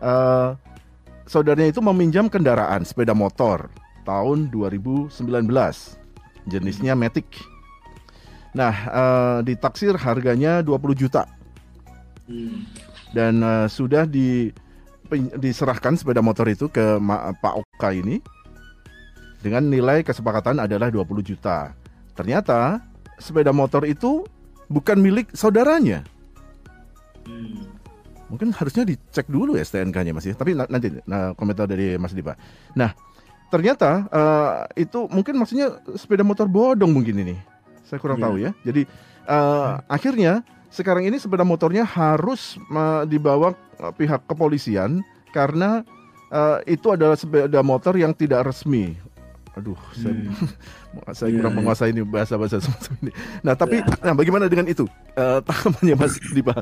Eh, 0.00 0.50
saudaranya 1.26 1.74
itu 1.74 1.82
meminjam 1.82 2.30
kendaraan 2.30 2.86
sepeda 2.86 3.12
motor 3.12 3.68
tahun 4.06 4.48
2019 4.48 5.10
jenisnya 6.46 6.94
Matic. 6.94 7.26
Nah, 8.54 8.72
eh, 8.72 9.38
ditaksir 9.44 9.98
harganya 9.98 10.62
20 10.62 10.94
juta 10.94 11.26
Hmm. 12.24 12.62
dan 13.12 13.38
eh, 13.38 13.66
sudah 13.66 14.06
di 14.06 14.50
diserahkan 15.38 15.94
sepeda 15.94 16.18
motor 16.18 16.50
itu 16.50 16.66
ke 16.66 16.98
Ma- 16.98 17.30
Pak 17.30 17.54
Oka 17.62 17.94
ini 17.94 18.18
dengan 19.38 19.62
nilai 19.62 20.02
kesepakatan 20.02 20.58
adalah 20.58 20.90
20 20.90 21.22
juta. 21.22 21.70
Ternyata 22.18 22.82
sepeda 23.20 23.54
motor 23.54 23.86
itu 23.86 24.26
bukan 24.66 24.98
milik 24.98 25.30
saudaranya. 25.30 26.02
Hmm. 27.22 27.70
Mungkin 28.26 28.50
harusnya 28.50 28.82
dicek 28.82 29.30
dulu 29.30 29.54
ya 29.54 29.62
STNK-nya 29.62 30.10
Mas 30.10 30.26
ya. 30.26 30.34
Tapi 30.34 30.58
na- 30.58 30.66
nanti 30.66 30.90
nah, 31.06 31.30
komentar 31.38 31.70
dari 31.70 31.94
Mas 31.94 32.10
Dipa. 32.10 32.34
Nah, 32.74 32.90
ternyata 33.48 34.06
eh, 34.08 34.84
itu 34.84 35.06
mungkin 35.08 35.36
maksudnya 35.36 35.78
sepeda 35.94 36.22
motor 36.22 36.46
bodong 36.46 36.90
mungkin 36.90 37.16
ini. 37.20 37.36
Saya 37.86 37.98
kurang 37.98 38.18
Iya. 38.18 38.24
tahu 38.26 38.34
ya. 38.42 38.50
Jadi 38.62 38.82
eh, 39.26 39.72
akhirnya 39.86 40.42
sekarang 40.68 41.06
ini 41.06 41.16
sepeda 41.16 41.46
motornya 41.46 41.86
harus 41.86 42.58
eh, 42.58 43.02
dibawa 43.06 43.54
eh, 43.78 43.92
pihak 43.94 44.26
kepolisian 44.26 45.00
karena 45.30 45.86
eh, 46.28 46.58
itu 46.74 46.90
adalah 46.90 47.14
sepeda 47.14 47.62
motor 47.62 47.94
yang 47.94 48.10
tidak 48.10 48.46
resmi. 48.46 48.98
Aduh, 49.56 49.78
saya, 49.96 50.12
saya 51.16 51.32
Iya, 51.32 51.40
kurang 51.40 51.52
iya. 51.56 51.58
menguasai 51.64 51.88
ini 51.88 52.04
bahasa-bahasa 52.04 52.60
semacam 52.60 52.92
ini. 53.00 53.12
Nah, 53.40 53.56
tapi 53.56 53.80
Iya. 53.80 53.88
nah 54.04 54.12
bagaimana 54.12 54.52
dengan 54.52 54.68
itu? 54.68 54.84
Eh, 55.16 55.38
tanggapannya 55.40 55.96
Mas 55.96 56.20
Dipa? 56.28 56.60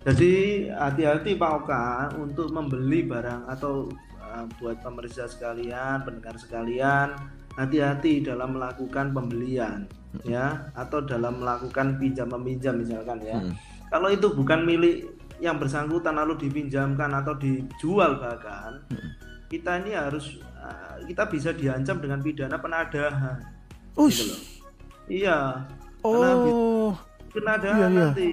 Jadi 0.00 0.32
hati-hati 0.72 1.36
Pak 1.36 1.50
Oka 1.60 1.84
untuk 2.16 2.48
membeli 2.56 3.04
barang 3.04 3.44
atau 3.52 3.84
uh, 3.84 4.09
buat 4.58 4.80
pemeriksa 4.80 5.26
sekalian, 5.26 6.02
pendengar 6.02 6.36
sekalian, 6.38 7.14
hati-hati 7.54 8.24
dalam 8.24 8.56
melakukan 8.56 9.12
pembelian 9.12 9.84
ya 10.26 10.66
atau 10.74 11.06
dalam 11.06 11.38
melakukan 11.38 11.98
pinjam 12.00 12.26
meminjam 12.30 12.74
misalkan 12.78 13.22
ya. 13.22 13.38
Hmm. 13.38 13.54
Kalau 13.90 14.08
itu 14.10 14.30
bukan 14.34 14.66
milik 14.66 15.06
yang 15.42 15.56
bersangkutan 15.56 16.18
lalu 16.18 16.36
dipinjamkan 16.36 17.10
atau 17.10 17.34
dijual 17.34 18.20
bahkan 18.20 18.84
kita 19.50 19.82
ini 19.82 19.96
harus 19.96 20.38
uh, 20.62 21.00
kita 21.06 21.26
bisa 21.26 21.50
diancam 21.50 21.98
dengan 21.98 22.22
pidana 22.22 22.58
penadahan. 22.58 23.38
Ush. 23.98 24.14
Gitu 24.14 24.24
loh. 24.30 24.40
Iya, 25.10 25.38
Oh, 26.00 26.96
penadahan 27.28 27.76
Iya, 27.76 27.88
iya. 27.92 28.04
nanti 28.08 28.28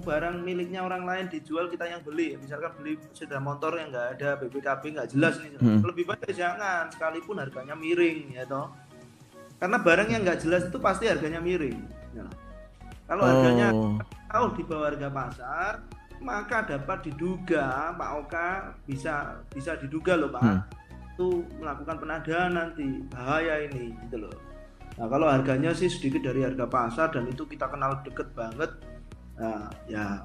barang 0.00 0.40
miliknya 0.40 0.80
orang 0.80 1.04
lain 1.04 1.28
dijual 1.28 1.68
kita 1.68 1.84
yang 1.84 2.00
beli 2.00 2.40
misalkan 2.40 2.72
beli 2.80 2.96
sepeda 3.12 3.36
motor 3.36 3.76
yang 3.76 3.92
nggak 3.92 4.08
ada 4.16 4.28
BPKB 4.40 4.82
nggak 4.96 5.08
jelas 5.12 5.36
nih 5.44 5.52
Hmm. 5.60 5.84
lebih 5.84 6.08
baik 6.08 6.32
jangan 6.32 6.88
sekalipun 6.88 7.36
harganya 7.36 7.76
miring 7.76 8.32
ya 8.32 8.48
toh 8.48 8.72
karena 9.60 9.76
barang 9.78 10.08
yang 10.08 10.22
nggak 10.24 10.40
jelas 10.40 10.64
itu 10.66 10.78
pasti 10.80 11.06
harganya 11.06 11.38
miring 11.44 11.76
ya. 12.16 12.24
kalau 13.04 13.22
harganya 13.28 13.66
oh. 13.76 14.00
tahu 14.32 14.44
di 14.56 14.62
bawah 14.64 14.86
harga 14.88 15.08
pasar 15.12 15.72
maka 16.22 16.62
dapat 16.62 16.98
diduga 17.10 17.90
Pak 17.98 18.10
Oka 18.24 18.48
bisa 18.86 19.42
bisa 19.50 19.74
diduga 19.76 20.14
loh 20.14 20.30
Pak 20.30 20.42
Hmm. 20.42 20.60
itu 21.12 21.28
melakukan 21.60 22.00
penadahan 22.00 22.50
nanti 22.56 23.04
bahaya 23.12 23.68
ini 23.68 23.92
gitu 24.08 24.24
loh. 24.24 24.32
Nah 24.96 25.06
kalau 25.12 25.28
harganya 25.28 25.72
sih 25.76 25.92
sedikit 25.92 26.24
dari 26.24 26.40
harga 26.40 26.64
pasar 26.64 27.12
dan 27.12 27.28
itu 27.28 27.44
kita 27.44 27.68
kenal 27.68 28.00
deket 28.00 28.32
banget, 28.32 28.72
nah, 29.42 29.66
ya 29.90 30.22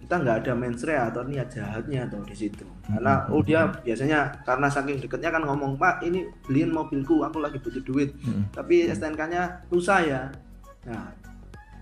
kita 0.00 0.20
nggak 0.20 0.36
ada 0.44 0.52
mensrea 0.52 1.02
atau 1.08 1.24
niat 1.24 1.48
jahatnya 1.48 2.04
atau 2.04 2.20
di 2.24 2.32
situ. 2.32 2.64
Karena 2.84 3.24
oh 3.28 3.40
dia 3.40 3.68
biasanya 3.80 4.32
karena 4.44 4.68
saking 4.68 5.00
deketnya 5.00 5.32
kan 5.32 5.44
ngomong 5.44 5.76
Pak 5.76 6.00
ini 6.00 6.24
beliin 6.44 6.72
mobilku, 6.72 7.20
aku 7.20 7.40
lagi 7.40 7.60
butuh 7.60 7.80
duit, 7.80 8.12
Hmm. 8.20 8.44
tapi 8.52 8.88
STNK-nya 8.88 9.68
lusa 9.68 10.00
ya. 10.00 10.28
Nah 10.84 11.08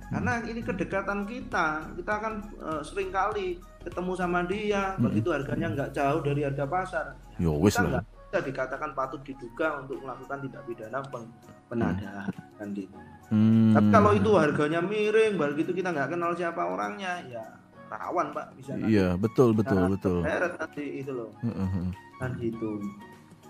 karena 0.06 0.44
ini 0.44 0.60
kedekatan 0.60 1.24
kita, 1.24 1.88
kita 1.96 2.14
kan 2.20 2.34
eh, 2.60 2.82
sering 2.84 3.08
kali 3.08 3.56
ketemu 3.82 4.12
sama 4.12 4.44
dia, 4.44 4.92
Mm-mm. 4.94 5.08
begitu 5.08 5.32
harganya 5.32 5.66
nggak 5.72 5.90
jauh 5.90 6.20
dari 6.22 6.44
harga 6.44 6.64
pasar. 6.68 7.06
Yo 7.40 7.58
wis 7.58 7.74
kita 7.74 7.90
nggak 7.90 8.04
bisa 8.06 8.38
dikatakan 8.44 8.90
patut 8.94 9.18
diduga 9.26 9.82
untuk 9.82 9.98
melakukan 9.98 10.38
tindak 10.44 10.62
pidana 10.62 11.00
pen- 11.10 11.32
penadahan 11.66 12.30
kan 12.54 12.68
gitu. 12.70 12.94
Hmm. 13.32 13.72
Tapi 13.72 13.88
kalau 13.88 14.12
itu 14.12 14.30
harganya 14.36 14.84
miring, 14.84 15.40
begitu 15.40 15.72
kita 15.72 15.88
nggak 15.88 16.12
kenal 16.12 16.36
siapa 16.36 16.68
orangnya, 16.68 17.24
ya 17.24 17.40
rawan 17.88 18.32
pak 18.32 18.52
bisa 18.56 18.76
nanti 18.76 18.92
Iya, 18.92 19.16
betul 19.16 19.52
betul 19.52 19.80
Nah, 19.80 19.88
betul. 19.88 20.18
terseret 20.20 20.52
nanti 20.56 20.84
itu 21.00 21.12
loh 21.12 21.30
Heeh. 21.40 21.88
kan 22.20 22.30
gitu. 22.36 22.70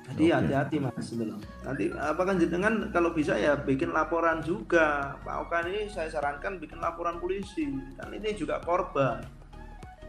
Jadi 0.03 0.25
Oke. 0.27 0.35
hati-hati 0.35 0.77
mas 0.79 1.07
itu 1.07 1.23
loh. 1.23 1.39
Nanti 1.63 1.85
apa 1.95 2.23
kan 2.23 2.35
jenengan 2.35 2.75
kalau 2.91 3.15
bisa 3.15 3.39
ya 3.39 3.55
bikin 3.55 3.95
laporan 3.95 4.43
juga. 4.43 5.15
Pak 5.23 5.47
Okan 5.47 5.71
ini 5.71 5.87
saya 5.87 6.11
sarankan 6.11 6.59
bikin 6.59 6.83
laporan 6.83 7.23
polisi. 7.23 7.71
Kan 7.95 8.11
ini 8.11 8.35
juga 8.35 8.59
korban. 8.59 9.23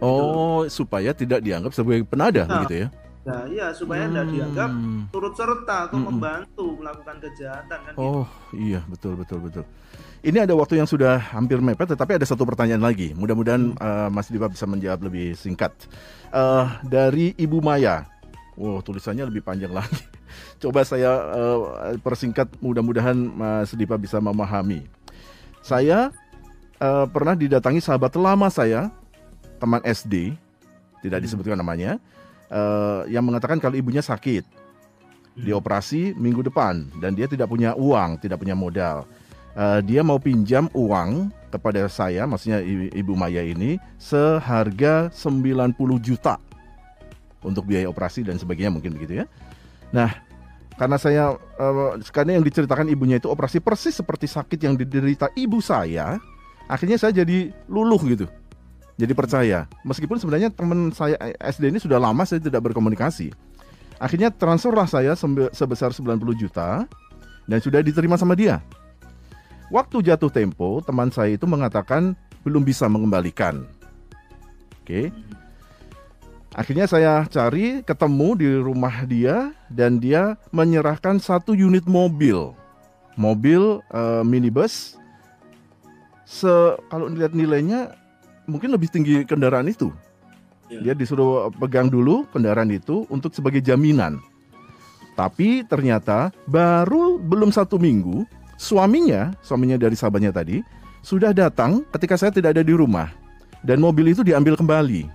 Oh, 0.02 0.66
supaya 0.66 1.14
tidak 1.14 1.46
dianggap 1.46 1.72
sebagai 1.72 2.04
penada 2.04 2.44
Nah. 2.44 2.66
begitu 2.66 2.86
ya? 2.86 2.88
Nah 3.24 3.48
iya 3.48 3.72
supaya 3.72 4.04
tidak 4.04 4.28
Hmm. 4.28 4.34
dianggap 4.36 4.72
turut 5.10 5.34
serta 5.34 5.76
atau 5.88 5.96
Mm-mm. 5.96 6.08
membantu 6.12 6.66
melakukan 6.76 7.16
kejahatan 7.24 7.80
kan 7.88 7.94
gitu. 7.96 8.04
Oh, 8.04 8.28
iya, 8.52 8.84
betul 8.84 9.16
betul 9.16 9.40
betul. 9.40 9.64
Ini 10.24 10.44
ada 10.44 10.52
waktu 10.56 10.80
yang 10.80 10.88
sudah 10.88 11.20
hampir 11.32 11.60
mepet, 11.60 11.96
tetapi 11.96 12.20
ada 12.20 12.28
satu 12.28 12.44
pertanyaan 12.44 12.84
lagi. 12.84 13.16
Mudah-mudahan 13.16 13.76
eh, 13.76 14.10
Mas 14.12 14.28
Dipa 14.28 14.52
bisa 14.52 14.68
menjawab 14.68 15.08
lebih 15.08 15.36
singkat. 15.36 15.72
Eh, 16.32 16.66
dari 16.84 17.32
Ibu 17.36 17.64
Maya. 17.64 18.08
Wow, 18.60 18.84
tulisannya 18.84 19.24
lebih 19.24 19.40
panjang 19.42 19.72
lagi. 19.80 20.04
Coba 20.60 20.84
saya 20.84 21.12
eh, 21.32 21.60
persingkat, 22.00 22.60
mudah-mudahan 22.60 23.16
Mas 23.16 23.72
Dipa 23.72 23.96
bisa 23.96 24.20
memahami. 24.20 24.84
Saya 25.64 26.12
eh, 26.76 27.06
pernah 27.08 27.40
didatangi 27.40 27.80
sahabat 27.80 28.16
lama 28.20 28.52
saya, 28.52 28.92
teman 29.60 29.80
SD, 29.84 30.36
tidak 31.00 31.20
disebutkan 31.24 31.56
namanya, 31.56 32.00
eh, 32.54 33.02
yang 33.10 33.26
mengatakan 33.26 33.58
kalau 33.58 33.74
ibunya 33.74 34.06
sakit 34.06 34.46
dioperasi 35.34 36.14
minggu 36.14 36.46
depan 36.46 36.86
dan 37.02 37.18
dia 37.18 37.26
tidak 37.26 37.50
punya 37.50 37.74
uang, 37.74 38.22
tidak 38.22 38.38
punya 38.38 38.54
modal. 38.54 39.10
Eh, 39.54 39.80
dia 39.86 40.06
mau 40.06 40.22
pinjam 40.22 40.70
uang 40.74 41.34
kepada 41.50 41.86
saya, 41.86 42.26
maksudnya 42.26 42.62
Ibu 42.94 43.14
Maya 43.14 43.46
ini 43.46 43.78
seharga 44.02 45.14
90 45.14 45.78
juta 46.02 46.42
untuk 47.46 47.70
biaya 47.70 47.86
operasi 47.86 48.26
dan 48.26 48.42
sebagainya 48.42 48.74
mungkin 48.74 48.98
begitu 48.98 49.22
ya. 49.22 49.26
Nah, 49.94 50.10
karena 50.78 50.98
saya 50.98 51.38
eh, 51.38 51.92
karena 52.10 52.42
yang 52.42 52.46
diceritakan 52.46 52.90
ibunya 52.90 53.22
itu 53.22 53.30
operasi 53.30 53.62
persis 53.62 53.94
seperti 53.94 54.26
sakit 54.26 54.58
yang 54.58 54.74
diderita 54.74 55.30
ibu 55.38 55.62
saya, 55.62 56.18
akhirnya 56.66 56.98
saya 56.98 57.22
jadi 57.22 57.54
luluh 57.70 58.02
gitu. 58.10 58.26
Jadi 58.94 59.14
percaya, 59.18 59.66
meskipun 59.82 60.22
sebenarnya 60.22 60.54
teman 60.54 60.94
saya 60.94 61.18
eh, 61.18 61.34
SD 61.42 61.74
ini 61.74 61.82
sudah 61.82 61.98
lama 61.98 62.22
saya 62.30 62.38
tidak 62.38 62.62
berkomunikasi. 62.70 63.34
Akhirnya 63.98 64.30
transferlah 64.30 64.86
saya 64.86 65.18
sebesar 65.54 65.96
90 65.96 66.20
juta 66.38 66.86
dan 67.50 67.60
sudah 67.64 67.82
diterima 67.82 68.20
sama 68.20 68.38
dia. 68.38 68.62
Waktu 69.74 70.06
jatuh 70.06 70.30
tempo, 70.30 70.84
teman 70.86 71.10
saya 71.10 71.34
itu 71.34 71.50
mengatakan 71.50 72.14
belum 72.46 72.62
bisa 72.62 72.86
mengembalikan. 72.86 73.66
Oke. 74.84 75.10
Akhirnya 76.54 76.86
saya 76.86 77.26
cari, 77.26 77.82
ketemu 77.82 78.30
di 78.38 78.50
rumah 78.62 79.10
dia 79.10 79.58
dan 79.74 79.98
dia 79.98 80.38
menyerahkan 80.54 81.18
satu 81.18 81.58
unit 81.58 81.90
mobil. 81.90 82.54
Mobil 83.18 83.82
eh, 83.90 84.22
minibus 84.22 85.02
se 86.30 86.50
kalau 86.90 87.10
lihat 87.10 87.34
nilainya 87.34 88.03
mungkin 88.48 88.72
lebih 88.72 88.90
tinggi 88.92 89.24
kendaraan 89.24 89.68
itu. 89.70 89.92
Ya. 90.72 90.80
Dia 90.80 90.94
disuruh 90.96 91.52
pegang 91.60 91.92
dulu 91.92 92.26
kendaraan 92.32 92.72
itu 92.72 93.06
untuk 93.12 93.36
sebagai 93.36 93.60
jaminan. 93.60 94.20
Tapi 95.14 95.62
ternyata 95.70 96.34
baru 96.50 97.22
belum 97.22 97.54
satu 97.54 97.78
minggu 97.78 98.26
suaminya, 98.58 99.36
suaminya 99.46 99.78
dari 99.78 99.94
sahabatnya 99.94 100.34
tadi 100.34 100.66
sudah 101.06 101.36
datang 101.36 101.86
ketika 101.94 102.18
saya 102.18 102.32
tidak 102.34 102.58
ada 102.58 102.64
di 102.66 102.74
rumah 102.74 103.14
dan 103.62 103.78
mobil 103.78 104.10
itu 104.10 104.26
diambil 104.26 104.58
kembali. 104.58 105.06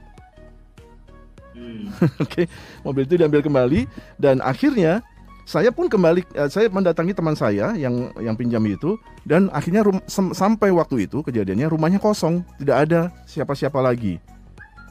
Hmm. 1.59 1.91
Oke, 2.25 2.47
mobil 2.87 3.03
itu 3.09 3.19
diambil 3.19 3.43
kembali 3.43 3.91
dan 4.21 4.39
akhirnya 4.45 5.03
saya 5.49 5.73
pun 5.73 5.89
kembali 5.89 6.29
eh, 6.37 6.49
saya 6.53 6.69
mendatangi 6.69 7.17
teman 7.17 7.33
saya 7.33 7.73
yang 7.73 8.13
yang 8.21 8.37
pinjam 8.37 8.61
itu 8.69 9.01
dan 9.25 9.49
akhirnya 9.49 9.81
rum- 9.81 10.05
sem- 10.05 10.37
sampai 10.37 10.69
waktu 10.69 11.09
itu 11.09 11.25
kejadiannya 11.25 11.73
rumahnya 11.73 11.97
kosong, 11.97 12.45
tidak 12.61 12.77
ada 12.85 13.01
siapa-siapa 13.25 13.81
lagi. 13.81 14.21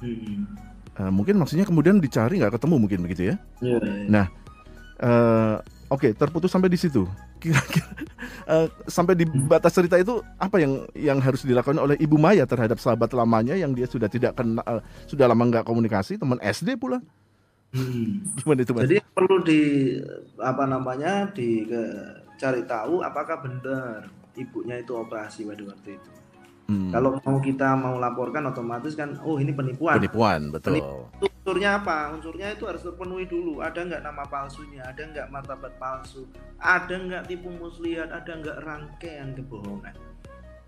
Hmm. 0.02 0.50
Eh, 0.98 1.12
mungkin 1.14 1.38
maksudnya 1.38 1.62
kemudian 1.62 2.02
dicari 2.02 2.42
nggak 2.42 2.58
ketemu 2.58 2.76
mungkin 2.82 3.00
begitu 3.06 3.22
ya? 3.30 3.36
Iya, 3.62 3.78
Nah, 4.10 4.26
eh, 4.98 5.56
oke 5.94 6.10
terputus 6.18 6.50
sampai 6.50 6.74
di 6.74 6.80
situ. 6.82 7.06
Kira-kira 7.38 7.86
eh, 8.50 8.66
sampai 8.90 9.14
di 9.14 9.30
batas 9.30 9.78
cerita 9.78 9.94
itu 10.02 10.26
apa 10.42 10.58
yang 10.58 10.90
yang 10.98 11.22
harus 11.22 11.46
dilakukan 11.46 11.78
oleh 11.78 12.02
Ibu 12.02 12.18
Maya 12.18 12.50
terhadap 12.50 12.82
sahabat 12.82 13.14
lamanya 13.14 13.54
yang 13.54 13.78
dia 13.78 13.86
sudah 13.86 14.10
tidak 14.10 14.34
kenal, 14.34 14.66
eh, 14.66 14.82
sudah 15.06 15.30
lama 15.30 15.46
nggak 15.46 15.70
komunikasi, 15.70 16.18
teman 16.18 16.42
SD 16.42 16.82
pula. 16.82 16.98
Hmm. 17.68 18.24
Gimana 18.36 18.60
itu 18.62 18.72
mas? 18.72 18.82
Jadi 18.84 18.98
perlu 19.12 19.36
di 19.42 19.62
apa 20.38 20.64
namanya 20.64 21.28
di 21.30 21.68
ke- 21.68 22.06
cari 22.36 22.64
tahu 22.64 23.02
apakah 23.02 23.42
benar 23.42 24.08
ibunya 24.34 24.78
itu 24.78 24.94
operasi 24.94 25.44
pada 25.44 25.64
waktu 25.66 25.98
itu. 25.98 26.12
Hmm, 26.68 26.92
Kalau 26.92 27.16
mau 27.18 27.40
kita 27.40 27.74
mau 27.74 27.96
laporkan 27.96 28.44
otomatis 28.46 28.92
kan 28.92 29.16
oh 29.22 29.36
ini 29.36 29.52
penipuan. 29.52 29.98
penipuan 29.98 30.52
betul. 30.52 30.80
Unsurnya 31.18 31.80
apa? 31.80 32.12
Unsurnya 32.12 32.52
itu 32.52 32.68
harus 32.68 32.84
terpenuhi 32.84 33.24
dulu. 33.24 33.60
Ada 33.60 33.82
nggak 33.82 34.04
nama 34.04 34.24
palsunya? 34.24 34.84
Ada 34.84 35.02
nggak 35.08 35.28
martabat 35.28 35.74
palsu? 35.78 36.28
Ada 36.58 36.92
nggak 37.00 37.24
tipu 37.26 37.48
muslihat? 37.50 38.12
Ada 38.12 38.32
nggak 38.38 38.58
rangkaian 38.62 39.32
kebohongan? 39.34 39.96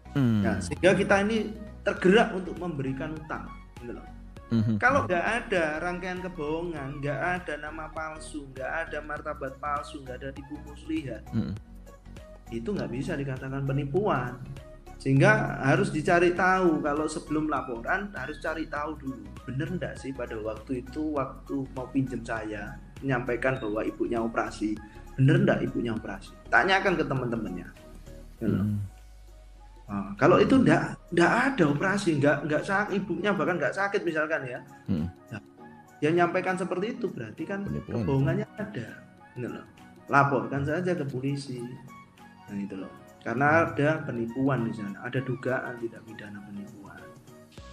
Hmm, 0.10 0.42
Nah, 0.42 0.58
sehingga 0.58 0.96
kita 0.96 1.22
ini 1.22 1.52
tergerak 1.82 2.32
untuk 2.34 2.56
memberikan 2.56 3.12
utang. 3.14 3.46
gitu 3.78 3.92
loh. 3.92 4.04
Mhm. 4.50 4.76
Kalau 4.82 5.06
nggak 5.06 5.26
ada 5.26 5.80
rangkaian 5.82 6.20
kebohongan, 6.22 7.00
nggak 7.02 7.20
ada 7.20 7.54
nama 7.58 7.90
palsu, 7.94 8.50
nggak 8.54 8.72
ada 8.88 8.98
martabat 9.02 9.54
palsu, 9.58 10.02
nggak 10.04 10.18
ada 10.22 10.30
tipu 10.34 10.58
muslihat, 10.66 11.24
Mm. 11.34 11.54
itu 12.50 12.70
nggak 12.70 12.92
bisa 12.92 13.14
dikatakan 13.14 13.64
penipuan. 13.66 14.38
Sehingga 15.00 15.64
harus 15.64 15.96
dicari 15.96 16.36
tahu 16.36 16.84
kalau 16.84 17.08
sebelum 17.08 17.48
laporan 17.48 18.12
harus 18.12 18.36
cari 18.44 18.68
tahu 18.68 19.00
dulu 19.00 19.24
bener 19.48 19.72
nggak 19.80 19.96
sih 19.96 20.12
pada 20.12 20.36
waktu 20.36 20.84
itu 20.84 21.16
waktu 21.16 21.64
mau 21.72 21.88
pinjam 21.88 22.20
saya 22.20 22.76
menyampaikan 23.00 23.64
bahwa 23.64 23.88
ibunya 23.88 24.20
operasi 24.20 24.76
bener 25.16 25.40
nggak 25.48 25.72
ibunya 25.72 25.96
operasi 25.96 26.36
tanyakan 26.52 27.00
ke 27.00 27.08
teman-temannya 27.08 27.72
Gitu 28.40 28.56
loh. 28.56 28.64
Hmm. 28.64 28.80
Nah, 29.90 30.14
kalau 30.16 30.38
itu 30.38 30.54
nggak 30.56 30.82
nggak 31.10 31.32
ada 31.50 31.64
operasi 31.66 32.22
nggak 32.22 32.46
nggak 32.46 32.62
sakit 32.62 32.94
ibunya 32.96 33.34
bahkan 33.34 33.58
nggak 33.58 33.74
sakit 33.74 34.02
misalkan 34.04 34.46
ya 34.46 34.60
Hmm. 34.86 35.10
Nah, 35.28 35.42
yang 36.00 36.14
nyampaikan 36.16 36.54
seperti 36.56 36.94
itu 36.94 37.10
berarti 37.10 37.44
kan 37.44 37.66
Penipuan. 37.66 37.94
kebohongannya 38.00 38.46
ada 38.56 38.88
Gitu 39.32 39.48
loh. 39.48 39.66
laporkan 40.06 40.62
saja 40.62 40.92
ke 40.92 41.04
polisi 41.04 41.58
nah 42.46 42.56
itu 42.56 42.74
loh 42.76 42.90
karena 43.20 43.62
ada 43.64 44.02
penipuan 44.02 44.64
di 44.64 44.72
sana 44.72 44.98
ada 45.02 45.20
dugaan 45.20 45.78
tidak 45.78 46.02
pidana 46.04 46.40
penipuan 46.42 46.98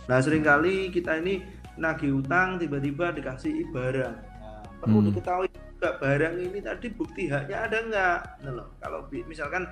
nah 0.04 0.18
sering 0.18 0.40
kali 0.40 0.88
kita 0.88 1.16
ini 1.16 1.40
nagih 1.74 2.16
utang 2.16 2.56
tiba-tiba 2.56 3.08
dikasih 3.10 3.64
barang 3.70 4.16
nah, 4.36 4.60
perlu 4.78 4.98
Hmm. 4.98 5.06
diketahui 5.10 5.48
juga 5.76 6.00
barang 6.00 6.34
ini 6.40 6.58
tadi 6.58 6.88
bukti 6.88 7.28
haknya 7.28 7.68
ada 7.68 7.78
nggak 7.84 8.18
Nah, 8.42 8.52
loh. 8.56 8.66
kalau 8.80 9.04
misalkan 9.28 9.68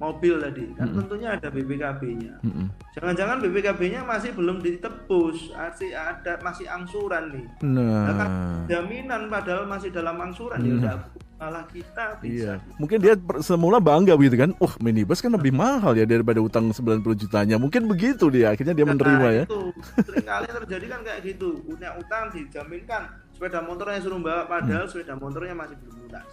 mobil 0.00 0.40
tadi 0.40 0.64
kan 0.74 0.88
Hmm. 0.88 1.04
tentunya 1.04 1.36
ada 1.36 1.46
BPKB-nya 1.46 2.40
Mm-mm. 2.40 2.66
Jangan-jangan 2.92 3.36
BPKB-nya 3.40 4.00
masih 4.02 4.32
belum 4.32 4.60
ditebus, 4.60 5.52
masih 5.52 5.92
ada 5.92 6.40
masih 6.40 6.64
angsuran 6.66 7.32
nih. 7.32 7.46
Nah, 7.62 8.64
Jaminan 8.64 9.28
padahal 9.28 9.64
masih 9.64 9.88
dalam 9.88 10.16
angsuran 10.18 10.58
ya 10.58 10.72
Nah. 10.72 10.80
udah 10.80 10.96
malah 11.38 11.64
kita 11.66 12.22
bisa. 12.22 12.54
Iya. 12.54 12.78
Mungkin 12.78 12.98
dia 13.00 13.14
semula 13.40 13.82
bangga 13.82 14.14
gitu 14.14 14.36
kan. 14.38 14.54
Wah, 14.62 14.74
minibus 14.78 15.18
kan 15.18 15.34
lebih 15.34 15.50
mahal 15.50 15.90
ya 15.92 16.06
daripada 16.06 16.38
utang 16.38 16.70
90 16.70 17.18
jutanya. 17.18 17.58
Mungkin 17.58 17.90
begitu 17.90 18.30
dia. 18.30 18.54
Akhirnya 18.54 18.70
dia 18.72 18.86
menerima 18.86 19.18
Nah, 19.18 19.32
ya. 19.34 19.44
Itu 19.50 19.74
sering 20.06 20.22
kali 20.22 20.46
terjadi 20.46 20.86
kan 20.86 21.00
kayak 21.02 21.20
gitu. 21.26 21.58
Punya 21.66 21.98
utang 21.98 22.30
dijaminkan 22.30 23.02
sepeda 23.42 23.58
motornya 23.58 23.98
suruh 23.98 24.22
bawa 24.22 24.46
padahal 24.46 24.86
sepeda 24.86 25.18
motornya 25.18 25.50
masih 25.50 25.74
belum 25.82 26.06
lunas. 26.06 26.30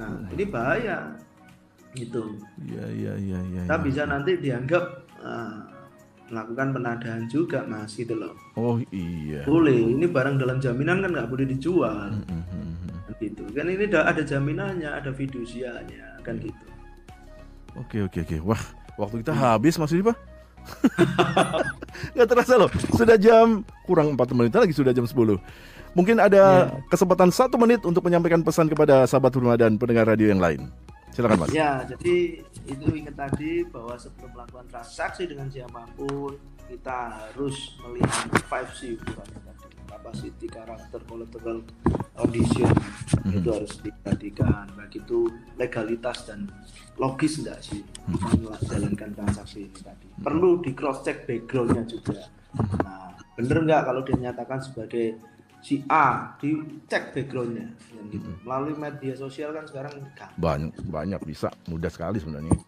Nah, 0.00 0.16
ini 0.32 0.48
bahaya. 0.48 1.12
Gitu. 1.92 2.40
Iya, 2.56 2.88
iya, 2.88 3.12
iya, 3.20 3.38
iya. 3.52 3.60
Kita 3.68 3.76
iya. 3.76 3.84
bisa 3.84 4.02
nanti 4.08 4.40
dianggap 4.40 4.84
eh, 5.20 5.60
melakukan 6.32 6.72
penadahan 6.72 7.28
juga 7.28 7.68
mas 7.68 7.92
gitu 7.92 8.16
loh. 8.16 8.32
Oh, 8.56 8.80
iya. 8.88 9.44
Boleh, 9.44 9.76
ini 9.76 10.08
barang 10.08 10.40
dalam 10.40 10.56
jaminan 10.56 11.04
kan 11.04 11.12
nggak 11.12 11.28
boleh 11.28 11.44
dijual. 11.44 12.16
Mhm, 12.24 12.40
mhm. 12.48 12.92
Kan 13.04 13.14
gitu. 13.20 13.44
Kan 13.52 13.68
ini 13.68 13.84
ada, 13.92 14.00
ada 14.08 14.22
jaminannya, 14.24 14.88
ada 14.88 15.12
fidusianya, 15.12 16.16
kan 16.24 16.40
gitu. 16.40 16.64
Oke, 17.76 18.08
oke, 18.08 18.24
oke. 18.24 18.36
Wah, 18.40 18.62
waktu 18.96 19.20
kita 19.20 19.36
habis 19.36 19.76
Mas 19.76 19.92
Yudi, 19.92 20.08
Pak. 20.08 20.31
Nggak 22.14 22.28
terasa 22.28 22.54
loh. 22.58 22.70
Sudah 22.94 23.16
jam 23.16 23.62
kurang 23.86 24.14
4 24.14 24.36
menit 24.36 24.52
lagi 24.54 24.72
sudah 24.74 24.92
jam 24.94 25.06
10. 25.06 25.14
Mungkin 25.92 26.16
ada 26.16 26.72
kesempatan 26.88 27.28
satu 27.28 27.60
menit 27.60 27.84
untuk 27.84 28.00
menyampaikan 28.08 28.40
pesan 28.40 28.72
kepada 28.72 29.04
sahabat 29.04 29.36
rumah 29.36 29.60
dan 29.60 29.76
pendengar 29.76 30.08
radio 30.08 30.32
yang 30.32 30.40
lain. 30.40 30.72
Silakan 31.12 31.44
Mas. 31.44 31.52
Ya, 31.52 31.84
jadi 31.84 32.40
itu 32.64 32.86
ingat 32.96 33.12
tadi 33.20 33.68
bahwa 33.68 33.92
sebelum 34.00 34.32
melakukan 34.32 34.64
transaksi 34.72 35.28
dengan 35.28 35.52
siapa 35.52 35.84
pun 35.92 36.40
kita 36.72 37.12
harus 37.12 37.76
melihat 37.84 38.32
5C 38.48 38.96
ukurannya 38.96 39.40
tadi, 39.44 39.51
capacity, 40.02 40.50
karakter, 40.50 41.00
collateral, 41.06 41.62
condition 42.18 42.66
itu 43.30 43.48
harus 43.54 43.78
diperhatikan. 43.78 44.66
Baik 44.74 45.06
itu 45.06 45.30
legalitas 45.54 46.26
dan 46.26 46.50
logis 46.98 47.38
enggak 47.38 47.62
sih 47.62 47.86
menjalankan 48.10 49.14
transaksi 49.14 49.70
ini 49.70 49.78
tadi. 49.78 50.10
Perlu 50.18 50.58
di 50.58 50.74
cross 50.74 51.06
check 51.06 51.22
backgroundnya 51.22 51.86
juga. 51.86 52.26
Nah, 52.82 53.14
bener 53.38 53.62
nggak 53.62 53.82
kalau 53.86 54.02
dinyatakan 54.02 54.58
sebagai 54.58 55.22
si 55.62 55.86
A 55.86 56.34
dicek 56.42 57.14
backgroundnya 57.14 57.70
dan 57.94 58.04
gitu. 58.10 58.28
Melalui 58.42 58.74
media 58.74 59.14
sosial 59.14 59.54
kan 59.54 59.70
sekarang 59.70 60.02
gampang. 60.18 60.34
Banyak, 60.34 60.74
banyak 60.90 61.20
bisa. 61.22 61.48
Mudah 61.70 61.88
sekali 61.94 62.18
sebenarnya. 62.18 62.58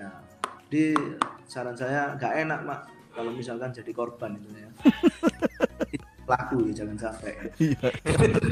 Nah, 0.00 0.24
di 0.72 0.96
saran 1.44 1.76
saya 1.76 2.16
nggak 2.16 2.34
enak 2.48 2.60
mak 2.64 2.80
kalau 3.12 3.28
misalkan 3.36 3.76
jadi 3.76 3.92
korban 3.92 4.40
itu 4.40 4.48
ya. 4.56 4.72
Laku 6.32 6.56
ya 6.68 6.72
jangan 6.82 6.96
sampai. 6.96 7.32
Iya. 7.60 7.88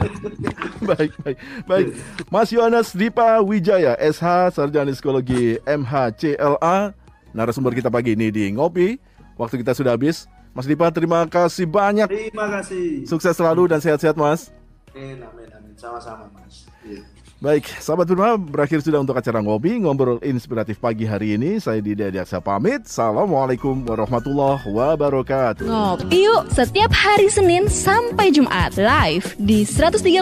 baik, 0.91 1.13
baik, 1.25 1.39
baik. 1.65 1.87
Mas 2.29 2.49
Yohanes 2.53 2.93
Dipa 2.93 3.41
Wijaya, 3.41 3.97
SH 3.97 4.53
Sarjana 4.53 4.93
Psikologi 4.93 5.57
MHCLA, 5.65 6.93
narasumber 7.33 7.73
kita 7.73 7.89
pagi 7.89 8.13
ini 8.13 8.29
di 8.29 8.53
Ngopi. 8.53 9.01
Waktu 9.41 9.65
kita 9.65 9.73
sudah 9.73 9.97
habis. 9.97 10.29
Mas 10.53 10.69
Dipa, 10.69 10.93
terima 10.93 11.25
kasih 11.25 11.65
banyak. 11.65 12.11
Terima 12.11 12.61
kasih. 12.61 13.09
Sukses 13.09 13.33
selalu 13.33 13.71
dan 13.73 13.81
sehat-sehat, 13.81 14.19
Mas. 14.19 14.53
Amin, 14.93 15.23
amin, 15.23 15.49
amin. 15.55 15.73
Sama-sama 15.79 16.29
mas. 16.35 16.67
Iya. 16.85 17.01
Baik, 17.41 17.73
sahabat 17.81 18.05
Burma, 18.05 18.37
berakhir 18.37 18.85
sudah 18.85 19.01
untuk 19.01 19.17
acara 19.17 19.41
ngopi, 19.41 19.81
ngobrol 19.81 20.21
inspiratif 20.21 20.77
pagi 20.77 21.09
hari 21.09 21.41
ini. 21.41 21.57
Saya 21.57 21.81
Didi 21.81 22.05
Adiaksa 22.05 22.37
pamit. 22.37 22.85
Assalamualaikum 22.85 23.81
warahmatullahi 23.89 24.61
wabarakatuh. 24.69 25.65
Ngopi 25.65 26.29
yuk 26.29 26.53
setiap 26.53 26.93
hari 26.93 27.33
Senin 27.33 27.65
sampai 27.73 28.29
Jumat 28.29 28.77
live 28.77 29.25
di 29.41 29.65
103,8 29.65 30.21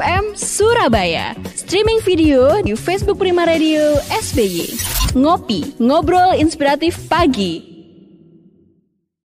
FM 0.00 0.24
Surabaya. 0.32 1.36
Streaming 1.52 2.00
video 2.00 2.64
di 2.64 2.72
Facebook 2.72 3.20
Prima 3.20 3.44
Radio 3.44 4.00
SBY. 4.08 4.72
Ngopi, 5.20 5.76
ngobrol 5.76 6.32
inspiratif 6.40 6.96
pagi. 7.12 7.77